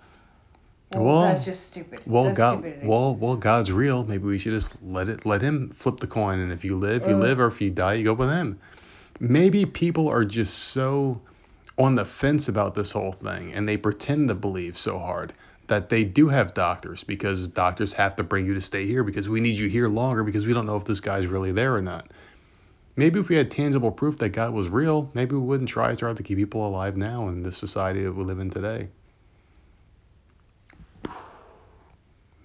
[0.91, 2.01] Well, that's just stupid.
[2.07, 2.87] Well, that's God, stupidity.
[2.87, 4.03] well, well, God's real.
[4.05, 7.07] Maybe we should just let it, let Him flip the coin, and if you live,
[7.07, 8.59] you live, or if you die, you go with Him.
[9.19, 11.21] Maybe people are just so
[11.77, 15.33] on the fence about this whole thing, and they pretend to believe so hard
[15.67, 19.29] that they do have doctors because doctors have to bring you to stay here because
[19.29, 21.81] we need you here longer because we don't know if this guy's really there or
[21.81, 22.07] not.
[22.95, 26.01] Maybe if we had tangible proof that God was real, maybe we wouldn't try as
[26.01, 28.89] hard to keep people alive now in the society that we live in today.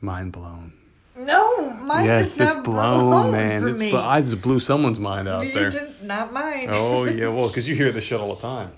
[0.00, 0.72] Mind blown.
[1.16, 3.62] no, mine yes, is not it's blown, man.
[3.62, 5.70] for It's blo- I just blew someone's mind out You there.
[5.70, 6.68] did- not mine.
[6.70, 8.72] Oh yeah, well, because you hear this shit all the time.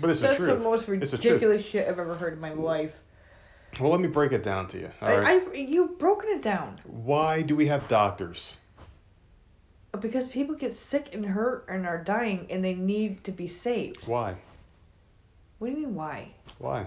[0.00, 0.58] But it's the That's truth.
[0.58, 2.92] the most It's the ridiculous shit I've ever heard in my life.
[3.80, 4.90] Well, let me break it down to you.
[5.02, 5.42] All I, right.
[5.52, 6.76] I, you've broken it down.
[6.86, 8.56] Why do we have doctors?
[10.00, 14.06] Because people get sick and hurt and are dying and they need to be saved.
[14.06, 14.36] Why?
[15.58, 16.28] What do you mean why?
[16.58, 16.86] Why?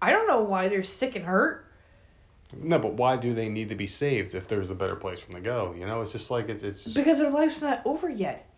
[0.00, 1.65] I don't know why they're sick and hurt.
[2.54, 5.32] No, but why do they need to be saved if there's a better place for
[5.32, 5.74] them to go?
[5.76, 8.48] You know, it's just like it's it's just, Because their life's not over yet.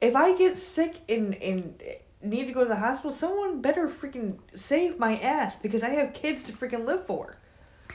[0.00, 1.82] If I get sick and, and
[2.22, 6.12] need to go to the hospital, someone better freaking save my ass because I have
[6.12, 7.36] kids to freaking live for.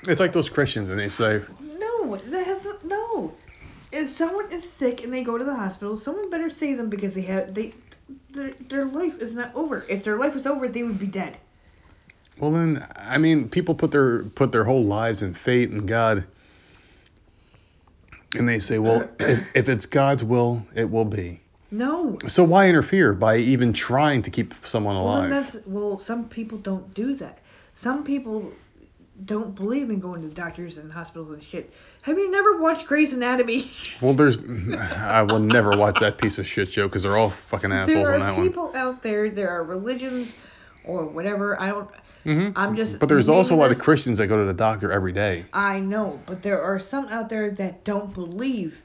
[0.08, 3.36] it's like those Christians and they say, No, that has no.
[3.92, 7.14] If someone is sick and they go to the hospital, someone better save them because
[7.14, 7.74] they have they
[8.32, 9.86] their, their life is not over.
[9.90, 11.38] If their life was over, they would be dead.
[12.40, 16.26] Well then I mean people put their put their whole lives in fate and God,
[18.36, 21.42] and they say, well, if, if it's God's will, it will be.
[21.74, 22.18] No.
[22.28, 25.30] So why interfere by even trying to keep someone Well, alive?
[25.30, 27.40] that's well, some people don't do that.
[27.76, 28.52] Some people
[29.26, 31.72] don't believe in going to doctors and hospitals and shit.
[32.02, 33.70] Have you never watched Grey's Anatomy?
[34.02, 37.72] Well, there's I will never watch that piece of shit show because they're all fucking
[37.72, 38.36] assholes there on that one.
[38.36, 39.30] There are people out there.
[39.30, 40.36] There are religions
[40.84, 41.62] or whatever.
[41.62, 41.90] I don't.
[42.24, 43.00] Hmm I'm just.
[43.00, 45.46] But there's also a lot of Christians that go to the doctor every day.
[45.54, 48.82] I know, but there are some out there that don't believe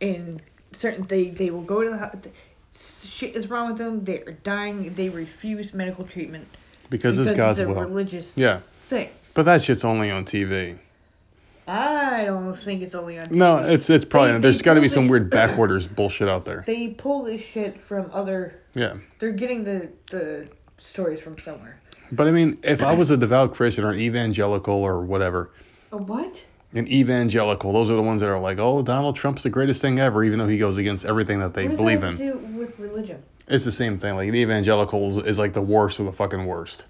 [0.00, 0.40] in
[0.72, 1.06] certain.
[1.06, 1.90] They they will go to
[2.22, 2.30] the
[2.78, 4.04] shit is wrong with them.
[4.04, 4.94] They are dying.
[4.94, 6.46] They refuse medical treatment
[6.88, 7.80] Because, it's God's it's a will.
[7.82, 9.10] religious Yeah, thing.
[9.34, 10.78] but that shit's only on TV.
[11.68, 13.24] I don't think it's only on.
[13.28, 13.36] TV.
[13.36, 16.44] No, it's it's probably They- there's they got to be some weird backwaters bullshit out
[16.44, 16.64] there.
[16.66, 18.54] They pull this shit from other.
[18.74, 20.48] Yeah, They're getting the the
[20.78, 21.78] stories from somewhere.
[22.12, 25.50] But I mean, if I was a devout Christian or an evangelical or whatever,
[25.92, 26.44] A what?
[26.74, 29.98] an evangelical, those are the ones that are like, oh, Donald Trump's the greatest thing
[29.98, 32.16] ever, even though he goes against everything that they what does believe that in.
[32.16, 33.22] have to do with religion?
[33.48, 34.14] It's the same thing.
[34.14, 36.84] Like an evangelical is, is like the worst of the fucking worst.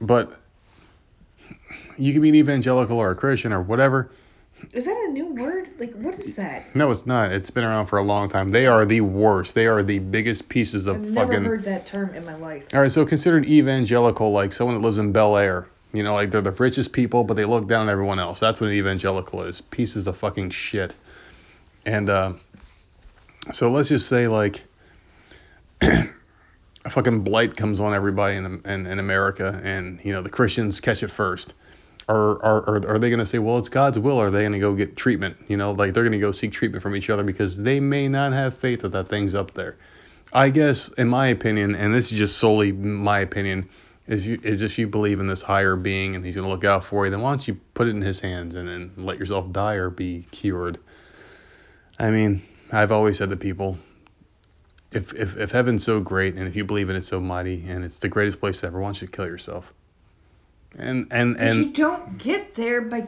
[0.00, 0.32] But
[1.96, 4.10] you can be an evangelical or a Christian or whatever.
[4.72, 5.68] Is that a new word?
[5.78, 6.74] Like, what is that?
[6.74, 7.32] No, it's not.
[7.32, 8.48] It's been around for a long time.
[8.48, 9.54] They are the worst.
[9.54, 12.66] They are the biggest pieces of fucking I've never heard that term in my life.
[12.74, 15.68] All right, so consider an evangelical like someone that lives in Bel Air.
[15.92, 18.40] You know, like they're the richest people, but they look down on everyone else.
[18.40, 19.62] That's what an evangelical is.
[19.62, 20.94] Pieces of fucking shit.
[21.86, 22.34] And uh,
[23.52, 24.64] so let's just say like
[25.80, 30.80] a fucking blight comes on everybody in, in in America, and you know the Christians
[30.80, 31.54] catch it first.
[32.08, 34.18] Or are, are, are they going to say, well, it's God's will?
[34.18, 35.36] Are they going to go get treatment?
[35.46, 38.08] You know, like they're going to go seek treatment from each other because they may
[38.08, 39.76] not have faith that that thing's up there.
[40.32, 43.68] I guess, in my opinion, and this is just solely my opinion,
[44.06, 46.84] is you is if you believe in this higher being and he's gonna look out
[46.84, 49.52] for you, then why don't you put it in his hands and then let yourself
[49.52, 50.78] die or be cured?
[51.98, 53.78] I mean, I've always said to people,
[54.92, 57.84] if if if heaven's so great and if you believe in it so mighty and
[57.84, 59.74] it's the greatest place ever, why don't you kill yourself?
[60.78, 63.06] And and But you don't get there by.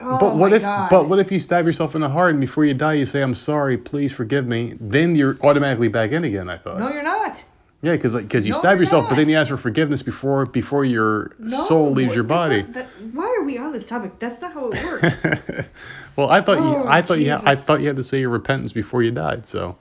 [0.00, 0.90] Oh but what if God.
[0.90, 3.22] but what if you stab yourself in the heart and before you die you say
[3.22, 4.74] I'm sorry, please forgive me?
[4.80, 6.48] Then you're automatically back in again.
[6.48, 6.78] I thought.
[6.78, 7.42] No, you're not.
[7.82, 10.46] Yeah, because like, cause you No, stab yourself, but then you ask for forgiveness before
[10.46, 11.64] before your No.
[11.64, 12.62] soul leaves your body.
[12.62, 14.18] not- that- why are we on this topic?
[14.20, 15.24] That's not how it works.
[16.16, 18.20] well, I thought you Oh, I thought you had, I thought you had to say
[18.20, 19.46] your repentance before you died.
[19.48, 19.76] So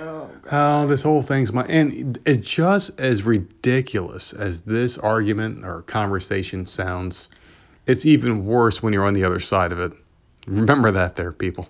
[0.00, 0.30] oh.
[0.50, 6.66] oh, this whole thing's my and it's just as ridiculous as this argument or conversation
[6.66, 7.28] sounds.
[7.86, 9.92] It's even worse when you're on the other side of it.
[10.46, 11.68] Remember that, there, people.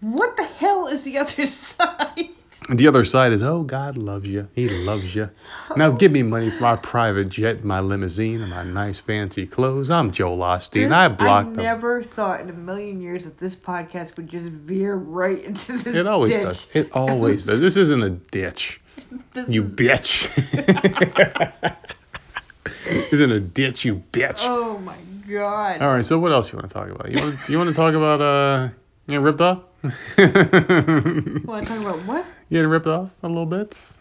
[0.00, 2.28] What the hell is the other side?
[2.68, 4.48] The other side is, oh, God loves you.
[4.52, 5.30] He loves you.
[5.76, 9.88] Now give me money for my private jet, my limousine, and my nice fancy clothes.
[9.88, 10.92] I'm Joel Osteen.
[10.92, 11.62] I blocked I them.
[11.62, 15.94] never thought in a million years that this podcast would just veer right into this.
[15.94, 16.42] It always ditch.
[16.42, 16.66] does.
[16.74, 17.60] It always does.
[17.60, 18.80] This isn't a ditch.
[19.34, 20.34] This You bitch.
[22.84, 24.40] this isn't a ditch, you bitch.
[24.40, 24.96] Oh my
[25.28, 25.82] god.
[25.82, 26.04] All right.
[26.04, 27.12] So what else you want to talk about?
[27.12, 28.68] You want you want to talk about uh
[29.06, 29.62] you know, ripped off?
[29.84, 29.94] Want
[30.32, 32.24] to talk about what?
[32.48, 33.98] You getting ripped off a little bit?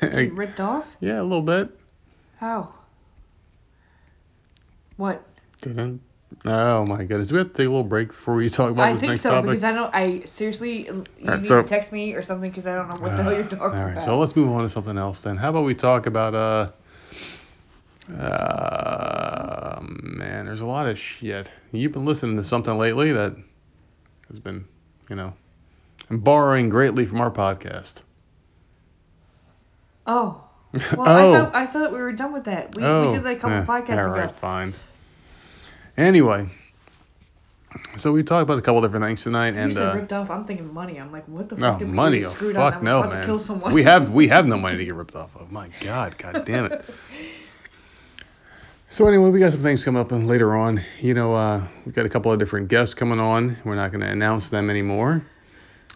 [0.00, 0.86] Getting ripped off?
[1.00, 1.68] yeah, a little bit.
[2.38, 2.72] How?
[4.96, 5.22] What?
[5.62, 6.00] Didn't.
[6.44, 7.28] Oh my goodness.
[7.28, 9.10] Do We have to take a little break before we talk about I this think
[9.12, 9.46] next so topic.
[9.50, 9.92] because I don't.
[9.94, 13.00] I seriously, you Alright, need so- to text me or something because I don't know
[13.00, 13.74] what the hell you're talking about.
[13.76, 14.04] All right, about.
[14.04, 15.36] so let's move on to something else then.
[15.36, 16.70] How about we talk about uh
[18.14, 21.50] uh man, there's a lot of shit.
[21.72, 23.34] You've been listening to something lately that
[24.28, 24.66] has been,
[25.08, 25.32] you know,
[26.10, 28.02] borrowing greatly from our podcast.
[30.06, 30.44] oh.
[30.72, 31.02] Well, oh.
[31.02, 32.76] I thought I thought we were done with that.
[32.76, 33.08] We, oh.
[33.10, 34.28] we did that a couple eh, podcasts all ago.
[34.28, 34.74] fine.
[35.96, 36.48] Anyway,
[37.96, 40.30] So we talked about a couple different things tonight, you and said uh, ripped off.
[40.30, 40.98] I'm thinking money.
[40.98, 42.24] I'm like, what the no fuck did money.
[42.24, 42.72] Oh, screwed on?
[42.72, 43.72] fuck I'm no, man.
[43.72, 45.50] We have we have no money to get ripped off of.
[45.50, 46.84] My God, God damn it.
[48.88, 50.80] So anyway, we got some things coming up and later on.
[51.00, 53.56] You know, uh, we got a couple of different guests coming on.
[53.64, 55.22] We're not going to announce them anymore.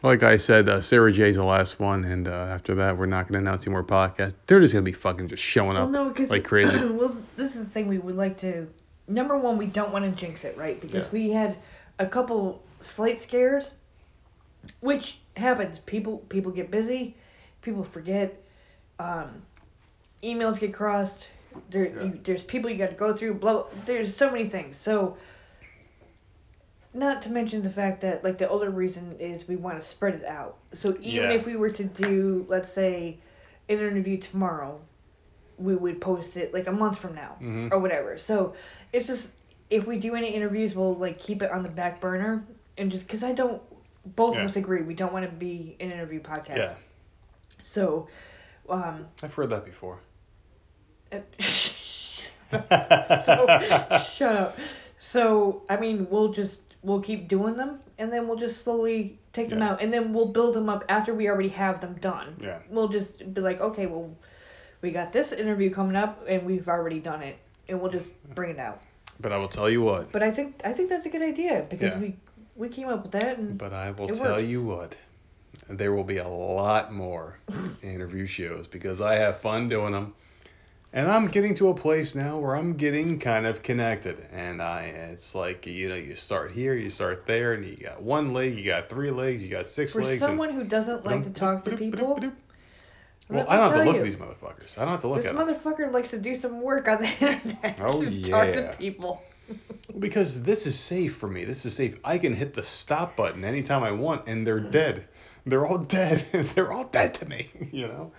[0.03, 3.29] Like I said, uh, Sarah J's the last one, and uh, after that, we're not
[3.29, 4.35] going to announce any more podcasts.
[4.47, 6.77] They're just going to be fucking just showing Well, up no, like crazy.
[6.91, 8.66] well, this is the thing we would like to.
[9.07, 10.81] Number one, we don't want to jinx it, right?
[10.81, 11.11] Because Yeah.
[11.12, 11.57] we had
[12.01, 13.74] a couple slate scares,
[14.81, 15.79] which happens.
[15.79, 17.15] People people get busy,
[17.62, 18.37] people forget,
[18.99, 19.29] um,
[20.24, 21.29] emails get crossed.
[21.70, 22.03] There, Yeah.
[22.05, 23.35] you, there's people you got to go through.
[23.35, 23.65] Blah, blah.
[23.87, 24.77] There's so many things.
[24.79, 25.16] So.
[26.94, 30.14] Not to mention the fact that like the other reason is we want to spread
[30.14, 30.59] it out.
[30.73, 31.36] So even Yeah.
[31.36, 33.19] if we were to do, let's say,
[33.69, 34.78] an interview tomorrow,
[35.56, 37.73] we would post it like a month from now Mhm.
[37.73, 38.19] or whatever.
[38.19, 38.55] So
[38.93, 39.31] it's just
[39.70, 42.44] if we do any interviews, we'll like keep it on the back burner
[42.77, 43.62] and just because I don't.
[44.05, 44.40] Both Yeah.
[44.43, 46.56] of us agree we don't want to be an interview podcast.
[46.56, 46.74] Yeah,
[47.62, 48.09] So,
[48.69, 50.01] um, I've heard that before.
[51.12, 51.20] so
[54.14, 54.59] shut up.
[54.98, 59.49] So I mean, we'll just we'll keep doing them, and then we'll just slowly take
[59.49, 59.71] them Yeah.
[59.71, 62.37] out, and then we'll build them up after we already have them done.
[62.41, 62.59] Yeah.
[62.69, 64.11] We'll just be like, okay, well,
[64.83, 67.39] we got this interview coming up, and we've already done it,
[67.69, 68.81] and we'll just bring it out.
[69.21, 70.11] But I will tell you what.
[70.11, 72.01] But I think I think that's a good idea because Yeah.
[72.01, 72.17] we
[72.57, 74.49] we came up with that, and But I will tell works.
[74.51, 74.97] you what.
[75.69, 77.39] There will be a lot more
[77.83, 80.15] interview shows because I have fun doing them.
[80.94, 84.27] And I'm getting to a place now where I'm getting kind of connected.
[84.31, 88.02] And I it's like, you know, you start here, you start there, and you got
[88.02, 90.19] one leg, you got three legs, you got six for legs.
[90.19, 92.20] someone who doesn't like to talk to people,
[93.28, 94.77] Well, I don't have to look you, at these motherfuckers.
[94.77, 95.47] I don't have to look at them.
[95.47, 97.81] This motherfucker likes to do some work on the internet.
[97.82, 98.70] Oh, to Talk yeah.
[98.70, 99.23] to people.
[99.98, 101.44] Because this is safe for me.
[101.44, 101.98] This is safe.
[102.02, 105.05] I can hit the stop button anytime I want, and they're dead.
[105.44, 106.24] They're all dead.
[106.55, 107.48] they're all dead to me.
[107.70, 108.12] You know,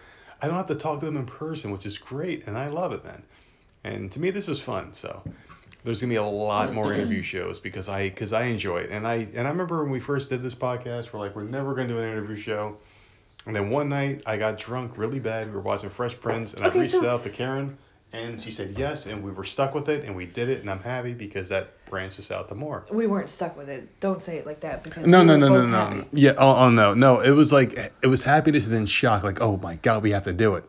[0.44, 2.92] I don't have to talk to them in person, which is great, and I love
[2.92, 3.24] it, man.
[3.86, 4.92] And to me, this is fun.
[4.92, 5.24] So
[5.86, 9.08] there's gonna be a lot more interview shows because I because I enjoy it, and
[9.08, 11.88] I and I remember when we first did this podcast, we're like, we're never gonna
[11.88, 12.76] do an interview show.
[13.46, 15.48] And then one night I got drunk really bad.
[15.48, 17.78] We were watching Fresh Prince, and Okay, I reached so- out to Karen,
[18.14, 20.70] and she said yes, and we were stuck with it, and we did it, and
[20.70, 22.84] I'm happy because that branches out the more.
[22.92, 24.00] We weren't stuck with it.
[24.00, 25.78] Don't say it like that because No, we no, were no, no, both no.
[25.78, 26.08] happy.
[26.14, 26.34] Yeah.
[26.38, 27.20] Oh, oh, no, no.
[27.22, 29.24] It was like it was happiness and then shock.
[29.24, 30.64] Like, oh my god, we have to do it.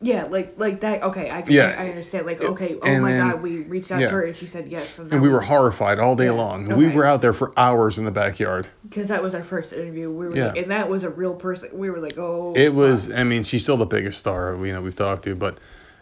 [0.00, 1.02] Yeah, like like that.
[1.02, 1.74] Okay, I Yeah.
[1.76, 2.24] I, I understand.
[2.24, 4.06] Like, okay, oh and my then- god, we reached out yeah.
[4.08, 4.98] to her and she said yes.
[4.98, 6.68] And we were horrified all day Yeah, long.
[6.76, 8.68] We were out there for hours in the backyard.
[8.88, 10.08] because that was our first interview.
[10.10, 10.46] We were Yeah.
[10.46, 11.70] like, and that was a real person.
[11.72, 12.54] We were like, oh.
[12.56, 13.08] It was.
[13.08, 13.16] fuck.
[13.18, 15.58] I mean, she's still the biggest star you know we've talked to, but.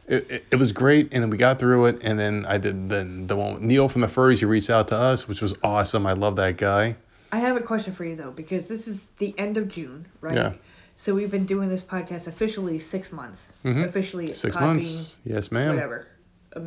[0.08, 2.88] It, it, it was great, and then we got through it, and then I did
[2.88, 4.38] then the one with Neil from the Furries.
[4.38, 6.06] He reached out to us, which was awesome.
[6.06, 6.94] I love that guy.
[7.32, 10.34] I have a question for you though, because this is the end of June, right?
[10.34, 10.52] Yeah.
[10.96, 13.48] So we've been doing this podcast officially six months.
[13.64, 13.82] Mm-hmm.
[13.82, 15.74] Officially Six months, yes, ma'am.
[15.74, 16.06] whatever,
[16.52, 16.62] a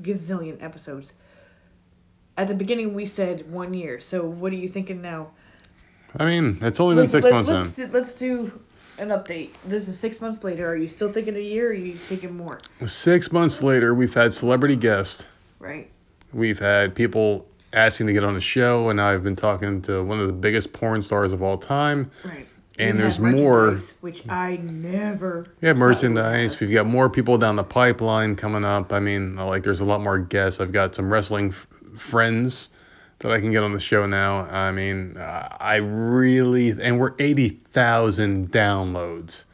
[0.00, 1.12] gazillion episodes.
[2.36, 4.00] At the beginning we said one year.
[4.00, 5.30] So what are you thinking now?
[6.16, 8.60] I mean, it's only been Let- six let- months let's do, let's do
[8.98, 9.50] an update.
[9.64, 10.68] This is six months later.
[10.68, 11.68] Are you still thinking a year?
[11.68, 12.58] Or are you thinking more?
[12.84, 15.26] Six months later, we've had celebrity guests.
[15.58, 15.90] Right.
[16.32, 20.20] We've had people asking to get on the show, and I've been talking to one
[20.20, 22.10] of the biggest porn stars of all time.
[22.24, 22.48] Right.
[22.78, 23.76] And We there's more.
[24.00, 25.38] Which I never.
[25.38, 26.58] Yeah, thought we would merchandise.
[26.58, 28.92] We've got more people down the pipeline coming up.
[28.92, 30.60] I mean, like there's a lot more guests.
[30.60, 31.66] I've got some wrestling f-
[31.96, 32.70] friends
[33.20, 34.42] that I can get on the show now.
[34.50, 39.44] I mean, uh, I really and we're 80,000 downloads.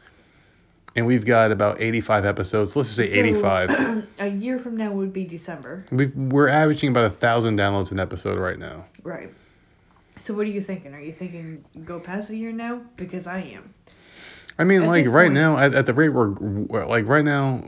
[0.93, 2.75] And we've got about 85 episodes.
[2.75, 4.07] Let's just say So, 85.
[4.19, 5.85] a year from now would be December.
[5.89, 8.85] We've, we're averaging about a thousand downloads an episode right now.
[9.03, 9.33] Right.
[10.17, 10.93] So what are you thinking?
[10.93, 12.81] Are you thinking go past a year now?
[12.97, 13.73] Because I am.
[14.59, 16.35] I mean, At like right point- now, at, at the rate we're-
[16.85, 17.63] like right now,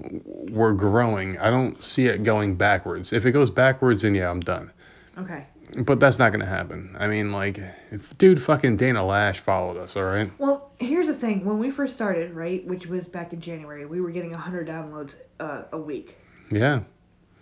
[0.52, 1.40] we're growing.
[1.40, 3.14] I don't see it going backwards.
[3.14, 4.70] If it goes backwards, then yeah, I'm done.
[5.18, 5.46] Okay.
[5.78, 6.96] But that's not gonna happen.
[7.00, 7.60] I mean, like,
[7.92, 10.32] if dude, fucking Dana Loesch followed us, all right?
[10.38, 11.46] Well, here's the thing.
[11.46, 15.16] When we first started, right, which was back in January, we were getting 100 downloads
[15.40, 16.18] uh, a week.
[16.52, 16.82] Yeah,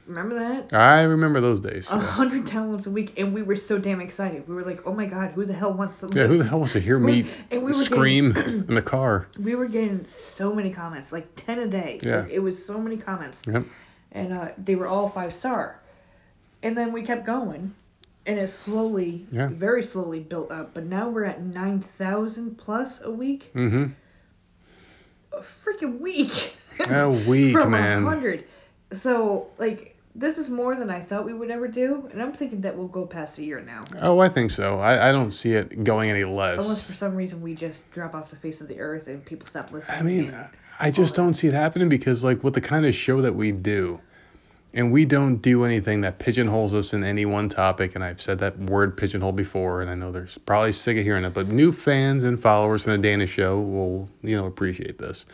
[0.07, 0.73] Remember that?
[0.73, 1.89] I remember those days.
[1.91, 4.47] A Yeah, 100 downloads a week, and we were so damn excited.
[4.47, 6.57] We were like, oh my god, who the hell wants to yeah who the hell
[6.59, 9.27] wants to hear me And we scream getting- in the car?
[9.39, 11.99] We were getting so many comments, like 10 a day.
[12.03, 12.21] Yeah.
[12.21, 13.43] Like, it was so many comments.
[13.47, 13.65] Yep.
[14.11, 15.79] and uh, they were all five star.
[16.63, 17.73] And then we kept going,
[18.26, 19.48] and it slowly, Yeah.
[19.52, 20.73] very slowly built up.
[20.73, 23.52] But now we're at nine thousand plus a week.
[23.56, 23.85] Mm-hmm.
[25.34, 26.53] A freaking week.
[26.89, 28.03] A week, From man.
[28.03, 28.45] hundred.
[28.93, 32.60] So like this is more than I thought we would ever do, and I'm thinking
[32.61, 33.85] that we'll go past a year now.
[34.02, 34.77] Oh, I think so.
[34.77, 36.61] I, I don't see it going any less.
[36.61, 39.48] Unless for some reason we just drop off the face of the earth and people
[39.48, 39.98] stop listening.
[39.99, 40.35] I mean,
[40.81, 43.53] I just don't see it happening because, like, with the kind of show that we
[43.53, 44.02] do,
[44.73, 47.95] and we don't do anything that pigeonholes us in any one topic.
[47.95, 51.26] And I've said that word pigeonhole before, and I know there's probably sick of hearing
[51.26, 55.26] it, but new fans and followers in the Dana show will, you know, appreciate this.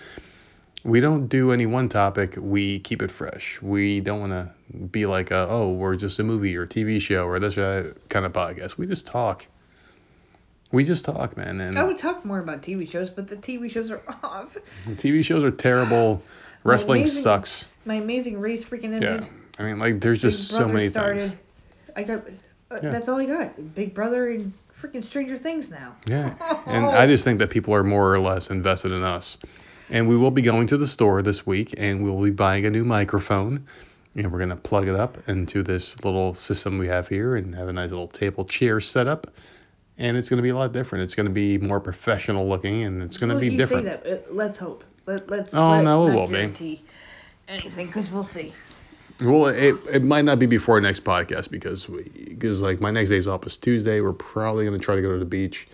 [0.83, 2.35] We don't do any one topic.
[2.37, 3.61] We keep it fresh.
[3.61, 4.51] We don't want to
[4.87, 8.09] be like, a, oh, we're just a movie or TV show or this or that
[8.09, 8.77] kind of podcast.
[8.77, 9.45] We just talk.
[10.71, 11.61] We just talk, man.
[11.61, 14.57] And I would talk more about TV shows, but the TV shows are off.
[14.91, 16.21] TV shows are terrible.
[16.67, 17.69] Wrestling amazing- sucks.
[17.85, 19.01] My Amazing Race freaking ended.
[19.23, 19.25] Yeah.
[19.59, 21.21] I mean, like, there's just so many started.
[21.21, 21.35] things.
[21.95, 22.19] I got.
[22.69, 22.89] Uh, Yeah.
[22.89, 23.73] That's all I got.
[23.75, 25.95] Big Brother and freaking Stranger Things now.
[26.05, 26.33] Yeah.
[26.67, 29.37] And I just think that people are more or less invested in us.
[29.89, 32.69] And we will be going to the store this week and we'll be buying a
[32.69, 33.65] new microphone.
[34.15, 37.55] And we're going to plug it up into this little system we have here and
[37.55, 39.27] have a nice little table chair set up.
[39.97, 41.03] And it's going to be a lot different.
[41.05, 43.85] It's going to be more professional looking and it's going to Well, be you different.
[43.85, 44.35] say that.
[44.35, 44.83] Let's hope.
[45.07, 45.53] Let, let's.
[45.55, 46.83] Oh, let, no, it will be.
[47.47, 48.53] Anything, because we'll see.
[49.21, 53.27] Well, it, it might not be before next podcast because because like my next day's
[53.27, 54.01] off is Tuesday.
[54.01, 55.67] We're probably going to try to go to the beach.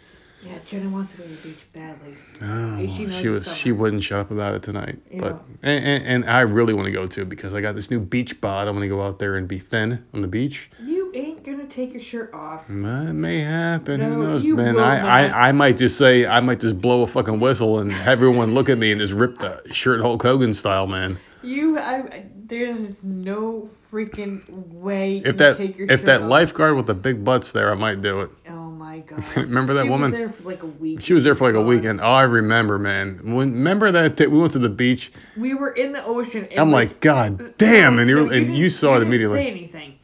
[0.45, 2.15] Yeah, Jenna wants to go to the beach badly.
[2.41, 4.99] Oh, She she was she wouldn't shut up about it tonight.
[5.19, 7.99] But and, and, and I really want to go too because I got this new
[7.99, 8.67] beach bod.
[8.67, 10.69] I'm gonna go out there and be thin on the beach.
[10.83, 12.67] You ain't gonna take your shirt off.
[12.67, 14.01] That may happen.
[14.01, 14.75] No, Who knows, you man?
[14.75, 15.07] will I, not.
[15.09, 18.53] I I might just say I might just blow a fucking whistle and have everyone
[18.53, 21.17] look at me and just rip the shirt Hulk Hogan style, man.
[21.41, 26.29] You, I, there's no freaking way If that if that off.
[26.29, 28.29] lifeguard with the big butts there, I might do it.
[28.49, 28.62] Oh
[28.93, 29.37] my god.
[29.37, 30.11] Remember that she woman?
[30.11, 31.01] Was there for like a week.
[31.01, 32.01] She was there for like a weekend.
[32.01, 33.33] Oh, I remember, man.
[33.33, 35.11] When remember that th- we went to the beach.
[35.37, 36.47] We were in the ocean.
[36.51, 39.37] And I'm like, God damn, and, you, and you saw it didn't immediately.
[39.37, 39.99] Say anything.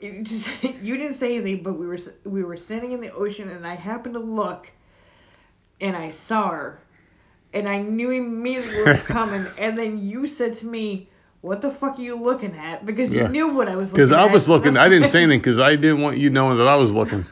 [0.00, 0.50] You just
[0.82, 3.74] you didn't say anything, but we were we were standing in the ocean, and I
[3.74, 4.70] happened to look,
[5.80, 6.80] and I saw her,
[7.52, 9.46] and I knew immediately what was coming.
[9.58, 11.08] and then you said to me,
[11.40, 13.24] "What the fuck are you looking at?" Because Yeah.
[13.24, 15.58] you knew what I was looking Because I was looking, I didn't say anything because
[15.58, 17.24] I didn't want you knowing that I was looking.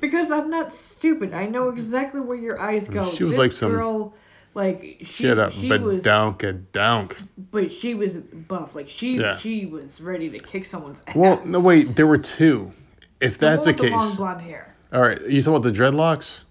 [0.00, 1.32] Because I'm not stupid.
[1.34, 3.10] I know exactly where your eyes go.
[3.10, 4.14] She was This like some- girl,
[4.54, 7.16] like she, Shut up, she but was, donk a donk.
[7.50, 8.74] but she was buff.
[8.74, 9.36] Like she, Yeah.
[9.38, 11.16] she was ready to kick someone's ass.
[11.16, 12.72] Well, no, wait, there were two.
[13.20, 14.74] If The that's the one with long case, blonde hair.
[14.92, 16.44] all right, you talking about the dreadlocks?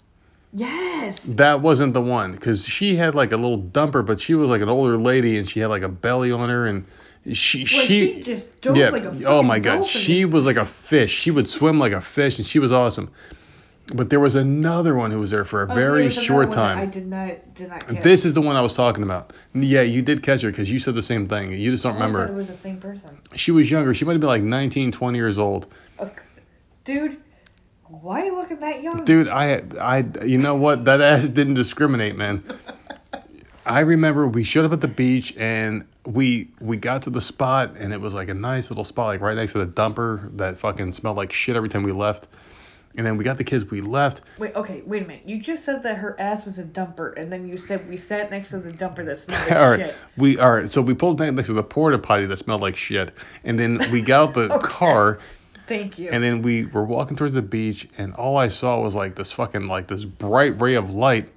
[0.53, 1.19] Yes.
[1.19, 4.61] That wasn't the one because she had like a little dumper, but she was like
[4.61, 6.85] an older lady and she had like a belly on her and
[7.33, 8.15] she Well, she.
[8.17, 8.89] she just dove yeah.
[8.89, 9.87] like a oh my god, dolphin.
[10.01, 11.11] she was like a fish.
[11.11, 13.11] She would swim like a fish and she was awesome.
[13.93, 16.57] But there was another one who was there for a Oh, very another short that
[16.57, 16.89] I time.
[16.89, 18.01] did not did not catch.
[18.03, 19.33] This is the one I was talking about.
[19.53, 21.51] Yeah, you did catch her because you said the same thing.
[21.53, 22.25] You just don't I remember.
[22.25, 23.17] thought it was the same person.
[23.35, 23.93] She was younger.
[23.93, 25.67] She might have been like 19, 20 years old.
[26.83, 27.17] Dude,
[27.87, 29.03] why are you looking that young?
[29.05, 30.85] Dude, I, I, you know what?
[30.85, 32.43] That ass didn't discriminate, man.
[33.65, 37.75] I remember we showed up at the beach and we we got to the spot
[37.77, 40.57] and it was like a nice little spot, like right next to the dumper that
[40.57, 42.27] fucking smelled like shit every time we left.
[42.97, 44.21] And then we got the kids, we left.
[44.37, 45.23] Wait, okay, wait a minute.
[45.25, 48.31] You just said that her ass was a dumper, and then you said we sat
[48.31, 49.95] next to the dumper that smelled like all right, shit.
[50.15, 50.69] we all right.
[50.69, 53.11] So we pulled down next to the porta potty that smelled like shit,
[53.43, 54.67] and then we got out the Okay.
[54.67, 55.19] car
[55.67, 56.09] Thank you.
[56.11, 59.31] And then we were walking towards the beach, and all I saw was like this
[59.31, 61.29] fucking like this bright ray of light,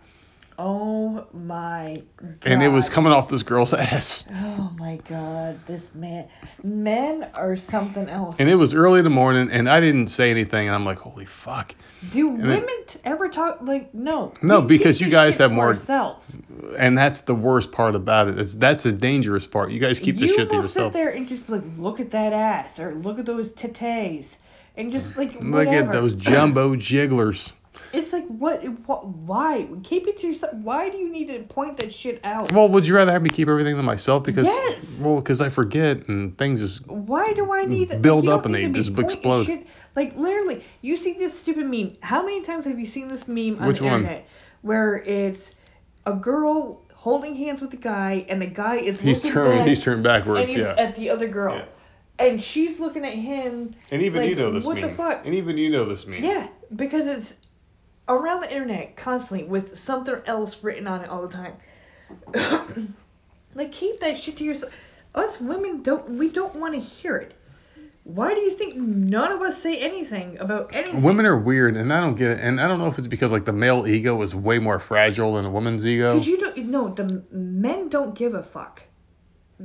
[0.58, 2.36] oh my god.
[2.44, 4.24] and it was coming off this girl's ass.
[4.32, 6.28] Oh my god, this man.
[6.64, 8.40] Men are something else.
[8.40, 10.98] And it was early in the morning, and I didn't say anything, and I'm like,
[10.98, 11.74] holy fuck.
[12.12, 14.32] Do then- women t- ever talk like no?
[14.42, 16.40] No, because you guys have more- Ourselves.
[16.78, 18.38] And that's the worst part about it.
[18.38, 19.70] It's that's a dangerous part.
[19.70, 20.92] You guys keep you the shit to will yourself.
[20.92, 24.36] sit there and just be like, look at that ass, or look at those titties,
[24.76, 25.86] and just like Look whatever.
[25.86, 27.54] at those jumbo jigglers.
[27.92, 29.06] It's like what, what?
[29.06, 29.66] Why?
[29.82, 30.54] Keep it to yourself.
[30.54, 32.52] Why do you need to point that shit out?
[32.52, 34.24] Well, would you rather have me keep everything to myself?
[34.24, 35.00] Because Yes.
[35.02, 38.44] well, because I forget and things just Why do I need like, Build you up
[38.44, 39.46] and they just explode.
[39.46, 39.66] Shit.
[39.96, 41.90] Like literally, you see this stupid meme.
[42.02, 44.00] How many times have you seen this meme on Which the one?
[44.02, 44.28] internet
[44.62, 45.54] where it's
[46.04, 49.68] a girl holding hands with a guy and the guy is he's looking turned back
[49.68, 50.40] he's turned backwards.
[50.40, 50.74] and he's Yeah.
[50.76, 51.64] at the other girl, Yeah.
[52.26, 53.70] and she's looking at him.
[53.90, 55.24] And even like, you know this what the fuck?
[55.24, 56.22] And even you know this meme.
[56.24, 57.34] Yeah, because it's
[58.08, 62.94] around the internet constantly with something else written on it all the time.
[63.54, 64.72] like keep that shit to yourself.
[65.14, 67.34] Us women don't we don't want to hear it.
[68.04, 71.02] Why do you think none of us say anything about anything?
[71.02, 72.38] Women are weird, and I don't get it.
[72.40, 75.34] And I don't know if it's because like the male ego is way more fragile
[75.34, 76.14] than a woman's ego.
[76.14, 78.82] Because you don't no the men don't give a fuck.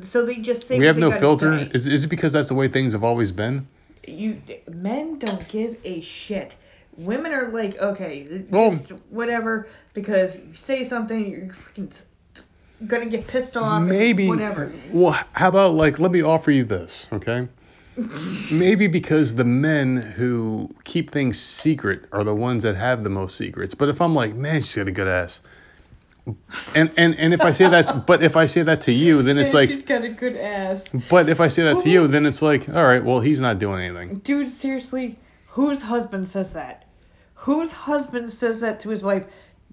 [0.01, 1.57] So they just say we have no filter.
[1.57, 1.71] say.
[1.73, 3.67] Is is it because that's the way things have always been?
[4.07, 6.55] you men don't give a shit.
[6.97, 12.01] Women are like, okay, Well- just whatever, because you say something, you're freaking
[12.87, 13.81] gonna get pissed off.
[13.83, 14.27] Maybe.
[14.27, 14.71] whatever.
[14.91, 17.47] Well, how about like let me offer you this, okay?
[18.51, 23.37] Maybe because the men who keep things secret are the ones that have the most
[23.37, 23.75] secrets.
[23.75, 25.41] But if I'm like, man, she's got a good ass,
[26.75, 29.37] and and and if I say that, but if I say that to you, then
[29.37, 30.87] it's like, she's got a good ass.
[31.09, 33.59] but if I say that to you, then it's like, all right, well, he's not
[33.59, 34.19] doing anything.
[34.19, 36.82] Dude, seriously, whose husband says that?
[37.43, 39.25] Whose husband says that to his wife?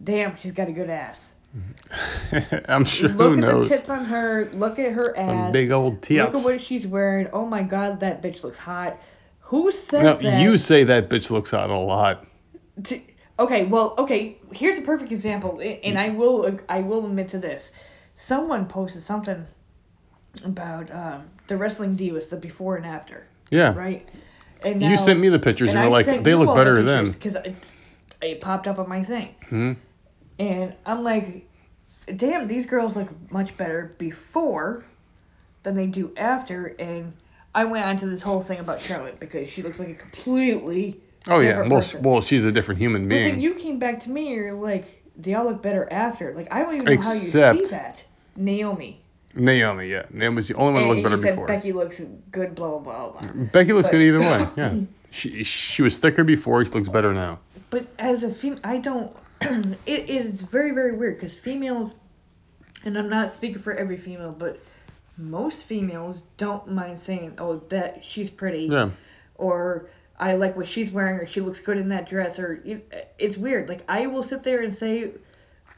[0.03, 1.35] Damn, she's got a good ass.
[2.69, 3.69] I'm sure Look who at knows.
[3.69, 4.49] the tits on her.
[4.53, 5.53] Look at her Some ass.
[5.53, 6.21] big old T.
[6.21, 7.29] Look at what she's wearing.
[7.33, 8.99] Oh my god, that bitch looks hot.
[9.41, 10.41] Who says No, that?
[10.43, 12.25] you say that bitch looks hot a lot.
[12.85, 13.01] to,
[13.39, 14.39] okay, well, okay.
[14.53, 17.73] Here's a perfect example, and I will I will admit to this.
[18.17, 19.47] Someone posted something
[20.45, 23.75] about um, the wrestling divas, the before and after, Yeah.
[23.75, 24.11] right?
[24.65, 27.11] And You sent me the pictures and, I you're like, they look better then.
[27.11, 27.55] because it,
[28.23, 29.73] it popped up on my thing, Hmm?
[30.39, 31.49] and I'm like,
[32.17, 34.85] damn, these girls look much better before
[35.63, 37.13] than they do after, and
[37.55, 41.01] I went on to this whole thing about Charlotte because she looks like a completely
[41.29, 41.61] Oh yeah.
[41.61, 42.03] Well, person.
[42.03, 43.23] well, she's a different human being.
[43.23, 46.33] But then you came back to me, and you're like, they all look better after.
[46.35, 47.19] Like, I don't even know how you
[47.65, 48.05] see that.
[48.37, 49.03] Naomi.
[49.35, 50.03] Naomi, yeah.
[50.11, 51.47] Naomi's the only one that looked better said before.
[51.47, 52.01] Becky looks
[52.31, 53.33] good, blah, blah, blah.
[53.53, 54.49] Becky looks But- good either way.
[54.57, 54.81] Yeah.
[55.13, 56.65] She she was thicker before.
[56.65, 57.41] She looks better now.
[57.71, 59.13] But as a female, I don't.
[59.41, 61.97] it, it is very, very weird because females,
[62.85, 64.61] and I'm not speaking for every female, but
[65.19, 68.67] most females don't mind saying, oh, that she's pretty.
[68.67, 68.91] Yeah.
[69.35, 72.83] or I like what she's wearing, or she looks good in that dress, or you-
[73.19, 73.69] it's weird.
[73.69, 75.11] Like I will sit there and say,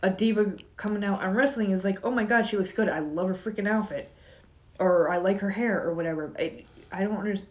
[0.03, 2.89] a diva coming out on wrestling is like, oh my god, she looks good.
[2.89, 4.11] I love her freaking outfit,
[4.79, 6.33] or I like her hair, or whatever.
[6.39, 7.49] I, I don't understand.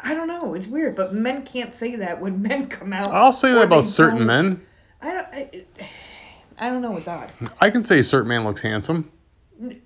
[0.00, 0.54] I don't know.
[0.54, 3.08] It's weird, but men can't say that when men come out.
[3.08, 4.64] I'll say that about certain men.
[5.02, 5.26] I don't.
[5.26, 5.64] I,
[6.58, 6.96] I don't know.
[6.96, 7.30] It's odd.
[7.60, 9.10] I can say a certain man looks handsome.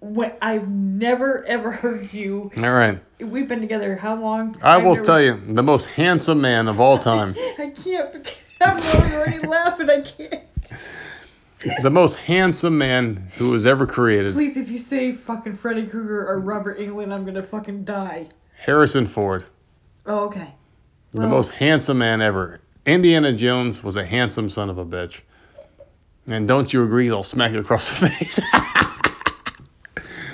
[0.01, 2.51] What I've never ever heard you.
[2.59, 2.99] All right.
[3.21, 4.55] We've been together how long?
[4.63, 7.35] I I've will never- tell you, the most handsome man of all time.
[7.59, 8.35] I can't.
[8.61, 9.89] I'm already laughing.
[9.89, 10.43] I can't.
[11.83, 14.33] The most handsome man who was ever created.
[14.33, 18.27] Please, if you say fucking Freddy Krueger or Robert Englund, I'm gonna fucking die.
[18.57, 19.45] Harrison Ford.
[20.07, 20.49] Oh, okay.
[21.15, 22.61] The most handsome man ever.
[22.87, 25.21] Indiana Jones was a handsome son of a bitch.
[26.31, 27.11] And don't you agree?
[27.11, 28.41] I'll smack you across the face.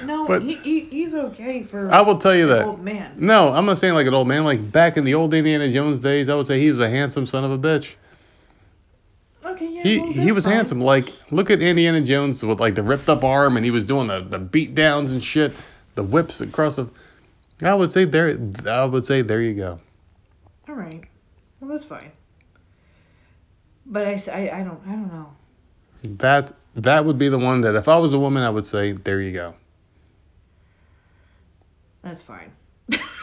[0.04, 1.90] No, but- he, he he's okay for.
[1.90, 2.64] I will tell you that.
[2.64, 3.12] Old man.
[3.18, 4.44] No, I'm not saying like an old man.
[4.44, 7.26] Like back in the old Indiana Jones days, I would say he was a handsome
[7.26, 7.96] son of a bitch.
[9.48, 9.82] Okay, yeah.
[9.82, 10.54] He well, he was fine.
[10.54, 10.80] handsome.
[10.80, 14.06] Like look at Indiana Jones with like the ripped up arm, and he was doing
[14.06, 15.52] the the beat downs and shit,
[15.94, 16.88] the whips across the.
[17.62, 18.38] I would say there.
[18.66, 19.80] I would say there you go.
[20.68, 21.02] All right.
[21.60, 22.12] Well, that's fine.
[23.86, 25.32] But I, I, I don't I don't know.
[26.18, 28.92] That that would be the one that if I was a woman, I would say
[28.92, 29.54] there you go.
[32.02, 32.52] That's fine.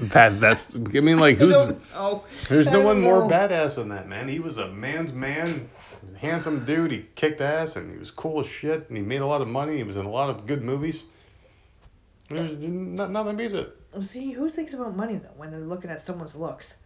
[0.00, 0.74] That that's.
[0.74, 2.24] I mean, like who's don't oh.
[2.48, 3.28] there's no don't one more know.
[3.28, 4.28] badass than that man.
[4.28, 5.68] He was a man's man,
[6.18, 6.90] handsome dude.
[6.90, 8.88] He kicked ass and he was cool as shit.
[8.88, 9.76] And he made a lot of money.
[9.76, 11.06] He was in a lot of good movies.
[12.28, 13.76] There's not, nothing beats it.
[14.02, 16.76] See, who thinks about money though when they're looking at someone's looks?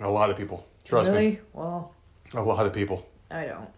[0.00, 0.66] A lot of people.
[0.84, 1.30] Trust really?
[1.30, 1.38] me.
[1.52, 1.94] Well,
[2.34, 3.06] A lot of people.
[3.30, 3.68] I don't.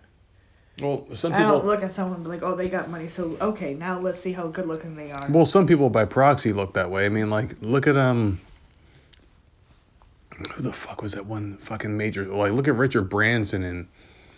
[0.81, 3.09] Well, some people I don't look at someone and be like, oh, they got money,
[3.09, 5.29] so okay, now let's see how good looking they are.
[5.31, 7.07] Well, some people by proxy look that way.
[7.07, 8.41] I mean, like, look at um.
[10.55, 12.25] Who the fuck was that one fucking major?
[12.25, 13.87] Like, look at Richard Branson and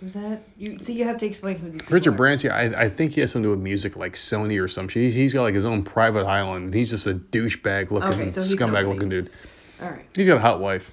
[0.02, 0.42] Who's that?
[0.58, 2.16] You see, you have to explain who these Richard.
[2.16, 2.50] Branson.
[2.50, 5.04] I, I think he has something to do with music, like Sony or some shit.
[5.04, 6.64] He's, he's got like his own private island.
[6.66, 9.30] and He's just a douchebag looking, Okay, so scumbag looking dude.
[9.80, 10.04] All right.
[10.12, 10.90] He's got a hot wife.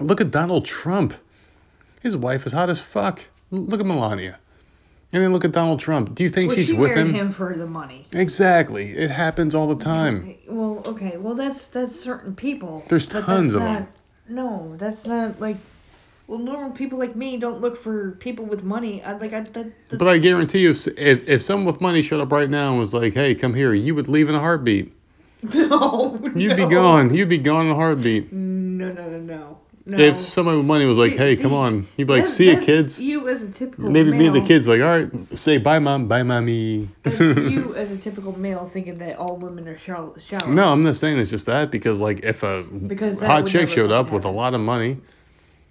[0.00, 1.14] Look at Donald Trump.
[2.02, 3.22] His wife is hot as fuck.
[3.52, 4.38] Look at Melania.
[5.12, 6.14] And then look at Donald Trump.
[6.14, 7.14] Do you think Well, she's she with married him?
[7.14, 8.06] him for the money.
[8.14, 8.86] Exactly.
[8.92, 10.34] It happens all the time.
[10.48, 11.18] Well, okay.
[11.18, 12.82] Well, that's that's certain people.
[12.88, 13.88] There's tons of not, them.
[14.28, 15.58] No, that's not like.
[16.28, 19.02] Well, normal people like me don't look for people with money.
[19.02, 19.88] I like I that.
[19.90, 22.70] that But I guarantee you, if, if if someone with money showed up right now
[22.70, 24.94] and was like, "Hey, come here," you would leave in a heartbeat.
[25.54, 26.18] no.
[26.34, 27.12] You'd be gone.
[27.12, 28.32] You'd be gone in a heartbeat.
[28.32, 29.58] Mm, no, no, no, no.
[29.84, 29.98] No.
[29.98, 32.58] If somebody with money was like, "Hey, see, come on," you'd be like, "See you,
[32.58, 35.80] kids." You as a typical Maybe me and the kids like, "All right, say bye,
[35.80, 40.14] mom, bye, mommy." You as a typical male thinking that all women are shallow.
[40.24, 40.52] shallow.
[40.52, 43.90] No, I'm not saying it's just that because like if a Because hot chick showed
[43.90, 44.98] up with a lot of money,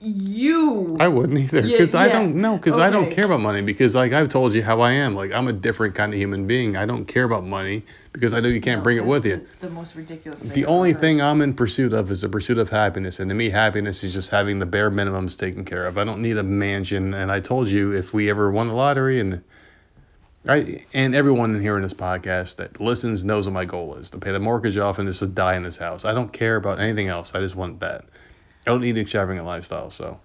[0.03, 0.98] You.
[0.99, 3.94] I wouldn't either Yeah, because I don't know because I don't care about money because
[3.94, 5.14] like I've told you how I am.
[5.14, 6.76] Like I'm a different kind of human being.
[6.76, 9.45] I don't care about money because I know you can't No, bring it with you.
[9.60, 10.53] The, most ridiculous thing.
[10.53, 13.52] the only thing I'm in pursuit of is the pursuit of happiness and to me
[13.52, 15.99] happiness is just having the bare minimums taken care of.
[15.99, 19.19] I don't need a mansion and I told you if we ever won the lottery
[19.19, 19.44] and
[20.48, 24.10] I and everyone in here in this podcast that listens knows what my goal is
[24.10, 26.06] to pay the mortgage off and just to die in this house.
[26.06, 27.36] I don't care about anything else.
[27.36, 28.06] I just want that
[28.67, 30.19] I don't need an extravagant lifestyle so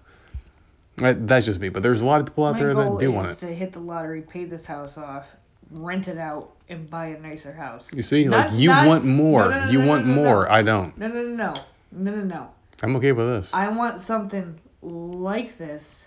[0.97, 3.11] that- that's just me but there's a lot of people out My there that do
[3.11, 5.27] want it to hit the lottery, pay this house off,
[5.71, 7.89] rent it out, and buy a nicer house.
[7.93, 9.43] You see, Not- like you not- want more.
[9.43, 10.51] no, no, no, you want more.
[10.51, 10.97] I don't.
[10.97, 11.53] No, no, no, no,
[11.91, 12.49] no, no, no.
[12.83, 13.53] I'm okay with this.
[13.53, 16.05] I want something like this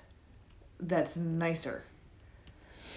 [0.81, 1.83] that's nicer,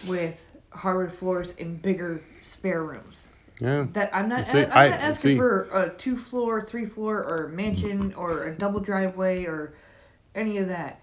[0.07, 3.27] with hardwood floors and bigger spare rooms.
[3.59, 3.85] Yeah.
[3.93, 4.45] That I'm not.
[4.45, 8.79] See, I'm not asking for a two floor, three floor, or mansion, or a double
[8.79, 9.73] driveway, or
[10.35, 10.99] any of that.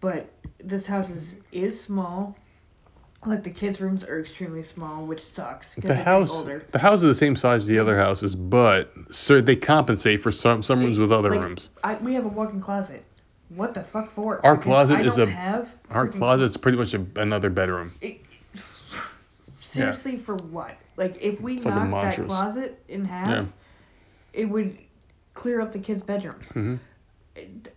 [0.00, 0.30] But
[0.62, 2.36] this house is is small.
[3.26, 7.14] Like the kids' rooms are extremely small, which sucks The house, the house is the
[7.14, 11.10] same size as the other houses, but sir, they compensate for some some rooms with
[11.10, 11.70] other Like, rooms.
[11.82, 13.04] I, we have a walk-in closet.
[13.48, 14.44] What the fuck for?
[14.46, 17.92] Our Because closet is a- Our closet's pretty much a, another bedroom.
[18.00, 18.20] It,
[19.68, 20.76] seriously, for what?
[20.96, 23.44] Like, if we For knocked that closet in half, Yeah.
[24.32, 24.76] it would
[25.34, 26.50] clear up the kids' bedrooms.
[26.52, 26.78] Mhm.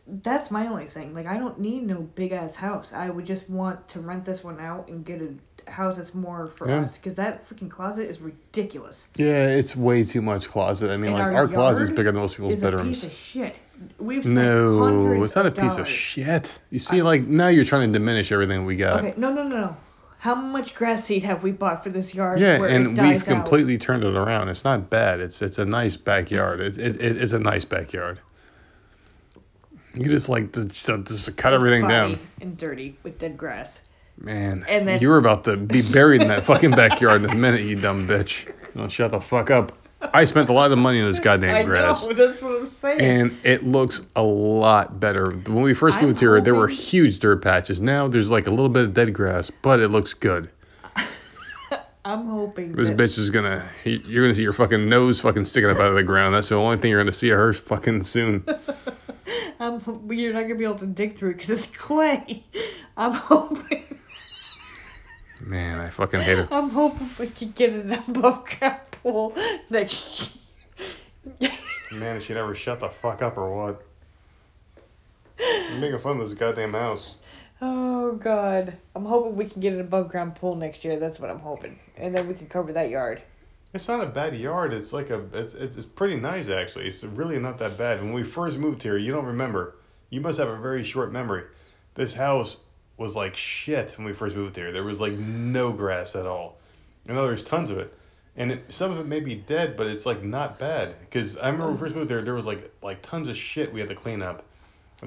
[0.07, 1.13] That's my only thing.
[1.13, 2.93] Like, I don't need no big ass house.
[2.93, 6.47] I would just want to rent this one out and get a house that's more
[6.47, 6.80] for Yeah.
[6.81, 6.97] us.
[6.97, 9.07] Because that freaking closet is ridiculous.
[9.15, 10.89] Yeah, it's way too much closet.
[10.89, 12.72] I mean, And like our our, closet's yard bigger than most people's It's a piece
[12.72, 13.03] bedrooms.
[13.03, 13.59] of shit.
[13.99, 15.88] We've spent No, it's not a piece of dollars.
[15.89, 16.59] shit.
[16.72, 18.99] You see, like now you're trying to diminish everything we got.
[19.05, 19.76] Okay, no, no, no, no.
[20.22, 22.39] How much grass seed have we bought for this yard?
[22.39, 23.26] Yeah, and we've out?
[23.26, 24.49] completely turned it around.
[24.49, 25.19] It's not bad.
[25.19, 26.60] It's it's a nice backyard.
[26.60, 28.19] It, it, it it's a nice backyard.
[29.95, 32.19] You just like to just, just cut It's everything down.
[32.39, 33.81] and dirty with dead grass.
[34.19, 37.35] Man, And then- you were about to be buried in that fucking backyard in a
[37.35, 38.53] minute, you dumb bitch.
[38.77, 39.76] Don't shut the fuck up.
[40.13, 42.07] I spent a lot of money on this goddamn I grass.
[42.07, 43.01] know, that's what I'm saying.
[43.01, 45.31] And it looks a lot better.
[45.31, 47.81] When we 1st I'm moved here, there were huge dirt patches.
[47.81, 50.49] Now there's like a little bit of dead grass, but it looks good.
[52.05, 55.69] I'm hoping This that bitch is gonna, you're gonna see your fucking nose fucking sticking
[55.69, 56.33] up out of the ground.
[56.33, 58.43] That's the only thing you're gonna see of her fucking soon.
[59.59, 62.43] I'm, you're not gonna be able to dig through it because it's clay.
[62.97, 63.83] I'm hoping.
[65.45, 66.47] Man, I fucking hate her.
[66.51, 68.90] I'm hoping we can get an above ground
[69.69, 70.31] next
[71.39, 71.51] year.
[71.99, 73.83] Man, she never shut the fuck up or what?
[75.39, 77.15] You're making fun of this goddamn house.
[77.61, 80.99] oh God, I'm hoping we can get an above ground pool next year.
[80.99, 83.21] That's what I'm hoping, and then we can cover that yard.
[83.73, 84.73] It's not a bad yard.
[84.73, 86.87] It's like a, it's, it's, it's pretty nice actually.
[86.87, 88.01] It's really not that bad.
[88.01, 89.75] When we first moved here, you don't remember.
[90.09, 91.43] You must have a very short memory.
[91.93, 92.57] This house
[92.97, 94.71] was like shit when we first moved here.
[94.71, 96.57] There was like no grass at all.
[97.07, 97.93] And now there's tons of it.
[98.37, 100.95] And it, some of it may be dead, but it's like not bad.
[100.99, 103.73] Because I remember when we first moved there, there was like like tons of shit
[103.73, 104.45] we had to clean up,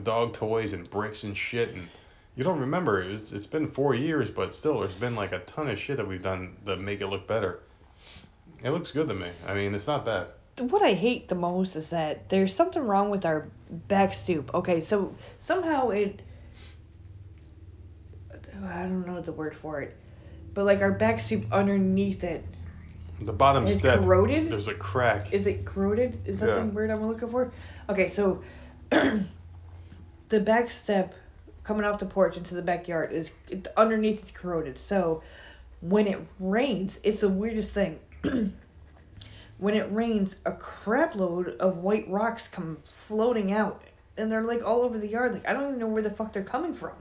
[0.03, 1.75] dog toys and bricks and shit.
[1.75, 1.89] And
[2.37, 3.03] you don't remember.
[3.03, 5.97] It was, it's been four years, but still, there's been like a ton of shit
[5.97, 7.61] that we've done to make it look better.
[8.63, 9.31] It looks good to me.
[9.47, 10.29] I mean, it's not bad.
[10.59, 13.49] what I hate the most is that there's something wrong with our
[13.89, 14.55] back stoop.
[14.55, 16.21] Okay, so somehow it
[18.67, 19.97] I don't know the word for it.
[20.53, 22.45] But like our back stoop underneath it
[23.21, 24.51] The bottom is step, corroded.
[24.51, 25.33] there's a crack.
[25.33, 26.19] Is it corroded?
[26.27, 26.61] Is that Yeah.
[26.61, 27.53] the word I'm looking for?
[27.89, 28.43] Okay, so
[28.91, 31.15] the back step
[31.63, 34.77] coming off the porch into the backyard is it, underneath it's corroded.
[34.77, 35.23] So
[35.81, 37.99] when it rains, it's the weirdest thing.
[39.59, 43.83] when it rains, a crap load of white rocks come floating out,
[44.17, 45.33] and they're like all over the yard.
[45.33, 46.95] Like I don't even know where the fuck they're coming from.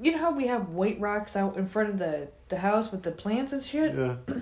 [0.00, 3.02] You know how we have white rocks out in front of the the house with
[3.02, 3.94] the plants and shit.
[3.94, 4.16] Yeah.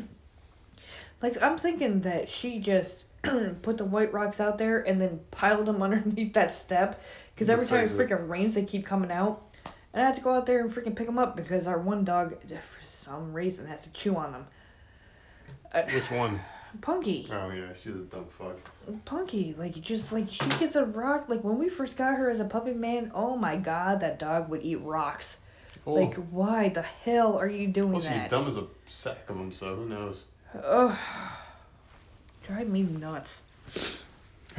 [1.22, 3.04] Like I'm thinking that she just
[3.62, 7.00] put the white rocks out there and then piled them underneath that step.
[7.34, 8.14] Because every time it afraid of it.
[8.14, 9.42] freaking rains, they keep coming out.
[9.92, 12.04] And I have to go out there and freaking pick them up because our one
[12.04, 14.46] dog, for some reason, has to chew on them.
[15.72, 16.40] Uh, Which one?
[16.82, 18.56] Punky, Oh yeah, she's a dumb fuck.
[19.04, 21.28] Punky, like just like she gets a rock.
[21.28, 24.48] Like when we first got her as a puppy, man, oh my god, that dog
[24.50, 25.38] would eat rocks.
[25.84, 28.30] Oh, Like why the hell are you doing well, she's that?
[28.30, 30.26] dumb as a sack of them, so who knows?
[30.64, 30.96] Ugh.
[32.46, 33.42] Drive me nuts.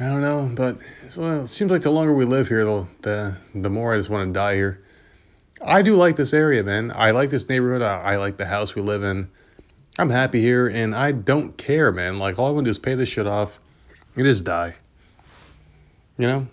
[0.00, 3.70] I don't know, but it seems like the longer we live here, the the, the
[3.70, 4.82] more I just want to die here.
[5.64, 6.92] I do like this area, man.
[6.94, 7.82] I like this neighborhood.
[7.82, 9.28] I, I like the house we live in.
[9.98, 12.18] I'm happy here, and I don't care, man.
[12.18, 13.60] Like all I want to do is pay this shit off
[14.16, 14.74] and just die.
[16.18, 16.46] You know,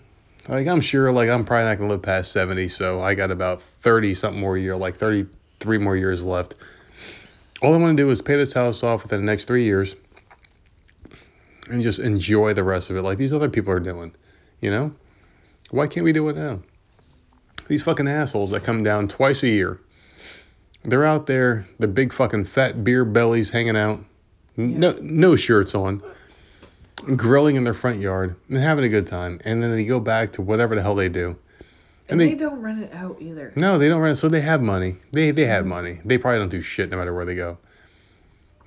[0.48, 3.62] Like I'm sure, like I'm probably not gonna live past 70, so I got about
[3.62, 6.56] 30 something more year, like 33 more years left.
[7.62, 9.96] All I want to do is pay this house off within the next three years,
[11.68, 14.12] and just enjoy the rest of it, like these other people are doing.
[14.60, 14.94] You know,
[15.70, 16.60] why can't we do it now?
[17.68, 19.80] These fucking assholes that come down twice a year.
[20.84, 24.00] They're out there, the big fucking fat beer bellies hanging out,
[24.56, 26.02] no no shirts on
[27.16, 30.32] grilling in their front yard and having a good time, and then they go back
[30.32, 31.36] to whatever the hell they do.
[32.10, 33.52] And, they, they, don't rent it out either.
[33.56, 34.18] No, they don't rent.
[34.18, 34.96] So they have money.
[35.12, 35.70] They they have mm-hmm.
[35.70, 36.00] money.
[36.04, 37.58] They probably don't do shit no matter where they go.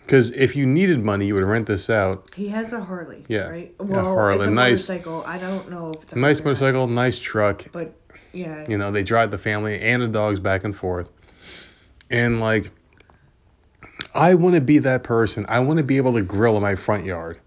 [0.01, 2.29] Because if you needed money, you would rent this out.
[2.35, 3.23] He has a Harley.
[3.29, 3.73] Yeah, Right.
[3.79, 5.23] a Well, Harley, it's a nice- motorcycle.
[5.25, 7.65] I don't know if it's a Nice motorcycle, nice truck.
[7.71, 7.95] But
[8.33, 8.65] yeah.
[8.67, 11.09] You know, they drive the family and the dogs back and forth.
[12.09, 12.69] And like,
[14.13, 15.45] I want to be that person.
[15.47, 17.39] I want to be able to grill in my front yard.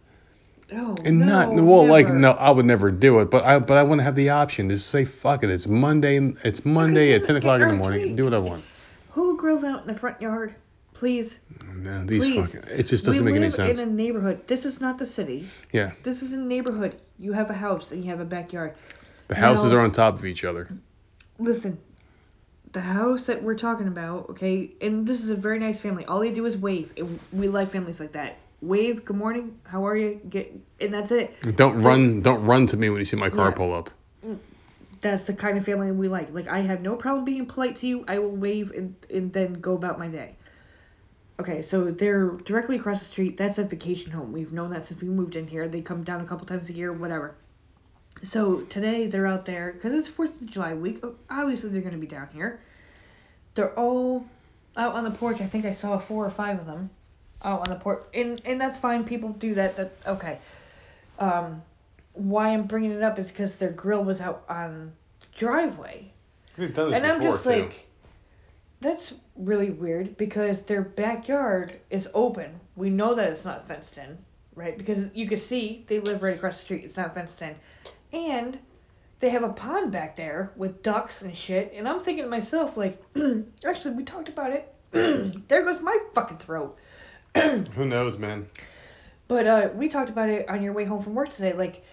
[0.72, 3.76] Oh, And no, not well, like no, I would never do it, but I but
[3.76, 5.50] I want to have the option to say fuck it.
[5.50, 6.18] It's Monday.
[6.42, 8.16] It's Monday at ten o'clock in the morning.
[8.16, 8.64] Do what I want.
[9.10, 10.54] Who grills out in the front yard?
[10.92, 11.38] Please.
[11.72, 12.52] Man, these Please.
[12.54, 13.80] fucking, it just doesn't we make any live sense.
[13.80, 14.46] in a neighborhood.
[14.48, 15.46] This is not the city.
[15.72, 16.96] Yeah, This is a neighborhood.
[17.18, 18.74] You have a house and you have a backyard.
[19.28, 19.78] the houses No.
[19.78, 20.68] are on top of each other.
[21.38, 21.76] Listen,
[22.72, 26.06] the house that we're talking about, okay, and this is a very nice family.
[26.06, 26.90] All they do is wave.
[27.30, 28.36] We like families like that.
[28.62, 30.20] Wave, good morning, how are you?
[30.28, 31.34] Get, and that's it.
[31.56, 33.54] Don't run, don't run to me when you see my car Yeah.
[33.54, 33.90] pull up.
[34.24, 34.38] Mm,
[35.02, 36.32] that's the kind of family we like.
[36.32, 38.04] Like I have no problem being polite to you.
[38.08, 40.36] I will wave and and then go about my day.
[41.38, 43.36] Okay, so they're directly across the street.
[43.36, 44.32] That's a vacation home.
[44.32, 45.68] We've known that since we moved in here.
[45.68, 47.34] They come down a couple times a year, whatever.
[48.22, 51.00] So today they're out there because it's Fourth of July week.
[51.02, 52.60] Oh, obviously they're gonna be down here.
[53.54, 54.26] They're all
[54.78, 55.42] out on the porch.
[55.42, 56.88] I think I saw four or five of them
[57.44, 59.04] out on the porch, and and that's fine.
[59.04, 59.76] People do that.
[59.76, 60.38] That okay.
[61.18, 61.62] Um,
[62.12, 66.10] why I'm bringing it up is because their grill was out on the driveway,
[66.56, 67.86] We've done and I'm just like,
[68.80, 72.58] that's really weird because their backyard is open.
[72.74, 74.16] We know that it's not fenced in,
[74.54, 74.76] right?
[74.76, 76.84] Because you can see they live right across the street.
[76.84, 77.54] It's not fenced in,
[78.12, 78.58] and
[79.20, 81.72] they have a pond back there with ducks and shit.
[81.74, 83.02] And I'm thinking to myself, like,
[83.64, 84.72] actually, we talked about it.
[85.48, 86.78] there goes my fucking throat.
[87.74, 88.48] who knows, man?
[89.28, 91.52] But uh, we talked about it on your way home from work today.
[91.52, 91.84] Like,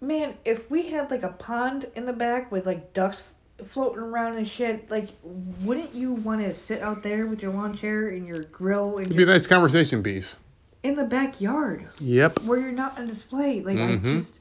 [0.00, 3.22] man, if we had like a pond in the back with like ducks
[3.66, 7.76] floating around and shit, like, wouldn't you want to sit out there with your lawn
[7.76, 10.36] chair and your grill and It'd be a nice conversation piece.
[10.82, 12.40] in the backyard Yep.
[12.44, 13.60] where you're not on display?
[13.60, 14.02] Like, Mhm.
[14.02, 14.40] I just,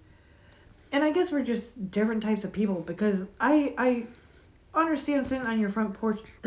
[0.94, 4.06] and I guess we're just different types of people because I I
[4.74, 6.20] understand sitting on your front porch.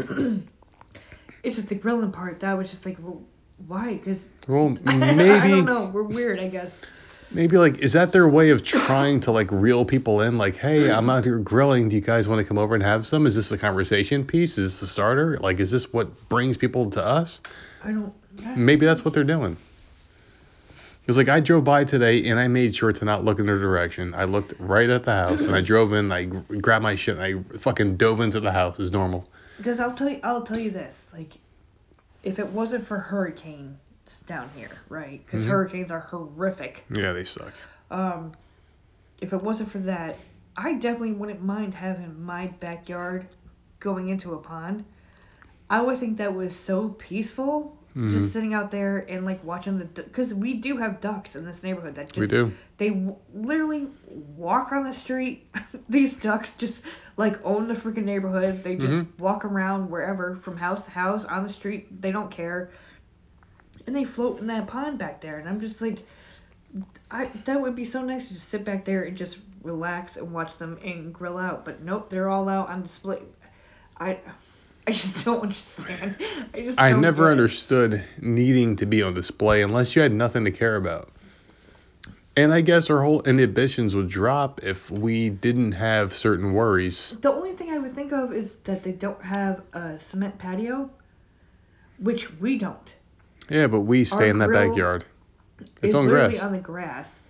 [1.43, 3.23] it's just the grilling part that was just like, well,
[3.67, 3.95] why?
[3.95, 5.91] Because Well, I don't know.
[5.93, 6.81] We're weird, I guess.
[7.31, 10.39] maybe like is that their way of trying to like reel people in?
[10.39, 11.89] Like, hey, I'm out here grilling.
[11.89, 13.27] Do you guys want to come over and have some?
[13.27, 14.59] Is this a conversation piece?
[14.59, 15.39] Is this a starter?
[15.39, 17.41] Like, is this what brings people to us?
[17.85, 18.15] I don't.
[18.57, 19.57] Maybe that's what they're doing.
[21.03, 23.59] Because like I drove by today and I made sure to not look in their
[23.59, 24.15] direction.
[24.15, 26.13] I looked right at the house and I drove in.
[26.13, 29.29] I grabbed my shit and I fucking dove into the house as normal.
[29.59, 31.05] Because I'll tell you, I'll tell you this.
[31.13, 31.35] Like,
[32.23, 33.79] if it wasn't for hurricanes
[34.27, 35.25] down here, right?
[35.25, 35.49] Because Mhm.
[35.51, 36.85] hurricanes are horrific.
[36.91, 37.53] Yeah, they suck.
[37.91, 38.33] Um,
[39.21, 40.17] if it wasn't for that,
[40.57, 43.27] I definitely wouldn't mind having my backyard
[43.81, 44.85] going into a pond.
[45.71, 47.77] I would think that was so peaceful.
[47.97, 48.13] Mhm.
[48.13, 51.63] Just sitting out there and like watching the, because we do have ducks in this
[51.63, 52.51] neighborhood that just we do.
[52.79, 53.89] they w- literally
[54.37, 55.47] walk on the street.
[55.91, 56.85] These ducks just
[57.17, 58.65] like own the freaking neighborhood.
[58.65, 59.19] They just Mhm.
[59.19, 62.01] walk around wherever from house to house on the street.
[62.01, 62.71] They don't care.
[63.87, 65.39] And they float in that pond back there.
[65.39, 66.07] And I'm just like,
[67.11, 70.33] I that would be so nice to just sit back there and just relax and
[70.33, 71.65] watch them and grill out.
[71.65, 73.21] But nope, they're all out on display.
[73.99, 74.19] I
[74.87, 76.17] I just don't understand.
[76.55, 80.51] I just I never understood needing to be on display unless you had nothing to
[80.51, 81.11] care about.
[82.37, 87.17] And I guess our whole inhibitions would drop if we didn't have certain worries.
[87.21, 90.91] The only thing I would think of is that they don't have a cement patio,
[91.99, 92.95] which we don't.
[93.51, 95.05] Yeah, but we stay Our in that backyard.
[95.61, 96.43] It's It's on literally grass.
[96.43, 97.21] on the grass.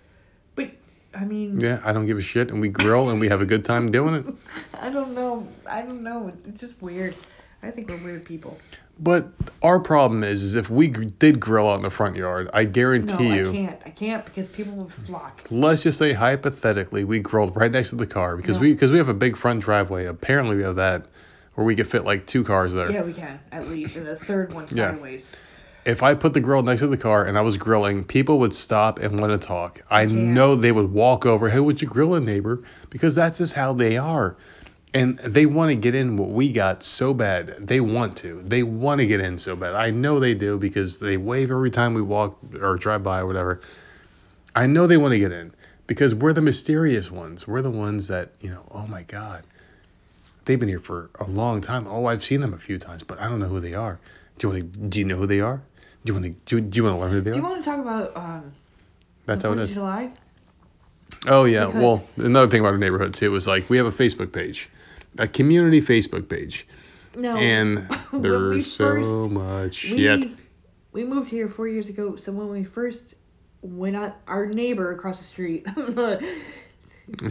[0.55, 0.71] But
[1.13, 3.45] I mean, Yeah, I don't give a shit, and we grill and we have a
[3.45, 4.25] good time doing it.
[4.81, 5.45] I don't know.
[5.69, 6.31] I don't know.
[6.47, 7.13] It's just weird.
[7.63, 8.57] I think we're weird people.
[8.99, 9.27] But
[9.63, 12.65] our problem is, is if we gr- did grill out in the front yard, I
[12.65, 13.45] guarantee you.
[13.45, 13.81] No, guarantee I can't.
[13.85, 15.41] I can't because people would flock.
[15.49, 18.61] Let's just say hypothetically, we grilled right next to the car because No.
[18.63, 20.05] we because we have a big front driveway.
[20.05, 21.05] Apparently, we have that
[21.55, 22.91] where we could fit like two cars there.
[22.91, 25.31] Yeah, we can at least, and a third one sideways.
[25.33, 25.39] Yeah.
[25.91, 28.53] if I put the grill next to the car and I was grilling, people would
[28.53, 29.81] stop and want to talk.
[29.89, 30.15] I Yeah.
[30.15, 32.61] know they would walk over, hey, would you grill a neighbor?
[32.89, 34.37] Because that's just how they are.
[34.93, 37.67] And they want to get in what we got so bad.
[37.67, 38.41] They want to.
[38.43, 39.73] They want to get in so bad.
[39.73, 43.25] I know they do because they wave every time we walk or drive by or
[43.25, 43.61] whatever.
[44.55, 45.51] I know they want to get in
[45.87, 47.47] because we're the mysterious ones.
[47.47, 49.43] We're the ones that, you know, oh my God,
[50.45, 51.87] they've been here for a long time.
[51.87, 53.99] Oh, I've seen them a few times, but I don't know who they are.
[54.37, 54.79] Do you want to?
[54.79, 55.59] Do you know who they are?
[56.05, 56.43] Do you want to?
[56.45, 58.51] Do, do you want to learn who they Do you want to talk about um,
[59.25, 59.71] That's how it 4th of is.
[59.73, 60.11] July?
[61.27, 61.65] Oh yeah.
[61.65, 64.69] Because- well, another thing about our neighborhood too was like we have a Facebook page,
[65.17, 66.67] a community Facebook page,
[67.15, 67.35] No.
[67.37, 70.25] and there's so much we, yet.
[70.91, 73.15] we moved here four years ago, so when we first
[73.61, 75.65] went on, our neighbor across the street,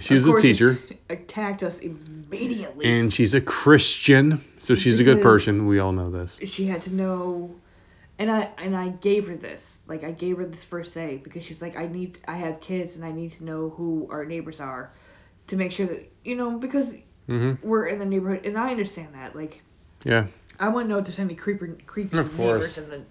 [0.01, 0.79] She's a teacher
[1.09, 2.85] attacked us immediately.
[2.85, 5.65] and she's a Christian, so she's a good person.
[5.67, 6.39] We all know this.
[6.45, 7.55] she had to know
[8.19, 9.81] and I and I gave her this.
[9.87, 12.97] Like I gave her this first day because she's like I need I have kids
[12.97, 14.93] and I need to know who our neighbors are
[15.49, 16.95] to make sure that you know because
[17.27, 19.37] hmm we're in the neighborhood and I understand that.
[19.37, 19.63] Like
[20.05, 20.27] Yeah.
[20.59, 23.03] I want to know if there's any creeper creepy Of neighbors in the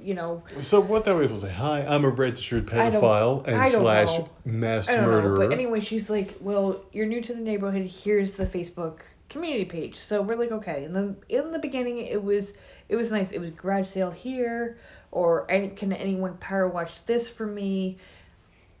[0.00, 1.50] you know So what that was say?
[1.50, 4.28] Hi, I'm a registered pedophile and slash know.
[4.44, 5.38] mass murderer.
[5.38, 5.38] know.
[5.38, 7.84] But anyway, she's like, well, you're new to the neighborhood.
[7.86, 9.98] Here's the Facebook community page.
[9.98, 10.84] So we're like, okay.
[10.84, 12.54] And then in the beginning, it was
[12.88, 13.32] it was nice.
[13.32, 14.78] It was garage sale here,
[15.10, 17.98] or any, can anyone power wash this for me?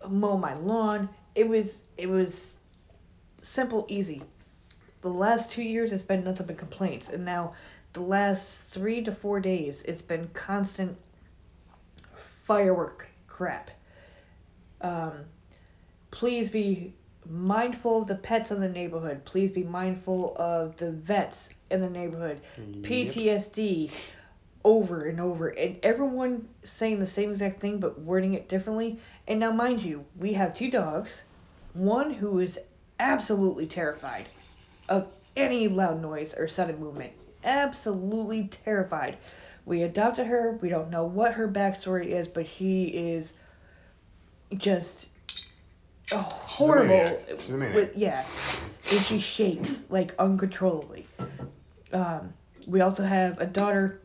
[0.08, 1.08] Mow my lawn.
[1.34, 2.56] It was it was
[3.42, 4.22] simple, easy.
[5.00, 7.54] The last two years, it's been nothing but complaints, and now
[7.92, 10.96] the last three to four days, it's been constant
[12.44, 13.70] firework crap.
[14.80, 15.12] Um,
[16.10, 16.94] please be
[17.28, 19.24] mindful of the pets in the neighborhood.
[19.24, 22.40] Please be mindful of the vets in the neighborhood.
[22.80, 23.92] PTSD
[24.64, 25.48] over and over.
[25.48, 28.98] And everyone saying the same exact thing but wording it differently.
[29.26, 31.24] And now, mind you, we have two dogs.
[31.74, 32.58] One who is
[32.98, 34.26] absolutely terrified
[34.88, 37.12] of any loud noise or sudden movement.
[37.44, 39.16] Absolutely terrified.
[39.64, 40.58] We adopted her.
[40.60, 43.34] We don't know what her backstory is, but she is
[44.54, 45.08] just
[46.12, 46.88] oh, horrible.
[46.88, 47.24] maniac.
[47.38, 47.74] She's a maniac.
[47.76, 51.06] With, yeah, and she shakes like uncontrollably.
[51.92, 52.32] Um,
[52.66, 54.00] we also have a daughter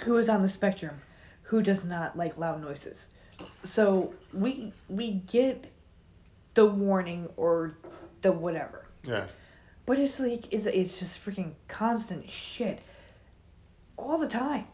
[0.00, 1.00] who is on the spectrum,
[1.42, 3.08] who does not like loud noises.
[3.64, 5.66] So we we get
[6.54, 7.76] the warning or
[8.22, 8.86] the whatever.
[9.04, 9.26] yeah.
[9.84, 12.80] But it's like it's, it's just freaking constant shit
[13.96, 14.66] all the time.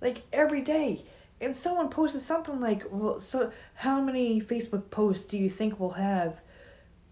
[0.00, 1.04] Like every day.
[1.40, 5.90] And someone posted something like, well, so how many Facebook posts do you think we'll
[5.90, 6.40] have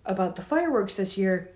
[0.05, 1.51] about the fireworks this year?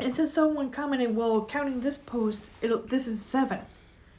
[0.00, 3.60] And so someone commented, well, counting this post, it'll this is seven.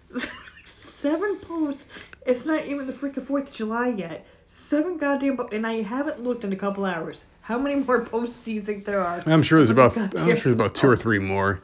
[0.64, 1.86] seven posts.
[2.26, 4.26] It's not even the freaking Fourth of July yet.
[4.48, 7.26] Seven goddamn, po- and I haven't looked in a couple hours.
[7.46, 9.22] How many more posts do you think there are?
[9.28, 11.62] I'm sure there's Oh about I'm sure there's about two or three more.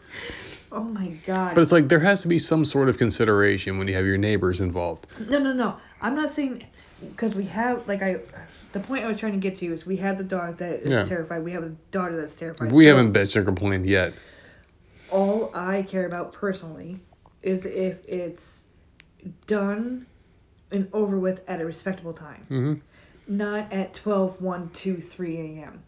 [0.71, 1.55] Oh my god.
[1.55, 4.17] But it's like there has to be some sort of consideration when you have your
[4.17, 5.07] neighbors involved.
[5.27, 5.77] No, no, no.
[5.99, 6.67] I'm not saying
[7.09, 8.17] because we have like I.
[8.73, 10.91] The point I was trying to get to is we have the dog that is
[10.91, 11.05] Yeah.
[11.05, 11.43] terrified.
[11.43, 12.71] We have a daughter that's terrified.
[12.71, 14.13] We So haven't bitched or complained yet.
[15.09, 16.99] All I care about personally
[17.41, 18.65] is if it's
[19.47, 20.05] done
[20.71, 22.73] and over with at a respectable time, hmm
[23.27, 25.81] not at 12, 1, 2, 3 a.m.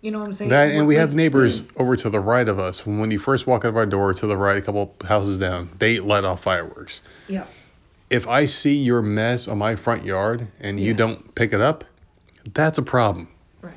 [0.00, 0.50] You know what I'm saying?
[0.50, 2.86] That and we Like- have neighbors over to the right of us.
[2.86, 5.68] When you first walk out of our door to the right, a couple houses down,
[5.78, 7.02] they let off fireworks.
[7.26, 7.44] Yeah.
[8.08, 11.84] If I see your mess on my front yard and you don't pick it up,
[12.54, 13.28] that's a problem.
[13.60, 13.74] Right.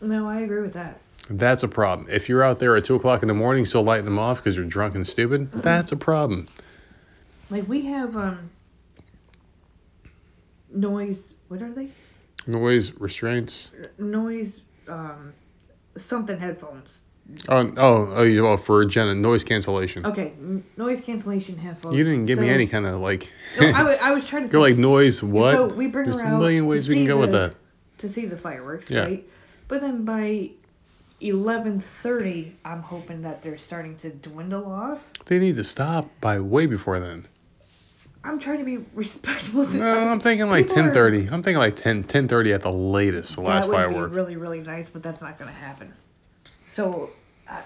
[0.00, 0.98] No, I agree with that.
[1.30, 2.08] That's a problem.
[2.10, 4.56] If you're out there at two o'clock in the morning still lighting them off because
[4.56, 6.46] you're drunk and stupid, that's a problem.
[7.50, 8.50] Like we have um
[10.74, 11.34] noise.
[11.48, 11.88] What are they?
[12.46, 13.72] Noise restraints.
[13.98, 15.32] noise um
[15.96, 17.02] something headphones.
[17.48, 20.04] Oh, oh, oh, you well for Jenna, noise cancellation.
[20.04, 20.32] Okay,
[20.76, 21.96] noise cancellation headphones.
[21.96, 23.30] You didn't give me any kind of like.
[23.60, 25.52] No, I, was trying to Go like noise what?
[25.52, 27.54] So we bring There's her a million ways we can go with that.
[27.98, 29.04] to see the fireworks, Yeah.
[29.04, 29.28] right?
[29.68, 30.50] But then by
[31.20, 35.08] eleven thirty, I'm hoping that they're starting to dwindle off.
[35.26, 37.24] They need to stop by way before then.
[38.24, 39.64] I'm trying to be respectful.
[39.66, 41.32] To No, I'm thinking like People are- 10:30.
[41.32, 43.34] I'm thinking like 10 10:30 at the latest.
[43.34, 45.92] The last that would be really really nice, but that's not gonna happen.
[46.68, 47.10] So.
[47.48, 47.56] Uh,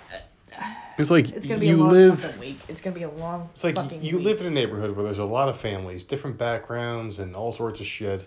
[0.96, 2.20] It's like it's gonna be a you long live.
[2.20, 2.58] fucking week.
[2.68, 3.50] It's gonna be a long.
[3.52, 4.24] It's like you week.
[4.24, 7.80] live in a neighborhood where there's a lot of families, different backgrounds, and all sorts
[7.80, 8.26] of shit.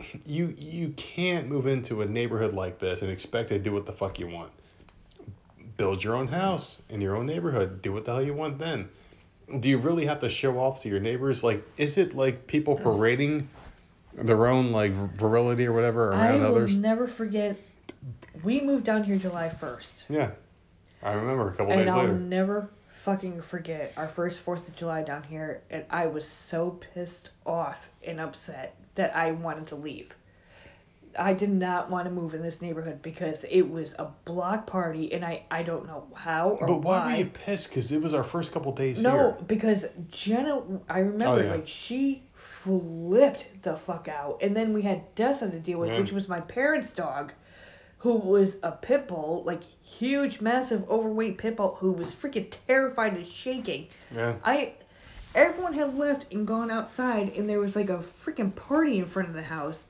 [0.26, 3.92] You you can't move into a neighborhood like this and expect to do what the
[3.92, 4.50] fuck you want.
[5.76, 7.80] Build your own house in your own neighborhood.
[7.82, 8.88] Do what the hell you want then.
[9.60, 11.42] Do you really have to show off to your neighbors?
[11.44, 13.48] Like, is it like people parading
[14.14, 16.78] their own like virility or whatever around I will others?
[16.78, 17.56] never forget.
[18.42, 20.02] We moved down here July 1st.
[20.08, 20.30] Yeah,
[21.02, 22.14] I remember a couple and days I'll later.
[22.14, 22.68] never
[23.02, 27.88] fucking forget our first Fourth of July down here, and I was so pissed off
[28.06, 30.14] and upset that I wanted to leave.
[31.18, 35.12] I did not want to move in this neighborhood because it was a block party,
[35.12, 37.12] and I I don't know how or But why, why.
[37.12, 37.68] were you pissed?
[37.68, 39.36] Because it was our first couple days no, here.
[39.46, 41.50] because Jenna, I remember Oh, yeah.
[41.52, 46.00] like she flipped the fuck out, and then we had Dessa to deal with, Yeah.
[46.00, 47.32] which was my parents' dog,
[47.98, 53.14] who was a pit bull, like huge, massive, overweight pit bull, who was freaking terrified
[53.14, 53.86] and shaking.
[54.14, 54.34] Yeah.
[54.44, 54.72] I,
[55.34, 59.28] everyone had left and gone outside, and there was like a freaking party in front
[59.28, 59.84] of the house.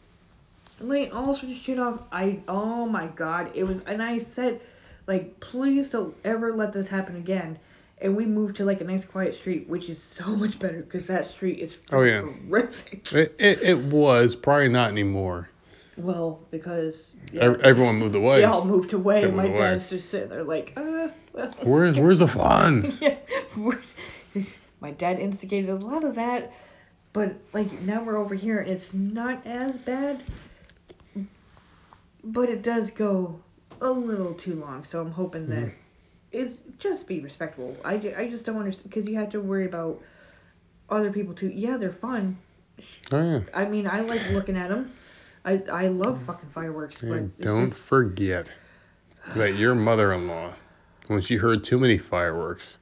[0.83, 2.01] Sorts of shit off.
[2.11, 4.61] I, oh my god, it was, and I said,
[5.07, 7.59] like, please don't ever let this happen again.
[8.01, 11.07] And we moved to like a nice quiet street, which is so much better because
[11.07, 12.23] that street is Oh, yeah.
[12.23, 13.13] horrific.
[13.13, 15.49] It, it, it was probably not anymore.
[15.97, 18.39] Well, because Ev- Everyone moved away.
[18.39, 19.59] they all moved away, They my moved away.
[19.71, 21.51] dad's just sitting there like, uh, well.
[21.63, 22.93] Where's where's the fun?
[23.01, 23.17] yeah,
[23.57, 23.95] where's-
[24.81, 26.53] my dad instigated a lot of that,
[27.13, 30.23] but like now we're over here and it's not as bad,
[32.24, 33.40] but it does go
[33.81, 34.85] a little too long.
[34.85, 35.74] So I'm hoping that Mm-hmm.
[36.32, 37.77] it's just be respectful.
[37.85, 40.01] I, ju- I just don't understand because you have to worry about
[40.89, 41.49] other people too.
[41.49, 42.39] Yeah, they're fun.
[43.12, 43.40] Oh yeah.
[43.55, 44.93] I mean, I like looking at them.
[45.44, 48.53] I I love fucking fireworks, but And don't just- forget
[49.36, 50.53] that your mother-in-law,
[51.09, 52.78] when she heard too many fireworks,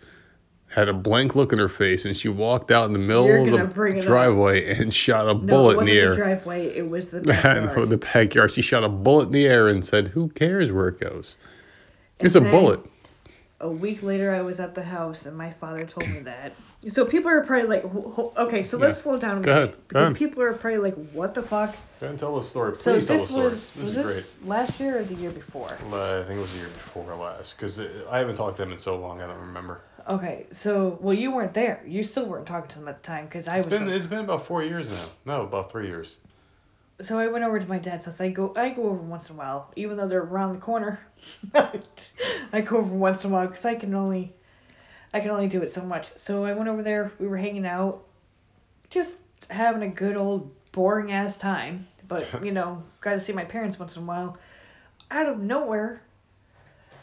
[0.71, 3.45] had a blank look in her face, and she walked out in the middle of
[3.45, 4.05] the it up.
[4.05, 6.15] driveway and shot a no, bullet it in wasn't the the air.
[6.15, 6.67] driveway.
[6.77, 7.91] It was the And backyard.
[7.91, 11.01] the backyard, she shot a bullet in the air and said, "Who cares where it
[11.01, 11.37] goes?
[12.21, 12.81] It's a bullet."
[13.63, 16.53] a week later I was at the house and my father told me that.
[16.89, 19.03] So people are probably like, "Wh- wh- okay, so let's Yeah.
[19.03, 19.63] slow down a Go minute.
[19.65, 20.17] ahead, go Because ahead.
[20.17, 21.69] people are probably like, what the fuck?
[21.73, 22.73] Go ahead and tell the story.
[22.73, 23.45] Please So tell this the story.
[23.51, 25.69] was this was is this last year or the year before?
[25.93, 27.79] Uh, I think it was the year before last, because
[28.11, 29.83] I haven't talked to him in so long, I don't remember.
[30.11, 31.83] Okay, so well you weren't there.
[31.87, 33.79] You still weren't talking to them at the time because I It's was.
[33.79, 35.05] been it's been about four years now.
[35.25, 36.17] No, about three years.
[37.01, 38.21] So I went over to my dad's house.
[38.21, 40.99] I go I go over once in a while, even though they're around the corner.
[42.53, 44.33] I go over once in a while because I can only
[45.15, 46.09] I can only do it so much.
[46.17, 47.13] So I went over there.
[47.21, 48.03] We were hanging out,
[48.91, 49.17] just
[49.49, 51.87] having a good old boring ass time.
[52.09, 54.39] But you know, got to see my parents once in a while.
[55.13, 56.03] Out of nowhere,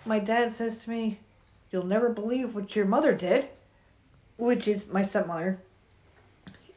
[0.06, 1.20] my dad says to me,
[1.72, 3.48] "You'll never believe what your mother did,"
[4.38, 5.60] which is my stepmother.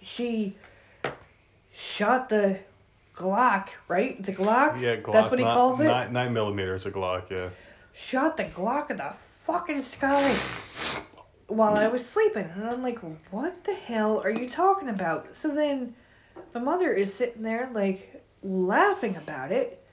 [0.02, 0.56] She
[1.72, 2.58] shot the
[3.14, 4.16] Glock, right?
[4.18, 4.80] It's a Glock.
[4.80, 5.12] Yeah, Glock.
[5.12, 5.84] That's what he not- calls it.
[5.84, 7.30] Nine, nine millimeters a Glock.
[7.30, 7.50] Yeah.
[7.92, 10.32] Shot the Glock in the fucking sky
[11.48, 12.98] while I was sleeping, and I'm like,
[13.32, 15.34] what the hell are you talking about?
[15.36, 15.94] So then,
[16.54, 19.84] my mother is sitting there like laughing about it,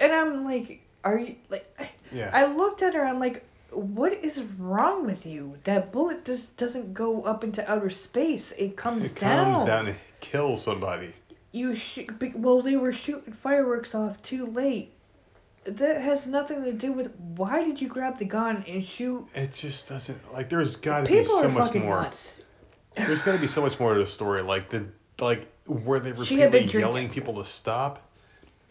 [0.00, 1.66] and I'm like, are you like?
[2.12, 2.30] Yeah.
[2.32, 3.04] I looked at her.
[3.04, 5.56] I'm like, what is wrong with you?
[5.64, 8.52] That bullet just doesn't go up into outer space.
[8.56, 9.54] It comes it down.
[9.54, 11.12] comes down and kills somebody.
[11.52, 12.10] You shoot.
[12.36, 14.92] Well, they were shooting fireworks off too late.
[15.64, 19.26] That has nothing to do with why did you grab the gun and shoot?
[19.34, 20.48] It just doesn't like.
[20.48, 22.02] There's got to be so are much more.
[22.02, 22.34] nuts.
[22.96, 24.42] There's got to be so much more to the story.
[24.42, 24.86] Like the
[25.18, 28.05] like were they She had been repeatedly yelling people to stop?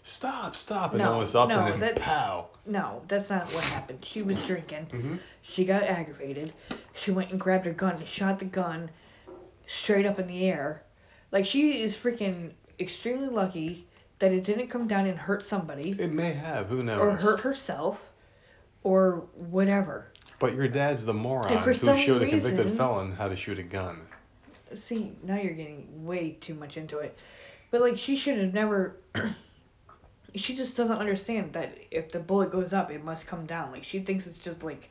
[0.08, 0.56] Stop!
[0.56, 0.92] Stop!
[0.92, 2.48] And no, No, one stopped, no, and then that- pow.
[2.68, 4.06] No, that's not what happened.
[4.06, 4.86] She was drinking.
[4.92, 5.20] Mhm.
[5.42, 6.54] She got aggravated.
[6.94, 8.90] She went and grabbed her gun and shot the gun
[9.68, 10.84] straight up in the air.
[11.32, 13.88] Like she is freaking extremely lucky
[14.20, 16.68] that it didn't come down and hurt somebody It may have.
[16.68, 17.00] Who knows?
[17.00, 18.12] or hurt herself
[18.84, 20.08] or whatever.
[20.40, 24.02] But your dad's the moron who showed a convicted felon how to shoot a gun.
[24.76, 27.18] See, now you're getting way too much into it.
[27.72, 28.98] But like she should have never
[30.36, 33.72] she just doesn't understand that if the bullet goes up it must come down.
[33.72, 34.90] Like she thinks it's just like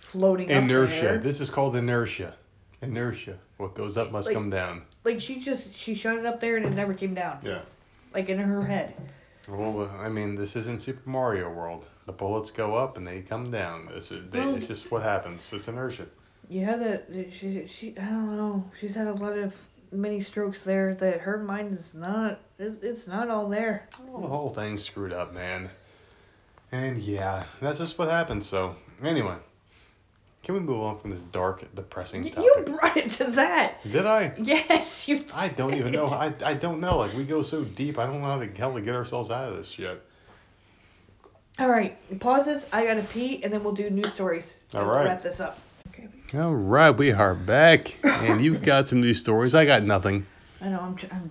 [0.00, 1.18] floating up Inertia.
[1.22, 2.34] This is called inertia.
[2.82, 3.38] Inertia.
[3.56, 4.82] What goes up must Like- come down.
[5.04, 7.38] Like she just she shot it up there and it never came down.
[7.42, 7.62] Yeah.
[8.14, 8.94] Like in her head.
[9.48, 11.86] Well, I mean, this isn't Super Mario World.
[12.06, 13.88] The bullets go up and they come down.
[13.94, 15.50] It's, they, Well- it's just what happens.
[15.52, 16.06] It's inertia.
[16.50, 18.64] Yeah, that she she I don't know.
[18.80, 19.54] She's had a lot of
[19.92, 23.88] mini strokes there that her mind is not it's, it's not all there.
[24.06, 25.70] Well, the whole thing's screwed up, man.
[26.72, 28.44] And yeah, that's just what happened.
[28.44, 29.36] So, anyway,
[30.42, 32.44] can we move on from this dark, depressing topic?
[32.44, 33.82] you brought it to that.
[33.84, 34.34] Did I?
[34.38, 35.24] Yes, you.
[35.34, 36.06] I don't even know.
[36.06, 36.98] I, I don't know.
[36.98, 37.98] Like, we go so deep.
[37.98, 40.02] I don't know how the hell to get ourselves out of this shit.
[41.58, 42.66] All right, pauses.
[42.72, 44.56] I gotta pee, and then we'll do news stories.
[44.74, 45.06] All right.
[45.06, 45.58] Wrap this up.
[45.88, 46.08] Okay.
[46.34, 49.54] All right, we are back, and you've got some new stories.
[49.54, 50.26] I got nothing.
[50.60, 50.96] I know I'm.
[50.96, 51.30] tr- I'm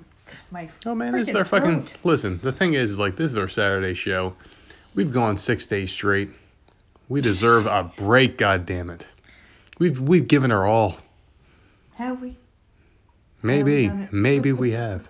[0.52, 0.70] my.
[0.86, 1.88] Oh man, this is our fucking.
[2.04, 4.34] Listen, the thing is, is like this is our Saturday show.
[4.96, 6.30] We've gone six days straight.
[7.10, 8.38] We deserve a break.
[8.38, 9.08] God damn it.
[9.80, 10.98] We've we've given our all.
[11.96, 12.38] Have we?
[13.44, 14.10] Maybe, done it.
[14.14, 15.08] maybe we have.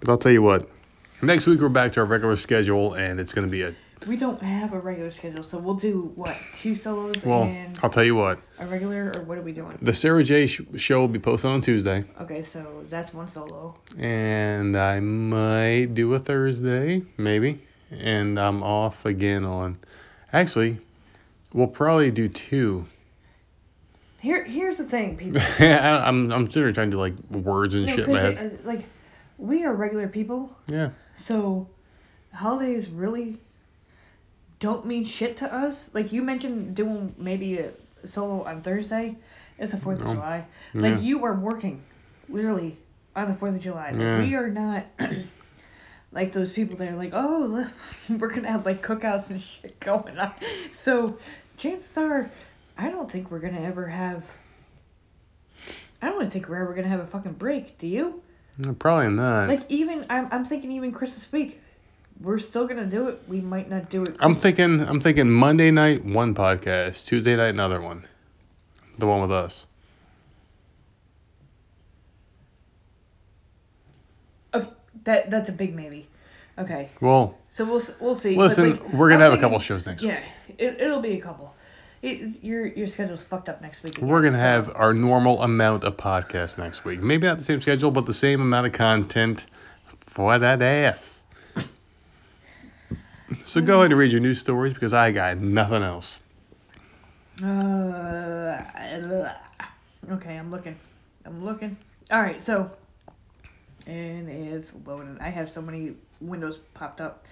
[0.00, 0.68] But I'll tell you what.
[1.22, 3.74] Next week we're back to our regular schedule, and it's gonna be a
[4.06, 7.42] We don't have a regular schedule, so we'll do what two solos well.
[7.44, 8.40] and I'll tell you what.
[8.58, 9.78] a regular, or what are we doing?
[9.82, 13.74] The Sarah J sh- show will be posted on Tuesday, Okay, so that's one solo.
[13.98, 17.60] and I might do a Thursday, maybe,
[17.90, 19.76] and I'm off again on.
[20.32, 20.78] Actually,
[21.52, 22.86] we'll probably do two.
[24.18, 25.42] Here, here's the thing, people.
[25.58, 28.18] I- I'm I'm sitting here trying to do like words and No, shit in my
[28.22, 28.58] 'cause head.
[28.64, 28.84] uh, like,
[29.36, 30.90] we are regular people, Yeah.
[31.16, 31.68] so
[32.32, 33.36] holidays really
[34.60, 35.90] don't mean shit to us.
[35.92, 37.72] Like you mentioned, doing maybe a
[38.04, 39.16] solo on Thursday.
[39.58, 40.14] It's the Fourth of No.
[40.14, 40.46] July.
[40.74, 40.80] Yeah.
[40.82, 41.82] Like you are working,
[42.28, 42.76] literally,
[43.14, 43.90] on the Fourth of July.
[43.90, 44.18] Like, Yeah.
[44.20, 44.84] We are not.
[46.12, 47.70] Like those people that are like, oh,
[48.18, 50.32] we're gonna have like cookouts and shit going on.
[50.72, 51.16] So,
[51.56, 52.28] chances are,
[52.76, 54.28] I don't think we're gonna ever have.
[56.02, 57.78] I don't think we're ever gonna have a fucking break.
[57.78, 58.22] Do you?
[58.58, 59.48] No, Probably not.
[59.48, 61.60] Like even I'm I'm thinking even Christmas week,
[62.20, 63.20] we're still gonna do it.
[63.28, 64.16] We might not do it.
[64.20, 68.06] I'm thinking I'm thinking Monday night one podcast, Tuesday night another one,
[68.98, 69.66] the one with us.
[74.52, 74.66] Oh,
[75.04, 76.06] that that's a big maybe.
[76.58, 78.36] Okay, Well, so we'll we'll see.
[78.36, 80.12] Listen, like, we're gonna I'm have a couple shows next week.
[80.12, 80.22] Yeah,
[80.58, 81.54] it, it'll be a couple.
[82.02, 83.96] It, your your schedule's fucked up next week.
[83.96, 84.04] week.
[84.04, 87.00] We're gonna so- have our normal amount of podcasts next week.
[87.00, 89.46] Maybe not the same schedule, but the same amount of content
[90.06, 91.19] for that ass.
[93.44, 96.18] So go ahead and read your news stories because I got nothing else.
[97.42, 98.62] Uh,
[100.10, 100.76] okay, I'm looking.
[101.24, 101.76] I'm looking.
[102.10, 102.70] All right, so
[103.86, 105.16] and it's loading.
[105.20, 107.26] I have so many windows popped up.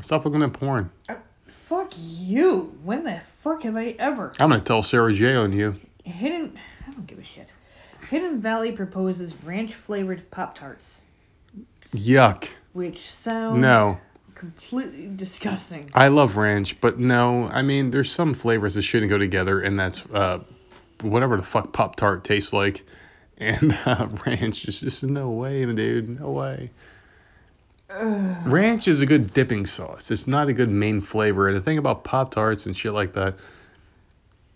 [0.00, 0.90] Stop looking at porn.
[1.48, 2.76] Fuck you.
[2.82, 4.32] When the fuck have I ever?
[4.40, 5.74] I'm gonna tell Sarah J on you.
[6.04, 6.58] Hidden.
[6.86, 7.52] I don't give a shit.
[8.10, 11.02] Hidden Valley proposes ranch flavored Pop Tarts,
[11.94, 12.50] Yuck.
[12.74, 13.98] which sound No.
[14.52, 15.90] Completely disgusting.
[15.94, 19.78] I love ranch, but no, I mean, there's some flavors that shouldn't go together, and
[19.78, 20.40] that's uh,
[21.00, 22.84] whatever the fuck Pop Tart tastes like,
[23.38, 26.70] and uh, ranch is just no way, dude, no way.
[27.90, 28.46] Ugh.
[28.46, 30.10] Ranch is a good dipping sauce.
[30.10, 31.48] It's not a good main flavor.
[31.48, 33.36] And the thing about Pop Tarts and shit like that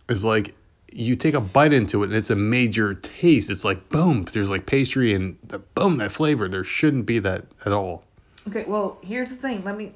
[0.09, 0.55] is like
[0.91, 3.51] you take a bite into it and it's a major taste.
[3.51, 5.37] It's like boom, there's like pastry and
[5.75, 6.49] boom that flavor.
[6.49, 8.05] There shouldn't be that at all.
[8.49, 9.63] Okay, well, here's the thing.
[9.65, 9.93] Let me.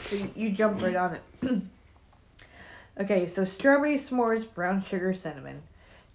[0.00, 1.62] So you, you jumped right on it.
[3.00, 5.62] okay, so strawberry s'mores, brown sugar, cinnamon,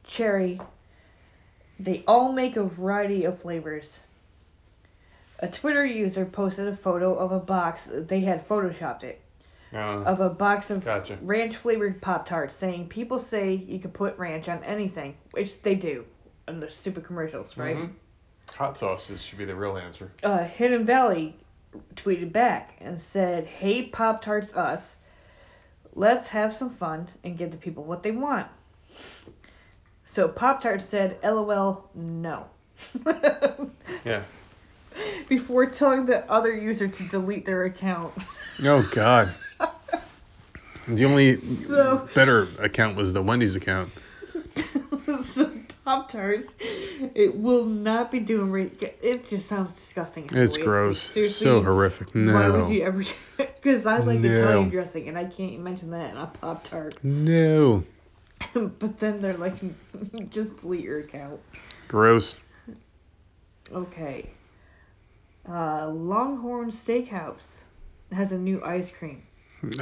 [0.05, 0.59] cherry.
[1.79, 4.01] They all make a variety of flavors.
[5.39, 7.83] A Twitter user posted a photo of a box.
[7.83, 9.21] That they had photoshopped it
[9.71, 11.17] Uh, of a box of Gotcha.
[11.21, 15.75] ranch flavored Pop Tarts, saying people say you can put ranch on anything, which they
[15.75, 16.03] do
[16.47, 17.77] in the stupid commercials, right?
[17.77, 17.89] Mhm.
[18.57, 20.11] Hot sauces should be the real answer.
[20.23, 21.35] uh, Hidden Valley
[21.95, 24.97] tweeted back and said, "Hey Pop Tarts us,
[25.93, 28.47] let's have some fun and give the people what they want."
[30.05, 32.45] So Pop Tart said, "LOL, no."
[34.05, 34.23] Yeah.
[35.29, 38.13] Before telling the other user to delete their account.
[38.63, 39.33] Oh God.
[40.87, 41.35] The only
[41.65, 43.91] So- better account was the Wendy's account.
[45.87, 46.53] Tarts,
[47.15, 48.51] it will not be doing.
[48.51, 50.29] Re- it just sounds disgusting.
[50.33, 50.99] It's gross.
[51.01, 52.13] Seriously, So horrific.
[52.13, 52.33] No.
[52.33, 53.03] Why would you ever?
[53.37, 54.33] Because I like No.
[54.33, 56.97] Italian dressing, and I can't mention that in a Pop Tart.
[57.03, 57.83] No.
[58.53, 59.55] but then they're like,
[60.29, 61.39] just delete your account.
[61.87, 62.37] Gross.
[63.71, 64.29] Okay.
[65.47, 67.61] Uh, Longhorn Steakhouse
[68.11, 69.23] has a new ice cream.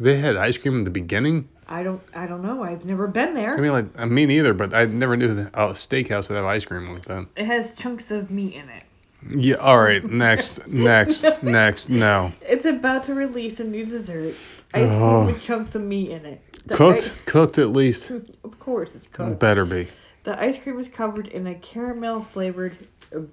[0.00, 1.48] They had ice cream in the beginning.
[1.68, 2.62] I don't, I don't know.
[2.62, 3.56] I've never been there.
[3.56, 6.44] I mean, like uh, me neither, but I never knew that a steakhouse would have
[6.44, 7.26] ice cream like that.
[7.36, 8.82] it has chunks of meat in it.
[9.30, 9.54] Yeah.
[9.56, 10.02] All right.
[10.04, 10.66] Next.
[10.66, 11.24] next.
[11.42, 11.88] Next.
[11.88, 12.32] No.
[12.42, 14.34] It's about to release a new dessert.
[14.74, 15.22] Ice Oh.
[15.24, 16.42] cream with chunks of meat in it.
[16.66, 17.14] The Cooked.
[17.26, 18.10] Cooked at least.
[18.10, 19.38] of course, it's cooked.
[19.38, 19.86] Better be.
[20.24, 22.76] The ice cream is covered in a caramel flavored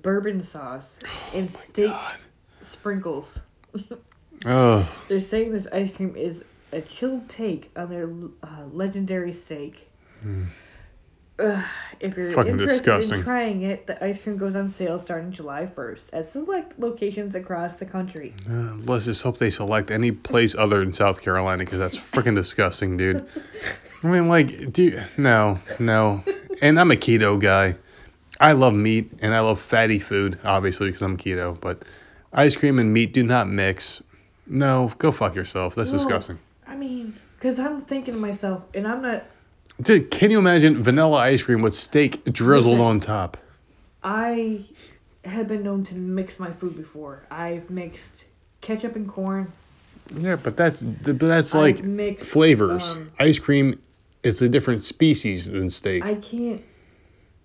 [0.02, 1.00] bourbon sauce
[1.34, 2.18] and steak God.
[2.62, 3.40] sprinkles.
[4.46, 4.90] Oh.
[5.10, 8.10] They're saying this ice cream is a chilled take on their
[8.44, 9.90] uh, legendary steak.
[10.26, 10.48] Mm.
[11.40, 11.66] Ugh,
[12.02, 13.20] if you're Fucking interested disgusting.
[13.20, 17.34] in trying it, the ice cream goes on sale starting July 1st at select locations
[17.34, 18.34] across the country.
[18.50, 22.36] Uh, let's just hope they select any place other than South Carolina because that's freaking
[22.36, 23.26] disgusting, dude.
[24.04, 26.24] I mean, like, do you, no, no.
[26.62, 27.76] And I'm a keto guy.
[28.42, 31.60] I love meat and I love fatty food, obviously, because I'm keto.
[31.60, 31.84] But
[32.34, 34.02] ice cream and meat do not mix.
[34.46, 35.76] No, go fuck yourself.
[35.76, 36.40] That's Well, disgusting.
[36.70, 39.24] I mean, because I'm thinking to myself, and I'm not.
[39.82, 42.86] Dude, can you imagine vanilla ice cream with steak drizzled Listen.
[42.88, 43.38] on top?
[44.04, 44.66] I
[45.26, 47.26] have been known to mix my food before.
[47.32, 48.26] I've mixed
[48.62, 49.52] ketchup and corn.
[50.16, 52.96] Yeah, but that's but that's like mixed, flavors.
[52.96, 53.80] um, ice cream
[54.24, 56.04] is a different species than steak.
[56.06, 56.62] I can't.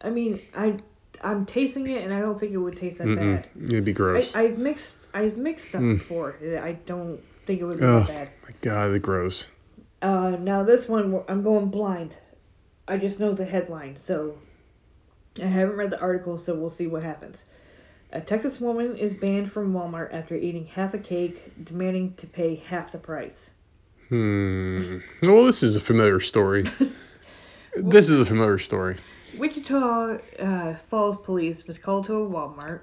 [0.03, 0.77] I mean, I
[1.23, 3.43] I'm tasting it, and I don't think it would taste that Mm-mm.
[3.43, 3.49] bad.
[3.73, 4.35] It'd be gross.
[4.35, 5.99] I, I've mixed I've mixed stuff Mm.
[5.99, 6.37] before.
[6.63, 8.29] I don't think it would be that bad.
[8.43, 9.49] My God, it's gross.
[10.03, 12.17] Uh, now this one I'm going blind.
[12.87, 14.37] I just know the headline, so
[15.41, 17.47] I haven't read the article, so we'll see what happens.
[18.13, 22.55] A Texas woman is banned from Walmart after eating half a cake, demanding to pay
[22.55, 23.51] half the price.
[24.11, 24.99] Hmm.
[25.23, 26.65] Well, this is a familiar story.
[27.77, 28.97] this is a familiar story.
[29.39, 32.83] Wichita uh, Falls police was called to a Walmart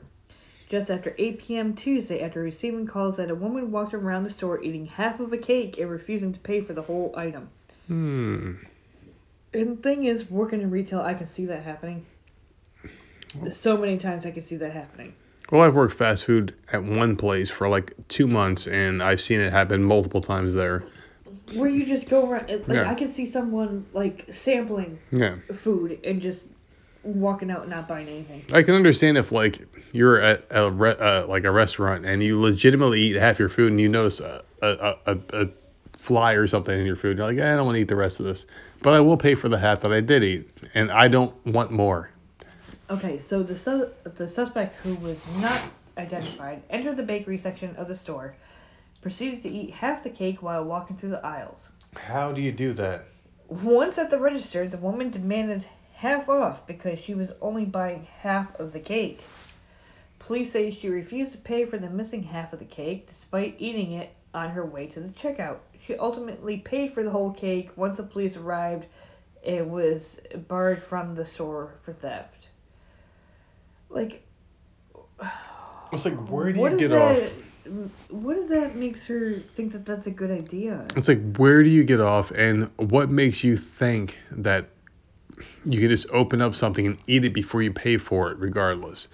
[0.71, 1.73] just after 8 p.m.
[1.75, 5.37] Tuesday after receiving calls that a woman walked around the store eating half of a
[5.37, 7.49] cake and refusing to pay for the whole item.
[7.87, 8.53] Hmm.
[9.53, 12.05] And the thing is, working in retail, I can see that happening.
[13.51, 15.13] So many times I can see that happening.
[15.51, 19.41] Well, I've worked fast food at one place for like two months, and I've seen
[19.41, 20.83] it happen multiple times there.
[21.53, 22.89] Where you just go around, like Yeah.
[22.89, 25.35] I can see someone like sampling Yeah.
[25.53, 26.47] food and just
[27.03, 28.43] walking out and not buying anything.
[28.53, 29.59] I can understand if like
[29.91, 33.71] you're at a re- uh, like a restaurant and you legitimately eat half your food
[33.71, 35.47] and you notice a a, a, a
[35.97, 37.17] fly or something in your food.
[37.17, 38.45] You're like, "Eh, I don't want to eat the rest of this,
[38.81, 41.71] but I will pay for the half that I did eat, and I don't want
[41.71, 42.09] more.
[42.89, 45.59] Okay, so the su- the suspect who was not
[45.97, 48.35] identified entered the bakery section of the store,
[49.01, 51.69] proceeded to eat half the cake while walking through the aisles.
[51.95, 53.05] How do you do that?
[53.47, 55.65] Once at the register, the woman demanded
[56.01, 59.21] half off because she was only buying half of the cake.
[60.17, 63.91] Police say she refused to pay for the missing half of the cake despite eating
[63.91, 65.57] it on her way to the checkout.
[65.85, 68.87] She ultimately paid for the whole cake once the police arrived
[69.45, 72.47] and was barred from the store for theft.
[73.89, 74.25] Like,
[75.93, 77.19] It's like where do you get off?
[78.09, 80.83] What does that makes her think that that's a good idea?
[80.95, 84.70] It's like where do you get off, and what makes you think that
[85.65, 89.07] you can just open up something and eat it before you pay for it, regardless?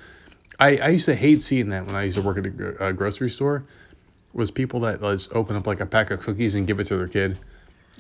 [0.60, 2.94] I, I used to hate seeing that when I used to work at a a
[2.94, 3.66] grocery store.
[4.34, 6.98] Was people that just open up like a pack of cookies and give it to
[6.98, 7.40] their kid,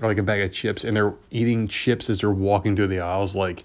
[0.02, 3.00] or like a bag of chips, and they're eating chips as they're walking through the
[3.00, 3.36] aisles.
[3.36, 3.64] Like,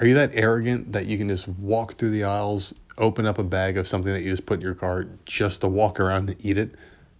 [0.00, 3.44] are you that arrogant that you can just walk through the aisles, open up a
[3.44, 6.44] bag of something that you just put in your cart just to walk around and
[6.44, 6.74] eat it?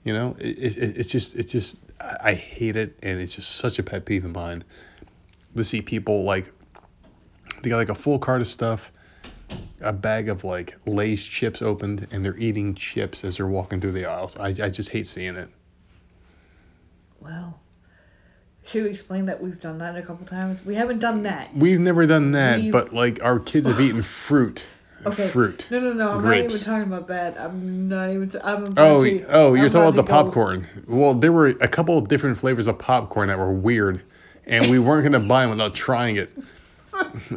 [0.05, 3.79] You know, it, it, it's just, it's just, I hate it, and it's just such
[3.79, 4.65] a pet peeve of mine
[5.57, 6.51] to see people like,
[7.63, 8.93] they got like a full cart of stuff,
[9.81, 13.93] a bag of like Lay's chips opened, and they're eating chips as they're walking through
[13.93, 14.37] the aisles.
[14.37, 15.49] I, I just hate seeing it.
[17.21, 17.59] Well,
[18.65, 20.65] should we explain that we've done that a couple times?
[20.65, 21.55] We haven't done that.
[21.57, 24.67] We've never done that, We've- but like our kids have eaten fruit.
[25.07, 25.29] Okay.
[25.29, 25.65] Fruit.
[25.71, 26.11] No, no, no.
[26.11, 27.39] I'm not even talking about that.
[27.39, 28.31] I'm not even.
[28.31, 30.67] T- I'm about Oh, to- oh, you're I'm talking about the go- popcorn.
[30.89, 34.03] Well, there were a couple of different flavors of popcorn that were weird,
[34.49, 36.31] and we weren't gonna buy them without trying it.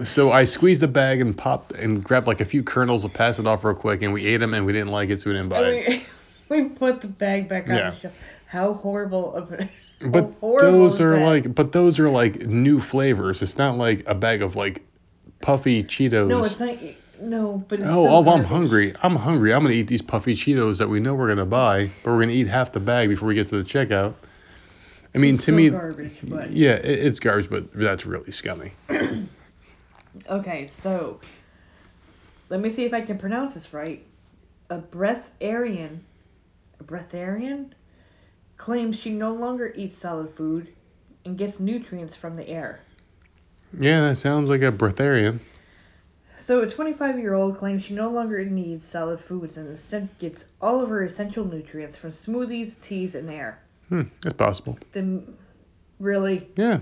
[0.03, 3.37] So I squeezed the bag and popped and grabbed like a few kernels and passed
[3.37, 5.35] it off real quick, and we ate them and we didn't like it, so we
[5.35, 6.03] didn't buy it.
[6.49, 7.89] We, we put the bag back on Yeah.
[7.91, 8.13] the shelf.
[8.47, 9.69] How horrible of a.
[10.07, 11.25] But those are that?
[11.25, 13.43] like, but those are like new flavors.
[13.43, 14.81] It's not like a bag of like
[15.41, 16.27] puffy Cheetos.
[16.29, 16.75] No, it's not.
[17.21, 18.95] No, but it's Oh, oh, I'm hungry.
[19.03, 19.53] I'm hungry.
[19.53, 22.31] I'm gonna eat these puffy Cheetos that we know we're gonna buy, but we're gonna
[22.31, 24.15] eat half the bag before we get to the checkout.
[25.13, 28.71] I mean, It's to me, garbage, but yeah, it, it's garbage, but that's really scummy.
[30.29, 30.67] okay.
[30.69, 31.19] So,
[32.49, 34.05] let me see if I can pronounce this right.
[34.69, 35.99] A breatharian,
[36.79, 37.71] a breatharian,
[38.57, 40.69] claims she no longer eats solid food,
[41.25, 42.79] and gets nutrients from the air.
[43.77, 45.39] Yeah, that sounds like a breatharian.
[46.39, 50.45] So, a 25 year old claims she no longer needs solid foods and instead gets
[50.61, 53.59] all of her essential nutrients from smoothies, teas, and air.
[53.91, 54.79] Hmm, that's possible.
[54.93, 55.21] The,
[55.99, 56.79] really, Yeah.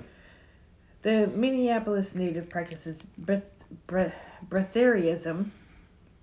[1.01, 3.41] the Minneapolis native practices breath,
[3.87, 4.13] breath,
[4.47, 5.49] breatharianism,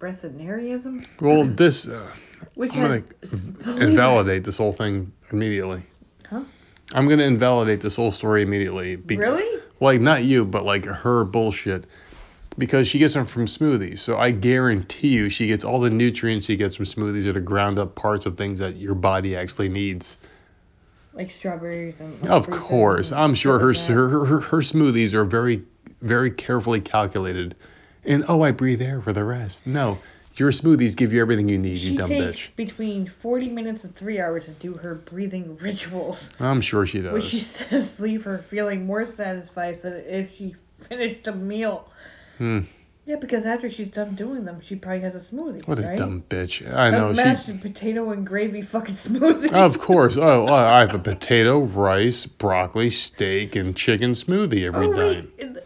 [0.00, 2.08] breatharianism, Well, this uh,
[2.54, 5.82] which I'm gonna invalidate this whole thing immediately.
[6.30, 6.42] Huh?
[6.94, 8.94] I'm gonna invalidate this whole story immediately.
[8.94, 9.60] be- Really?
[9.80, 11.84] Like not you, but like her bullshit.
[12.58, 13.98] Because she gets them from smoothies.
[13.98, 17.78] So I guarantee you she gets all the nutrients she gets from smoothies are ground
[17.80, 20.16] up parts of things that your body actually needs.
[21.16, 22.20] Like strawberries and.
[22.22, 25.62] like, Of fruits and course, I'm sure her, like her her her smoothies are very
[26.02, 27.56] very carefully calculated.
[28.05, 29.66] And oh, I breathe air for the rest.
[29.66, 29.98] No,
[30.36, 32.55] your smoothies give you everything you need, you dumb takes bitch.
[32.56, 37.12] between 40 minutes and three hours to do her breathing rituals, I'm sure she does.
[37.14, 40.55] which she says leave her feeling more satisfied than if she
[40.88, 41.88] finished a meal.
[42.38, 42.60] Hmm.
[43.06, 45.66] Yeah, because after she's done doing them, she probably has a smoothie.
[45.68, 45.96] What a right?
[45.96, 46.68] dumb bitch.
[46.74, 47.22] I know a she.
[47.22, 49.52] mashed potato and gravy fucking smoothie.
[49.52, 50.16] Of course.
[50.16, 55.28] Oh, I have a potato, rice, broccoli, steak, and chicken smoothie every oh, night.
[55.38, 55.56] wait.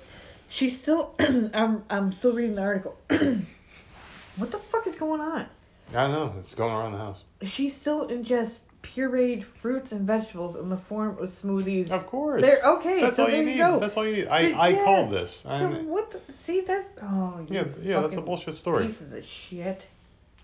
[0.50, 1.14] She's still.
[1.18, 2.98] I'm, I'm still reading the article.
[3.08, 5.46] what the fuck is going on?
[5.94, 6.34] I know.
[6.38, 7.24] It's going around the house.
[7.42, 11.90] She still ingests pureed fruits and vegetables in the form of smoothies.
[11.90, 12.43] Of course.
[12.43, 13.59] There, okay, That's so all there you you need.
[13.59, 13.78] go.
[13.78, 14.28] That's all you need.
[14.28, 14.85] I, Th- I yeah.
[14.85, 15.36] called this.
[15.36, 16.11] So what?
[16.11, 17.44] The, see, that's oh.
[17.48, 18.85] Yeah, yeah, that's a bullshit story.
[18.86, 19.86] Pieces of shit.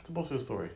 [0.00, 0.70] It's a bullshit story.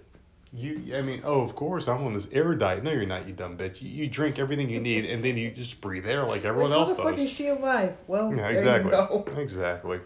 [0.52, 2.82] You, I mean, oh, of course, I'm on this air diet.
[2.82, 3.80] No, you're not, you dumb bitch.
[3.80, 6.80] You, you drink everything you need, and then you just breathe air like everyone Like,
[6.80, 6.96] else does.
[6.98, 7.94] How the fuck is she alive?
[8.08, 8.90] Well, Yeah, there exactly.
[8.90, 9.24] you go.
[9.36, 10.00] Exactly.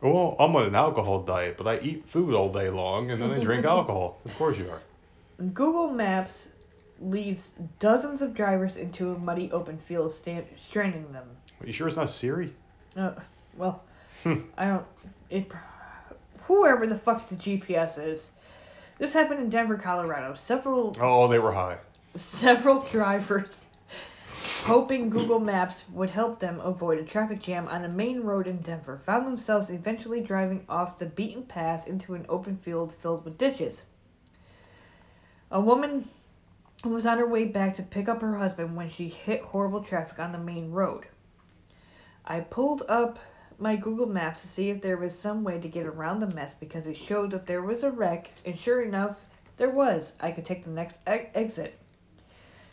[0.00, 3.32] Well, I'm on an alcohol diet, but I eat food all day long, and then
[3.32, 4.20] I drink alcohol.
[4.24, 4.80] Of course you are.
[5.52, 6.50] Google Maps
[7.00, 11.26] leads dozens of drivers into a muddy open field, stand, stranding them.
[11.60, 12.52] Are you sure it's not Siri?
[12.96, 13.12] Uh,
[13.56, 13.82] well,
[14.22, 14.40] Hmm.
[14.56, 14.86] I don't.
[15.28, 15.50] It.
[16.46, 18.30] Whoever the fuck the GPS is.
[18.98, 20.34] This happened in Denver, Colorado.
[20.34, 21.78] Several Oh, they were high.
[22.14, 23.66] several drivers,
[24.62, 28.58] hoping Google Maps would help them avoid a traffic jam on a main road in
[28.58, 33.36] Denver, found themselves eventually driving off the beaten path into an open field filled with
[33.36, 33.82] ditches.
[35.50, 36.08] A woman
[36.92, 40.18] was on her way back to pick up her husband when she hit horrible traffic
[40.18, 41.06] on the main road.
[42.24, 43.18] I pulled up
[43.58, 46.54] my Google Maps to see if there was some way to get around the mess
[46.54, 49.24] because it showed that there was a wreck, and sure enough,
[49.56, 50.12] there was.
[50.20, 51.78] I could take the next e- exit.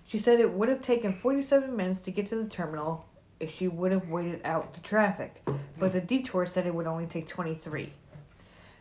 [0.07, 3.05] She said it would have taken 47 minutes to get to the terminal
[3.39, 5.41] if she would have waited out the traffic,
[5.77, 7.93] but the detour said it would only take 23.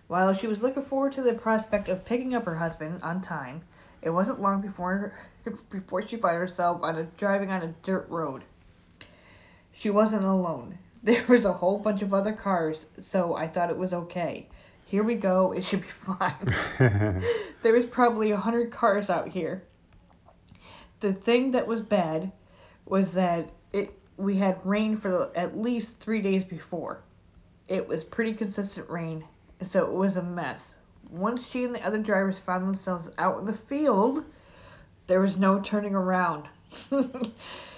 [0.08, 3.62] While she was looking forward to the prospect of picking up her husband on time,
[4.02, 5.12] it wasn't long before
[5.70, 8.42] before she found herself on a driving on a dirt road.
[9.72, 10.78] She wasn't alone.
[11.02, 14.46] There was a whole bunch of other cars, so I thought it was okay.
[14.84, 17.24] Here we go, it should be fine.
[17.62, 19.62] there was probably a hundred cars out here.
[21.00, 22.30] The thing that was bad
[22.84, 27.00] was that it we had rain for the, at least three days before.
[27.66, 29.24] It was pretty consistent rain,
[29.62, 30.76] so it was a mess.
[31.10, 34.24] Once she and the other drivers found themselves out in the field,
[35.06, 36.46] there was no turning around.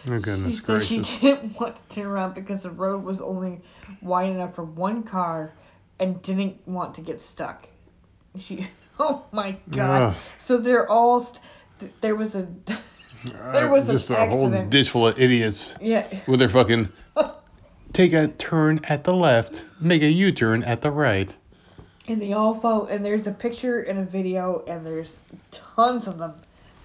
[0.04, 3.60] Oh, goodness she said she didn't want to turn around because the road was only
[4.00, 5.54] wide enough for one car
[6.00, 7.68] and didn't want to get stuck.
[8.40, 8.66] She,
[8.98, 10.02] oh my god.
[10.02, 10.16] Ugh.
[10.40, 11.38] So they're all, st-
[11.78, 12.48] th- there was a,
[13.52, 14.70] There was an Uh, just a whole accident.
[14.70, 16.08] ditch full of idiots yeah.
[16.26, 16.88] with their fucking
[17.92, 21.36] take a turn at the left, make a U-turn at the right.
[22.08, 25.18] And they all follow, and there's a picture and a video, and there's
[25.52, 26.34] tons of them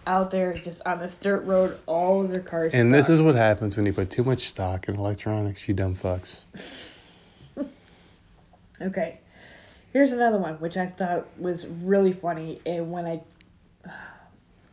[0.06, 2.74] out there just on this dirt road, all of their cars.
[2.74, 5.96] And this is what happens when you put too much stock in electronics, you dumb
[5.96, 6.42] fucks.
[8.82, 9.20] Okay.
[9.94, 13.22] Here's another one which I thought was really funny and when I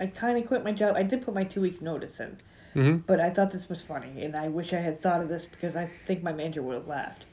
[0.01, 0.97] I kind of quit my job.
[0.97, 2.37] I did put my 2 week notice in,
[2.75, 5.47] hmm but I thought this was funny and I wish I had thought of this
[5.47, 7.25] because I think my manager would have laughed.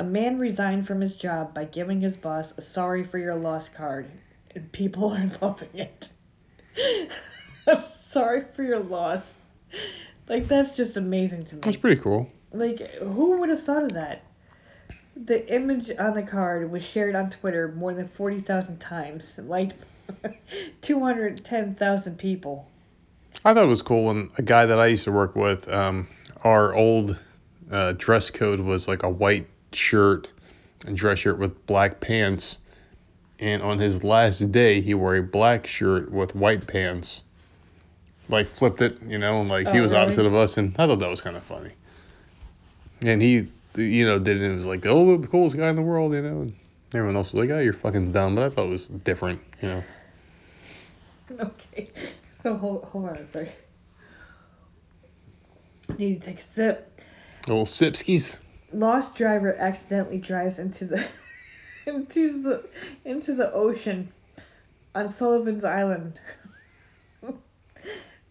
[0.00, 3.68] A man resigned from his job by giving his boss a sorry for your loss
[3.68, 4.10] card
[4.54, 6.08] and people are loving it.
[7.98, 9.34] sorry for your loss.
[10.26, 11.60] Like that's just amazing to me.
[11.60, 12.30] That's pretty cool.
[12.50, 14.22] Like, who would have thought of that?
[15.16, 19.72] The image on the card was shared on Twitter more than 40,000 times, like
[20.80, 22.66] 210,000 people.
[23.44, 26.08] I thought it was cool when a guy that I used to work with, um,
[26.42, 27.20] our old
[27.70, 30.32] uh, dress code was like a white shirt
[30.86, 32.58] and dress shirt with black pants.
[33.38, 37.24] And on his last day, he wore a black shirt with white pants.
[38.28, 40.02] Like flipped it, you know, and like he Oh, was really?
[40.04, 41.70] opposite of us, and I thought that was kind of funny.
[43.02, 44.44] And he, you know, did it.
[44.44, 46.42] and was like, oh, the coolest guy in the world, you know.
[46.42, 46.52] And
[46.94, 48.34] everyone else was like, oh, you're fucking dumb.
[48.36, 49.82] But I thought it was different, you know.
[51.40, 51.88] Okay,
[52.32, 53.48] so hold, hold on a sec.
[55.96, 57.00] Need to take a sip.
[57.48, 58.38] Little sipskis.
[58.72, 61.04] Lost driver accidentally drives into the
[61.86, 62.64] into the
[63.04, 64.12] into the ocean
[64.94, 66.20] on Sullivan's Island.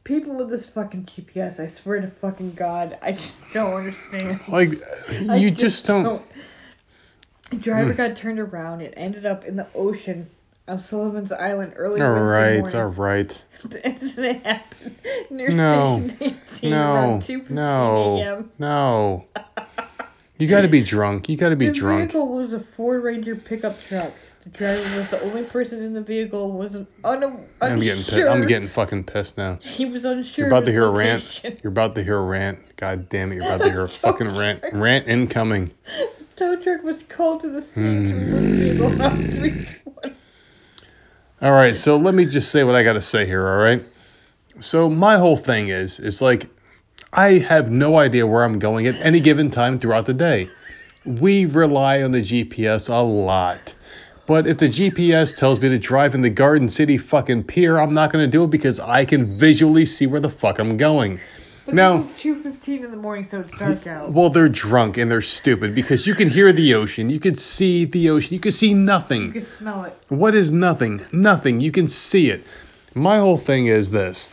[0.03, 4.39] People with this fucking GPS, I swear to fucking God, I just don't understand.
[4.47, 4.81] Like,
[5.39, 6.21] you just don't.
[7.51, 7.97] The driver Hmm.
[7.97, 10.29] got turned around It ended up in the ocean
[10.67, 12.79] on Sullivan's Island early All Wednesday right, morning.
[12.79, 13.43] all right.
[13.65, 14.95] The incident happened
[15.29, 16.07] near No.
[16.17, 18.51] Station 18 No, around 2:15 no, a.m.
[18.57, 19.25] no.
[20.39, 21.27] You got to be drunk.
[21.27, 22.13] You got to be the drunk.
[22.13, 24.13] The vehicle was a Ford Ranger pickup truck.
[24.43, 26.53] The driver was the only person in the vehicle.
[26.53, 28.29] Was un- un- I'm getting pissed.
[28.29, 29.59] I'm getting fucking pissed now.
[29.61, 30.45] He was unsure.
[30.45, 31.41] You're about to hear a rant.
[31.43, 32.59] You're about to hear a rant.
[32.77, 33.35] God damn it!
[33.35, 34.63] You're about to hear a fucking rant.
[34.71, 35.71] Rant incoming.
[36.37, 39.01] Tow truck was called to the scene to remove the vehicle hmm.
[39.01, 40.15] around 320.
[41.41, 43.83] All right, so let me just say what I got to say here, all right?
[44.61, 46.49] So my whole thing is is like
[47.11, 50.49] I have no idea where I'm going at any given time throughout the day.
[51.05, 53.73] We rely on the GPS a lot.
[54.27, 57.95] But if the GPS tells me to drive in the Garden City fucking pier, I'm
[57.95, 61.19] not going to do it because I can visually see where the fuck I'm going.
[61.65, 64.13] But Now- is 2:15 in the morning, so it's dark out.
[64.13, 67.85] Well, they're drunk and they're stupid because you can hear the ocean, you can see
[67.85, 69.23] the ocean, you can see nothing.
[69.23, 69.95] You can smell it.
[70.09, 71.01] What is nothing?
[71.11, 71.59] Nothing.
[71.59, 72.45] You can see it.
[72.93, 74.29] My whole thing is this.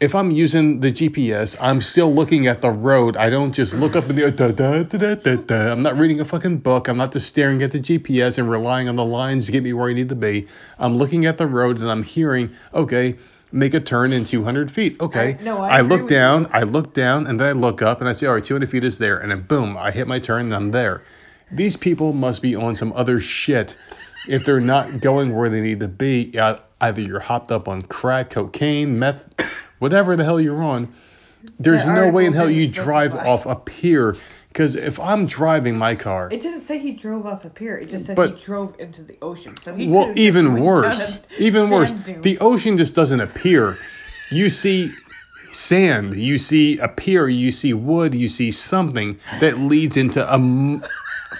[0.00, 3.18] If I'm using the GPS, I'm still looking at the road.
[3.18, 5.70] I don't just look up in the da, da, da, da, da.
[5.72, 6.88] I'm not reading a fucking book.
[6.88, 9.74] I'm not just staring at the GPS and relying on the lines to get me
[9.74, 10.46] where I need to be.
[10.78, 13.18] I'm looking at the road and I'm hearing, okay,
[13.52, 14.98] make a turn in 200 feet.
[15.02, 15.36] Okay.
[15.38, 16.16] I- no, I agree look with you.
[16.16, 18.70] down, I look down, and then I look up and I say, all right, 200
[18.70, 19.18] feet is there.
[19.18, 21.02] And then boom, I hit my turn and I'm there.
[21.52, 23.76] These people must be on some other shit
[24.30, 26.32] if they're not going where they need to be.
[26.80, 29.28] Either you're hopped up on crack, cocaine, meth,
[29.80, 30.88] whatever the hell you're on.
[31.58, 33.28] There's That no way in hell you drive specify.
[33.30, 34.14] off a pier.
[34.48, 37.76] Because if I'm driving my car, It didn't say he drove off a pier.
[37.78, 39.56] It just said But- he drove into the ocean.
[39.56, 42.20] So he well, even worse, even worse, dune.
[42.22, 43.78] the ocean just doesn't appear.
[44.30, 44.90] You see
[45.52, 50.34] sand, you see a pier, you see wood, you see something that leads into a
[50.34, 50.82] m-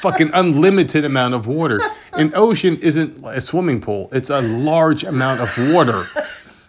[0.00, 1.80] fucking unlimited amount of water.
[2.14, 6.06] An ocean isn't a swimming pool; it's a large amount of water.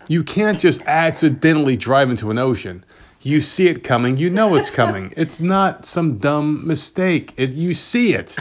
[0.08, 2.84] You can't just accidentally drive into an ocean.
[3.22, 5.14] You see it coming, you know it's coming.
[5.18, 7.34] It's not some dumb mistake.
[7.38, 8.36] It, you see it.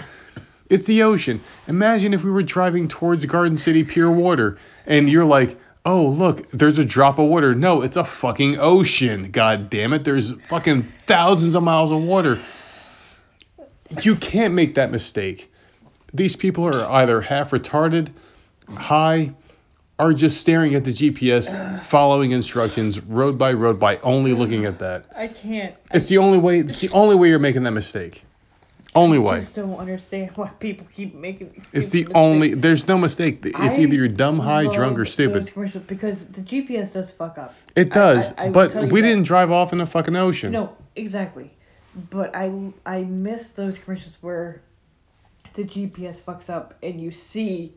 [0.70, 1.41] It's the ocean.
[1.66, 4.57] Imagine if we were driving towards Garden City Pure Water
[4.87, 7.55] and you're like, oh, look, there's a drop of water.
[7.55, 9.31] No, it's a fucking ocean.
[9.31, 10.05] God damn it.
[10.05, 12.41] There's fucking thousands of miles of water.
[14.03, 15.53] You can't make that mistake.
[16.15, 18.11] These people are either half retarded,
[18.69, 19.32] high,
[20.01, 24.78] or just staring at the GPS, following instructions road by road by only looking at
[24.78, 25.05] that.
[25.16, 25.77] I can't.
[25.93, 26.60] It's the only way.
[26.60, 28.24] It's the only way you're making that mistake.
[28.93, 29.36] Only way.
[29.36, 31.52] I just don't understand why people keep making.
[31.52, 32.55] these It's the stupid only.
[32.55, 33.40] There's no mistake.
[33.47, 35.36] It's I either you're dumb, high, drunk, or stupid.
[35.36, 37.55] those commercials because the GPS does fuck up.
[37.77, 39.06] It does, I- I but we that.
[39.06, 40.51] didn't drive off in the fucking ocean.
[40.51, 41.52] No, exactly.
[42.10, 42.52] But I
[42.85, 44.60] I miss those commercials where
[45.55, 47.72] the GPS fucks up and you see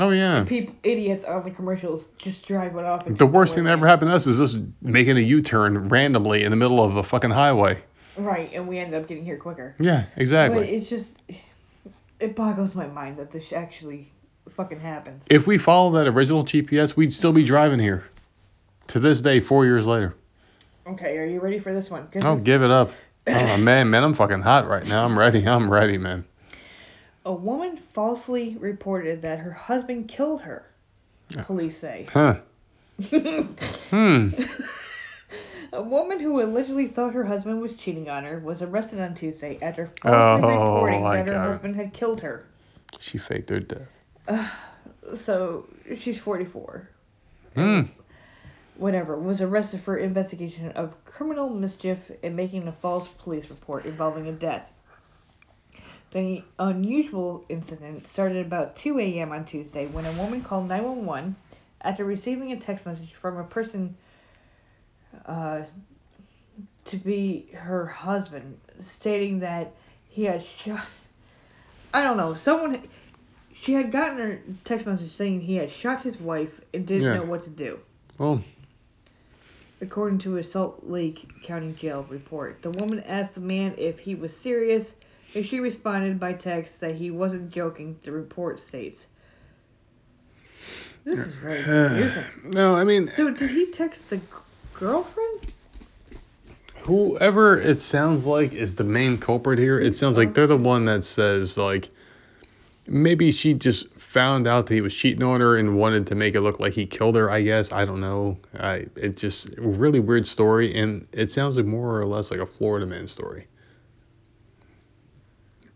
[0.00, 0.44] Oh yeah.
[0.44, 3.04] people idiots on the commercials just driving off.
[3.04, 6.50] The worst thing that ever happened to us is us making a U-turn randomly in
[6.50, 7.82] the middle of a fucking highway.
[8.16, 9.74] Right, and we ended up getting here quicker.
[9.78, 10.60] Yeah, exactly.
[10.60, 11.18] But it's just
[12.20, 14.12] it boggles my mind that this actually
[14.50, 15.24] fucking happens.
[15.30, 18.04] If we followed that original GPS, we'd still be driving here.
[18.88, 20.14] To this day, four years later.
[20.86, 22.08] Okay, are you ready for this one?
[22.22, 22.90] Oh, this- give it up.
[23.30, 25.04] Oh man, man, I'm fucking hot right now.
[25.04, 25.46] I'm ready.
[25.46, 26.24] I'm ready, man.
[27.24, 30.64] A woman falsely reported that her husband killed her.
[31.44, 32.06] Police say.
[32.10, 32.40] Huh.
[33.90, 34.30] Hmm.
[35.72, 39.58] A woman who allegedly thought her husband was cheating on her was arrested on Tuesday
[39.60, 42.46] after falsely Oh, reporting that her husband had killed her.
[43.00, 44.50] She faked her death.
[45.16, 45.68] So
[45.98, 46.88] she's 44.
[47.54, 47.82] Hmm.
[48.76, 49.18] Whatever.
[49.18, 54.32] Was arrested for investigation of criminal mischief and making a false police report involving a
[54.32, 54.70] death.
[56.10, 59.32] The unusual incident started about 2 a.m.
[59.32, 61.36] on Tuesday when a woman called 911
[61.82, 63.94] after receiving a text message from a person
[65.26, 65.62] uh,
[66.86, 69.72] to be her husband stating that
[70.08, 70.86] he had shot.
[71.92, 72.34] I don't know.
[72.34, 72.82] Someone.
[73.60, 77.14] She had gotten her text message saying he had shot his wife and didn't Yeah.
[77.14, 77.80] know what to do.
[78.18, 78.42] Well,
[79.80, 84.14] According to a Salt Lake County Jail report, the woman asked the man if he
[84.16, 84.94] was serious,
[85.34, 89.06] and she responded by text that he wasn't joking, the report states.
[91.04, 92.24] This is very confusing.
[92.44, 94.20] no, I mean, So, did he text the
[94.74, 95.52] girlfriend?
[96.88, 100.86] whoever it sounds like is the main culprit here, it sounds like they're the one
[100.86, 101.90] that says like
[102.86, 106.34] maybe she just found out that he was cheating on her and wanted to make
[106.34, 107.30] it look like he killed her.
[107.30, 108.38] I guess I don't know.
[108.58, 112.40] I it just a really weird story, and it sounds like more or less like
[112.40, 113.46] a Florida man story.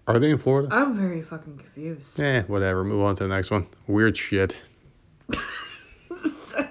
[0.06, 0.68] Are they in Florida?
[0.72, 2.18] I'm very fucking confused.
[2.18, 2.82] Eh, whatever.
[2.84, 3.66] Move on to the next one.
[3.86, 4.56] Weird shit.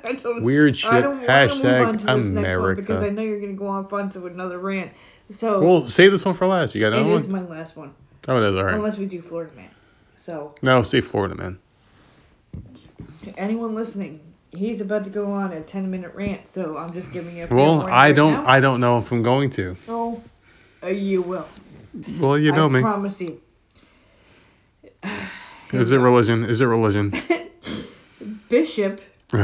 [0.03, 0.91] I don't, Weird shit.
[0.91, 3.67] I don't wanna move on to this next one because I know you're gonna go
[3.67, 4.91] on off onto another rant.
[5.31, 6.75] So Well, save this one for last.
[6.75, 7.43] You got it another is one?
[7.49, 7.93] my last one,
[8.27, 8.55] Oh, it is.
[8.55, 8.75] All right.
[8.75, 9.69] unless we do Florida Man.
[10.17, 11.57] So No, say Florida, man.
[13.37, 14.19] anyone listening,
[14.51, 16.47] he's about to go on a 10 minute rant.
[16.47, 17.45] So I'm just giving you.
[17.49, 18.33] A Well, I right don't.
[18.43, 18.49] now.
[18.49, 19.75] I don't know if I'm going to.
[19.87, 20.21] Oh,
[20.83, 21.47] uh, you will.
[22.19, 22.81] Well, you know I me.
[22.81, 23.39] promise you.
[25.73, 26.43] Is it religion?
[26.45, 27.13] Is it religion?
[28.49, 29.01] Bishop.
[29.31, 29.41] Here,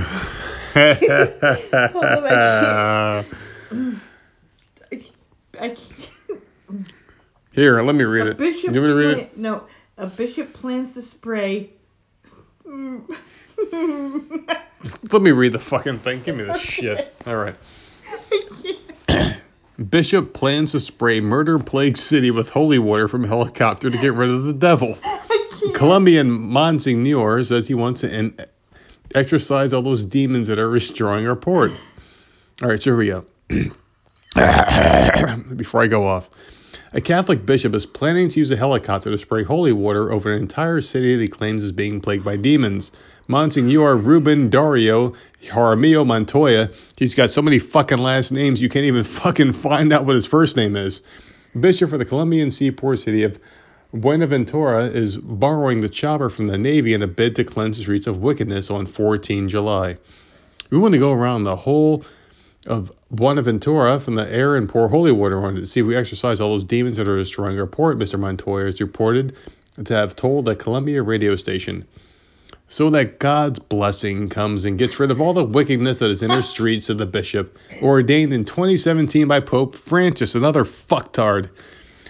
[5.60, 5.88] I can't.
[7.86, 8.38] let me read A it.
[8.38, 9.38] bishop You want me to read it?
[9.38, 9.64] No,
[9.98, 11.72] a bishop plans to spray.
[15.12, 16.22] Let me read the fucking thing.
[16.24, 17.16] Give me this shit.
[17.26, 17.56] All right.
[19.78, 24.30] Bishop plans to spray murder plagued city with holy water from helicopter to get rid
[24.30, 24.98] of the devil.
[25.74, 28.34] Colombian Monsignor says he wants to
[29.14, 31.72] exorcise all those demons that are destroying our port.
[32.62, 33.26] All right, so here we go.
[35.56, 36.30] Before I go off,
[36.98, 40.42] a Catholic bishop is planning to use a helicopter to spray holy water over an
[40.42, 42.92] entire city that he claims is being plagued by demons.
[43.28, 45.14] Monsignor Ruben Dario
[45.44, 50.06] Jaramillo Montoya, he's got so many fucking last names you can't even fucking find out
[50.06, 51.04] what his first name is.
[51.60, 53.40] Bishop for the Colombian seaport city of
[53.94, 58.08] Buenaventura is borrowing the chopper from the Navy in a bid to cleanse the streets
[58.08, 59.98] of wickedness on 14 July.
[60.72, 62.04] We want to go around the whole
[62.68, 65.96] of Buenaventura from the air and pour holy water on it to see if we
[65.96, 68.20] exorcise all those demons that are destroying our port, Mr.
[68.20, 69.36] Montoya is reported
[69.84, 71.86] to have told a Colombia radio station.
[72.70, 76.32] So that God's blessing comes and gets rid of all the wickedness that is in
[76.32, 81.50] our streets, said the bishop, ordained in 2017 by Pope Francis, another fucktard.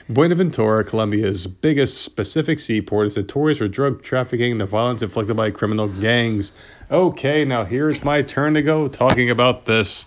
[0.09, 5.51] Buenaventura, Colombia's biggest Pacific seaport, is notorious for drug trafficking and the violence inflicted by
[5.51, 6.53] criminal gangs.
[6.89, 10.05] Okay, now here's my turn to go talking about this.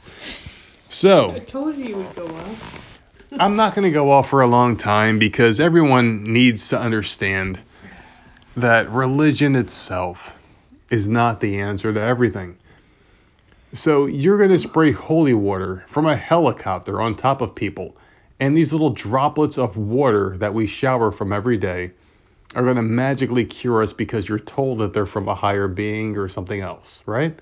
[0.89, 2.99] So, I told you you would go off.
[3.39, 7.61] I'm not going to go off for a long time because everyone needs to understand
[8.57, 10.35] that religion itself
[10.91, 12.57] is not the answer to everything.
[13.75, 17.95] So you're going to spray holy water from a helicopter on top of people,
[18.41, 21.93] and these little droplets of water that we shower from every day
[22.55, 26.17] are going to magically cure us because you're told that they're from a higher being
[26.17, 27.39] or something else, right?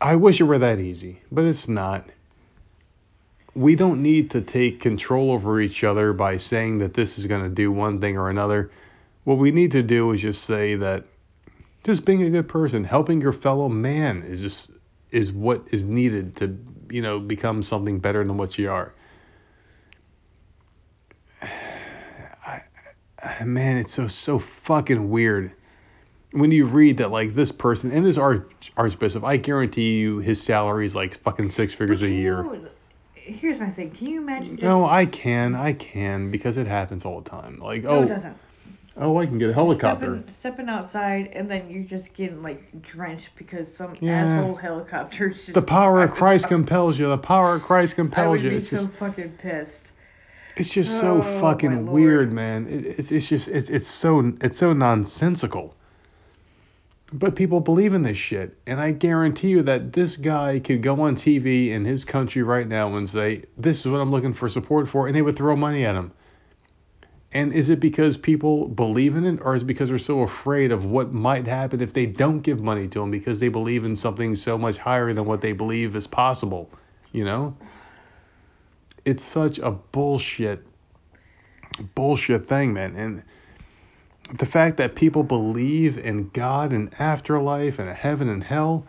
[0.00, 2.08] I wish it were that easy, but it's not
[3.56, 7.42] we don't need to take control over each other by saying that this is going
[7.42, 8.70] to do one thing or another.
[9.24, 11.04] What we need to do is just say that
[11.82, 14.70] just being a good person, helping your fellow man is just
[15.10, 16.58] is what is needed to,
[16.90, 18.92] you know, become something better than what you are.
[21.40, 21.48] I,
[22.46, 22.62] I,
[23.44, 25.52] man, it's so so fucking weird
[26.32, 30.42] when you read that like this person and this arch archbishop, I guarantee you his
[30.42, 32.46] salary is like fucking six figures a year.
[33.14, 33.90] Here's my thing.
[33.90, 34.62] Can you imagine just.
[34.62, 37.58] No, I can, I can, because it happens all the time.
[37.58, 38.36] Like, No, oh, it doesn't.
[38.98, 40.06] oh, I can get a helicopter.
[40.06, 44.20] Stepping, stepping outside and then you're just getting like drenched because some Yeah.
[44.22, 45.54] asshole helicopter just.
[45.54, 47.08] The power of Christ compels you.
[47.08, 48.50] The power of Christ compels I compels would you.
[48.50, 49.90] be It's so just, fucking pissed.
[50.56, 52.66] It's just so Oh, fucking weird, man.
[52.68, 55.74] It, it's, it's just, it's, it's so, it's so nonsensical.
[57.12, 61.00] But people believe in this shit, and I guarantee you that this guy could go
[61.02, 64.48] on TV in his country right now and say, "This is what I'm looking for
[64.48, 66.10] support for," and they would throw money at him.
[67.32, 70.72] And is it because people believe in it, or is it because they're so afraid
[70.72, 73.94] of what might happen if they don't give money to him because they believe in
[73.94, 76.70] something so much higher than what they believe is possible?
[77.12, 77.56] You know?
[79.06, 80.66] It's such a bullshit,
[81.94, 82.96] bullshit thing, man.
[82.96, 83.22] And
[84.38, 88.84] the fact that people believe in God and afterlife and heaven and hell,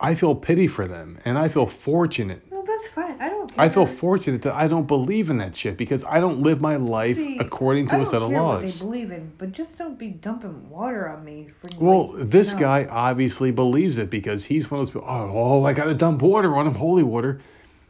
[0.00, 3.20] I feel pity for them, and I feel fortunate No, that's fine.
[3.20, 3.64] I don't care.
[3.64, 6.76] I feel fortunate that I don't believe in that shit because I don't live my
[6.76, 8.78] life See, according to I a don't set of care what laws.
[8.78, 11.48] they believe in, but just don't be dumping water on me.
[11.60, 12.58] For Well, like, this no.
[12.60, 15.08] guy obviously believes it because he's one of those people.
[15.10, 17.40] Oh, oh, I gotta dump water on him, holy water.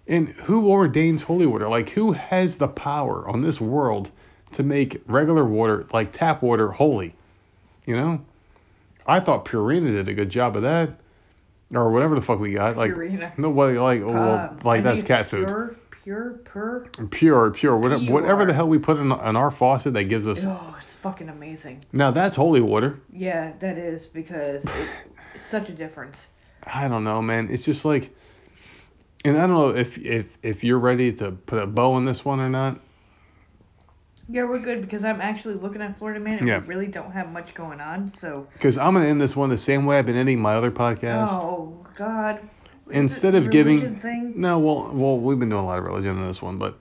[0.09, 1.69] And who ordains holy water?
[1.69, 4.11] Like, who has the power on this world
[4.53, 7.15] to make regular water, like tap water, holy?
[7.85, 8.21] You know?
[9.07, 10.99] I thought Purina did a good job of that,
[11.75, 12.77] or whatever the fuck we got.
[12.77, 13.37] Like, Purina.
[13.39, 15.47] nobody like, oh, well, Um, like that's cat food.
[15.47, 17.07] Pure, pure, pure.
[17.11, 20.45] Pure, pure, whatever, whatever the hell we put in, in our faucet that gives us.
[20.47, 21.85] Oh, it's fucking amazing.
[21.93, 22.99] Now that's holy water.
[23.13, 24.89] Yeah, that is because it,
[25.35, 26.29] it's such a difference.
[26.65, 27.49] I don't know, man.
[27.51, 28.15] It's just like,
[29.29, 32.25] and I don't know if if if you're ready to put a bow on this
[32.25, 32.81] one or not.
[34.31, 36.61] Yeah, we're good because I'm actually looking at Florida Man and Yeah.
[36.61, 38.11] we really don't have much going on.
[38.11, 38.47] So.
[38.53, 41.29] Because I'm gonna end this one the same way I've been ending my other podcast.
[41.31, 42.41] Oh God.
[42.91, 44.33] Is Instead of giving- Thing?
[44.37, 46.79] No, well, well, we've been doing a lot of religion in this one, but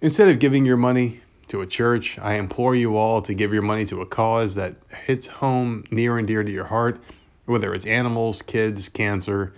[0.00, 3.62] instead of giving your money to a church, I implore you all to give your
[3.62, 4.74] money to a cause that
[5.06, 6.98] hits home near and dear to your heart,
[7.46, 9.52] whether it's animals, kids, cancer,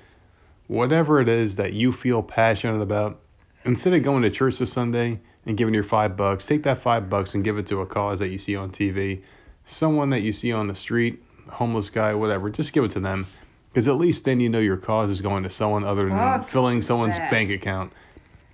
[0.69, 3.21] whatever it is that you feel passionate about.
[3.65, 7.11] Instead of going to church this Sunday and giving your five bucks, take that five
[7.11, 9.23] bucks and give it to a cause that you see on TV,
[9.65, 12.51] someone that you see on the street, homeless guy, whatever.
[12.51, 13.27] Just give it to them.
[13.71, 16.49] Because at least then you know your cause is going to someone other than Fuck
[16.49, 17.31] filling someone's that.
[17.31, 17.93] bank account.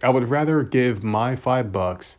[0.02, 2.16] I would rather give my five bucks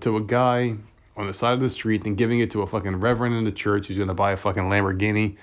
[0.00, 0.76] to a guy
[1.16, 3.50] on the side of the street than giving it to a fucking reverend in the
[3.50, 5.36] church who's gonna buy a fucking Lamborghini.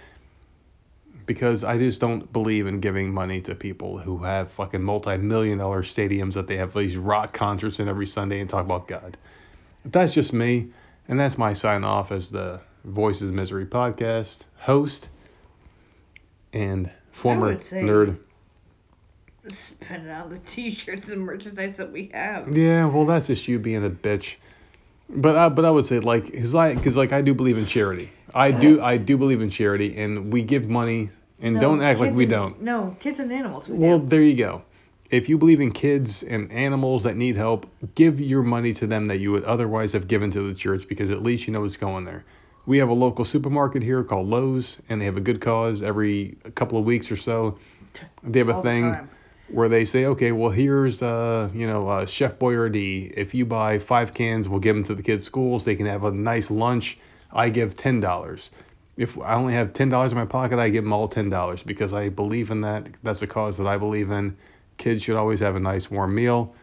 [1.28, 5.84] Because I just don't believe in giving money to people who have fucking multi-million dollar
[5.84, 9.18] stadiums that they have these rock concerts in every Sunday and talk about God.
[9.86, 10.70] That's just me,
[11.08, 15.10] and that's my sign off as the Voices of Misery podcast host
[16.54, 18.18] and former nerd.
[19.50, 22.58] Spend on the T-shirts and merchandise that we have.
[22.58, 24.36] Yeah, well, that's just you being a bitch.
[25.10, 27.66] But I, but I would say like, cause like, cause like I do believe in
[27.66, 28.10] charity.
[28.34, 31.10] I do, I do believe in charity, and we give money,
[31.42, 32.62] and No, don't act like we and- don't.
[32.62, 33.68] No, kids and animals.
[33.68, 34.08] We Well, do.
[34.08, 34.62] there you go.
[35.10, 37.66] If you believe in kids and animals that need help,
[37.96, 41.12] give your money to them that you would otherwise have given to the church because
[41.12, 42.26] at least you know it's going there.
[42.66, 46.36] We have a local supermarket here called Lowe's, and they have a good cause every
[46.56, 47.58] couple of weeks or so.
[48.24, 49.10] They have a All the thing time.
[49.50, 53.14] where they say, okay, well here's uh you know uh, Chef Boyardee.
[53.16, 55.64] If you buy five cans, we'll give them to the kids' schools.
[55.64, 56.98] They can have a nice lunch.
[57.32, 58.52] I give ten dollars.
[58.98, 61.62] If I only have ten dollars in my pocket, I give them all ten dollars
[61.62, 62.90] because I believe in that.
[63.04, 64.36] That's a cause that I believe in.
[64.78, 66.56] Kids should always have a nice warm meal.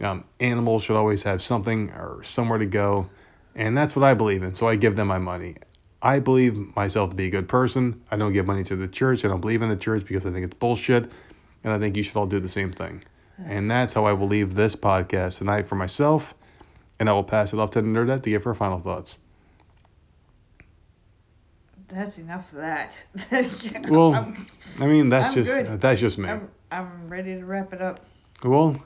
[0.00, 3.08] Um, animals should always have something or somewhere to go,
[3.54, 4.54] and that's what I believe in.
[4.54, 5.56] So I give them my money.
[6.02, 8.02] I believe myself to be a good person.
[8.10, 9.24] I don't give money to the church.
[9.24, 11.10] I don't believe in the church because I think it's bullshit,
[11.64, 13.02] and I think you should all do the same thing.
[13.46, 16.34] And that's how I will leave this podcast tonight for myself,
[16.98, 19.16] and I will pass it off to the nerdette to give her final thoughts.
[21.92, 22.96] That's enough of that.
[23.88, 24.46] Well, I'm,
[24.78, 25.66] I mean, that's I'm just good.
[25.66, 26.28] Uh, that's just me.
[26.28, 28.00] I'm, I'm ready to wrap it up.
[28.42, 28.82] Well,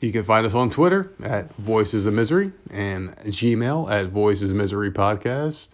[0.00, 4.56] you can find us on Twitter at Voices of Misery and Gmail at Voices of
[4.56, 5.68] Misery Podcast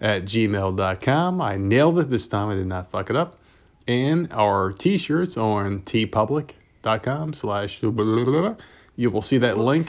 [0.00, 1.40] at gmail.com.
[1.42, 2.48] I nailed it this time.
[2.48, 3.38] I did not fuck it up.
[3.86, 9.88] And our t-shirts on teepublic.com slash you will see that link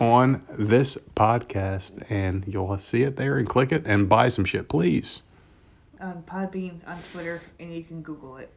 [0.00, 4.68] on this podcast and you'll see it there and click it and buy some shit,
[4.68, 5.22] please.
[6.00, 8.52] On Podbean, on Twitter, and you can Google it.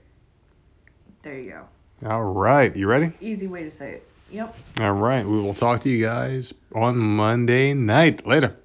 [1.24, 2.10] There you go.
[2.10, 2.76] All right.
[2.76, 3.12] You ready?
[3.20, 4.08] Easy way to say it.
[4.32, 4.56] Yep.
[4.80, 5.26] All right.
[5.26, 8.26] We will talk to you guys on Monday night.
[8.26, 8.56] Later.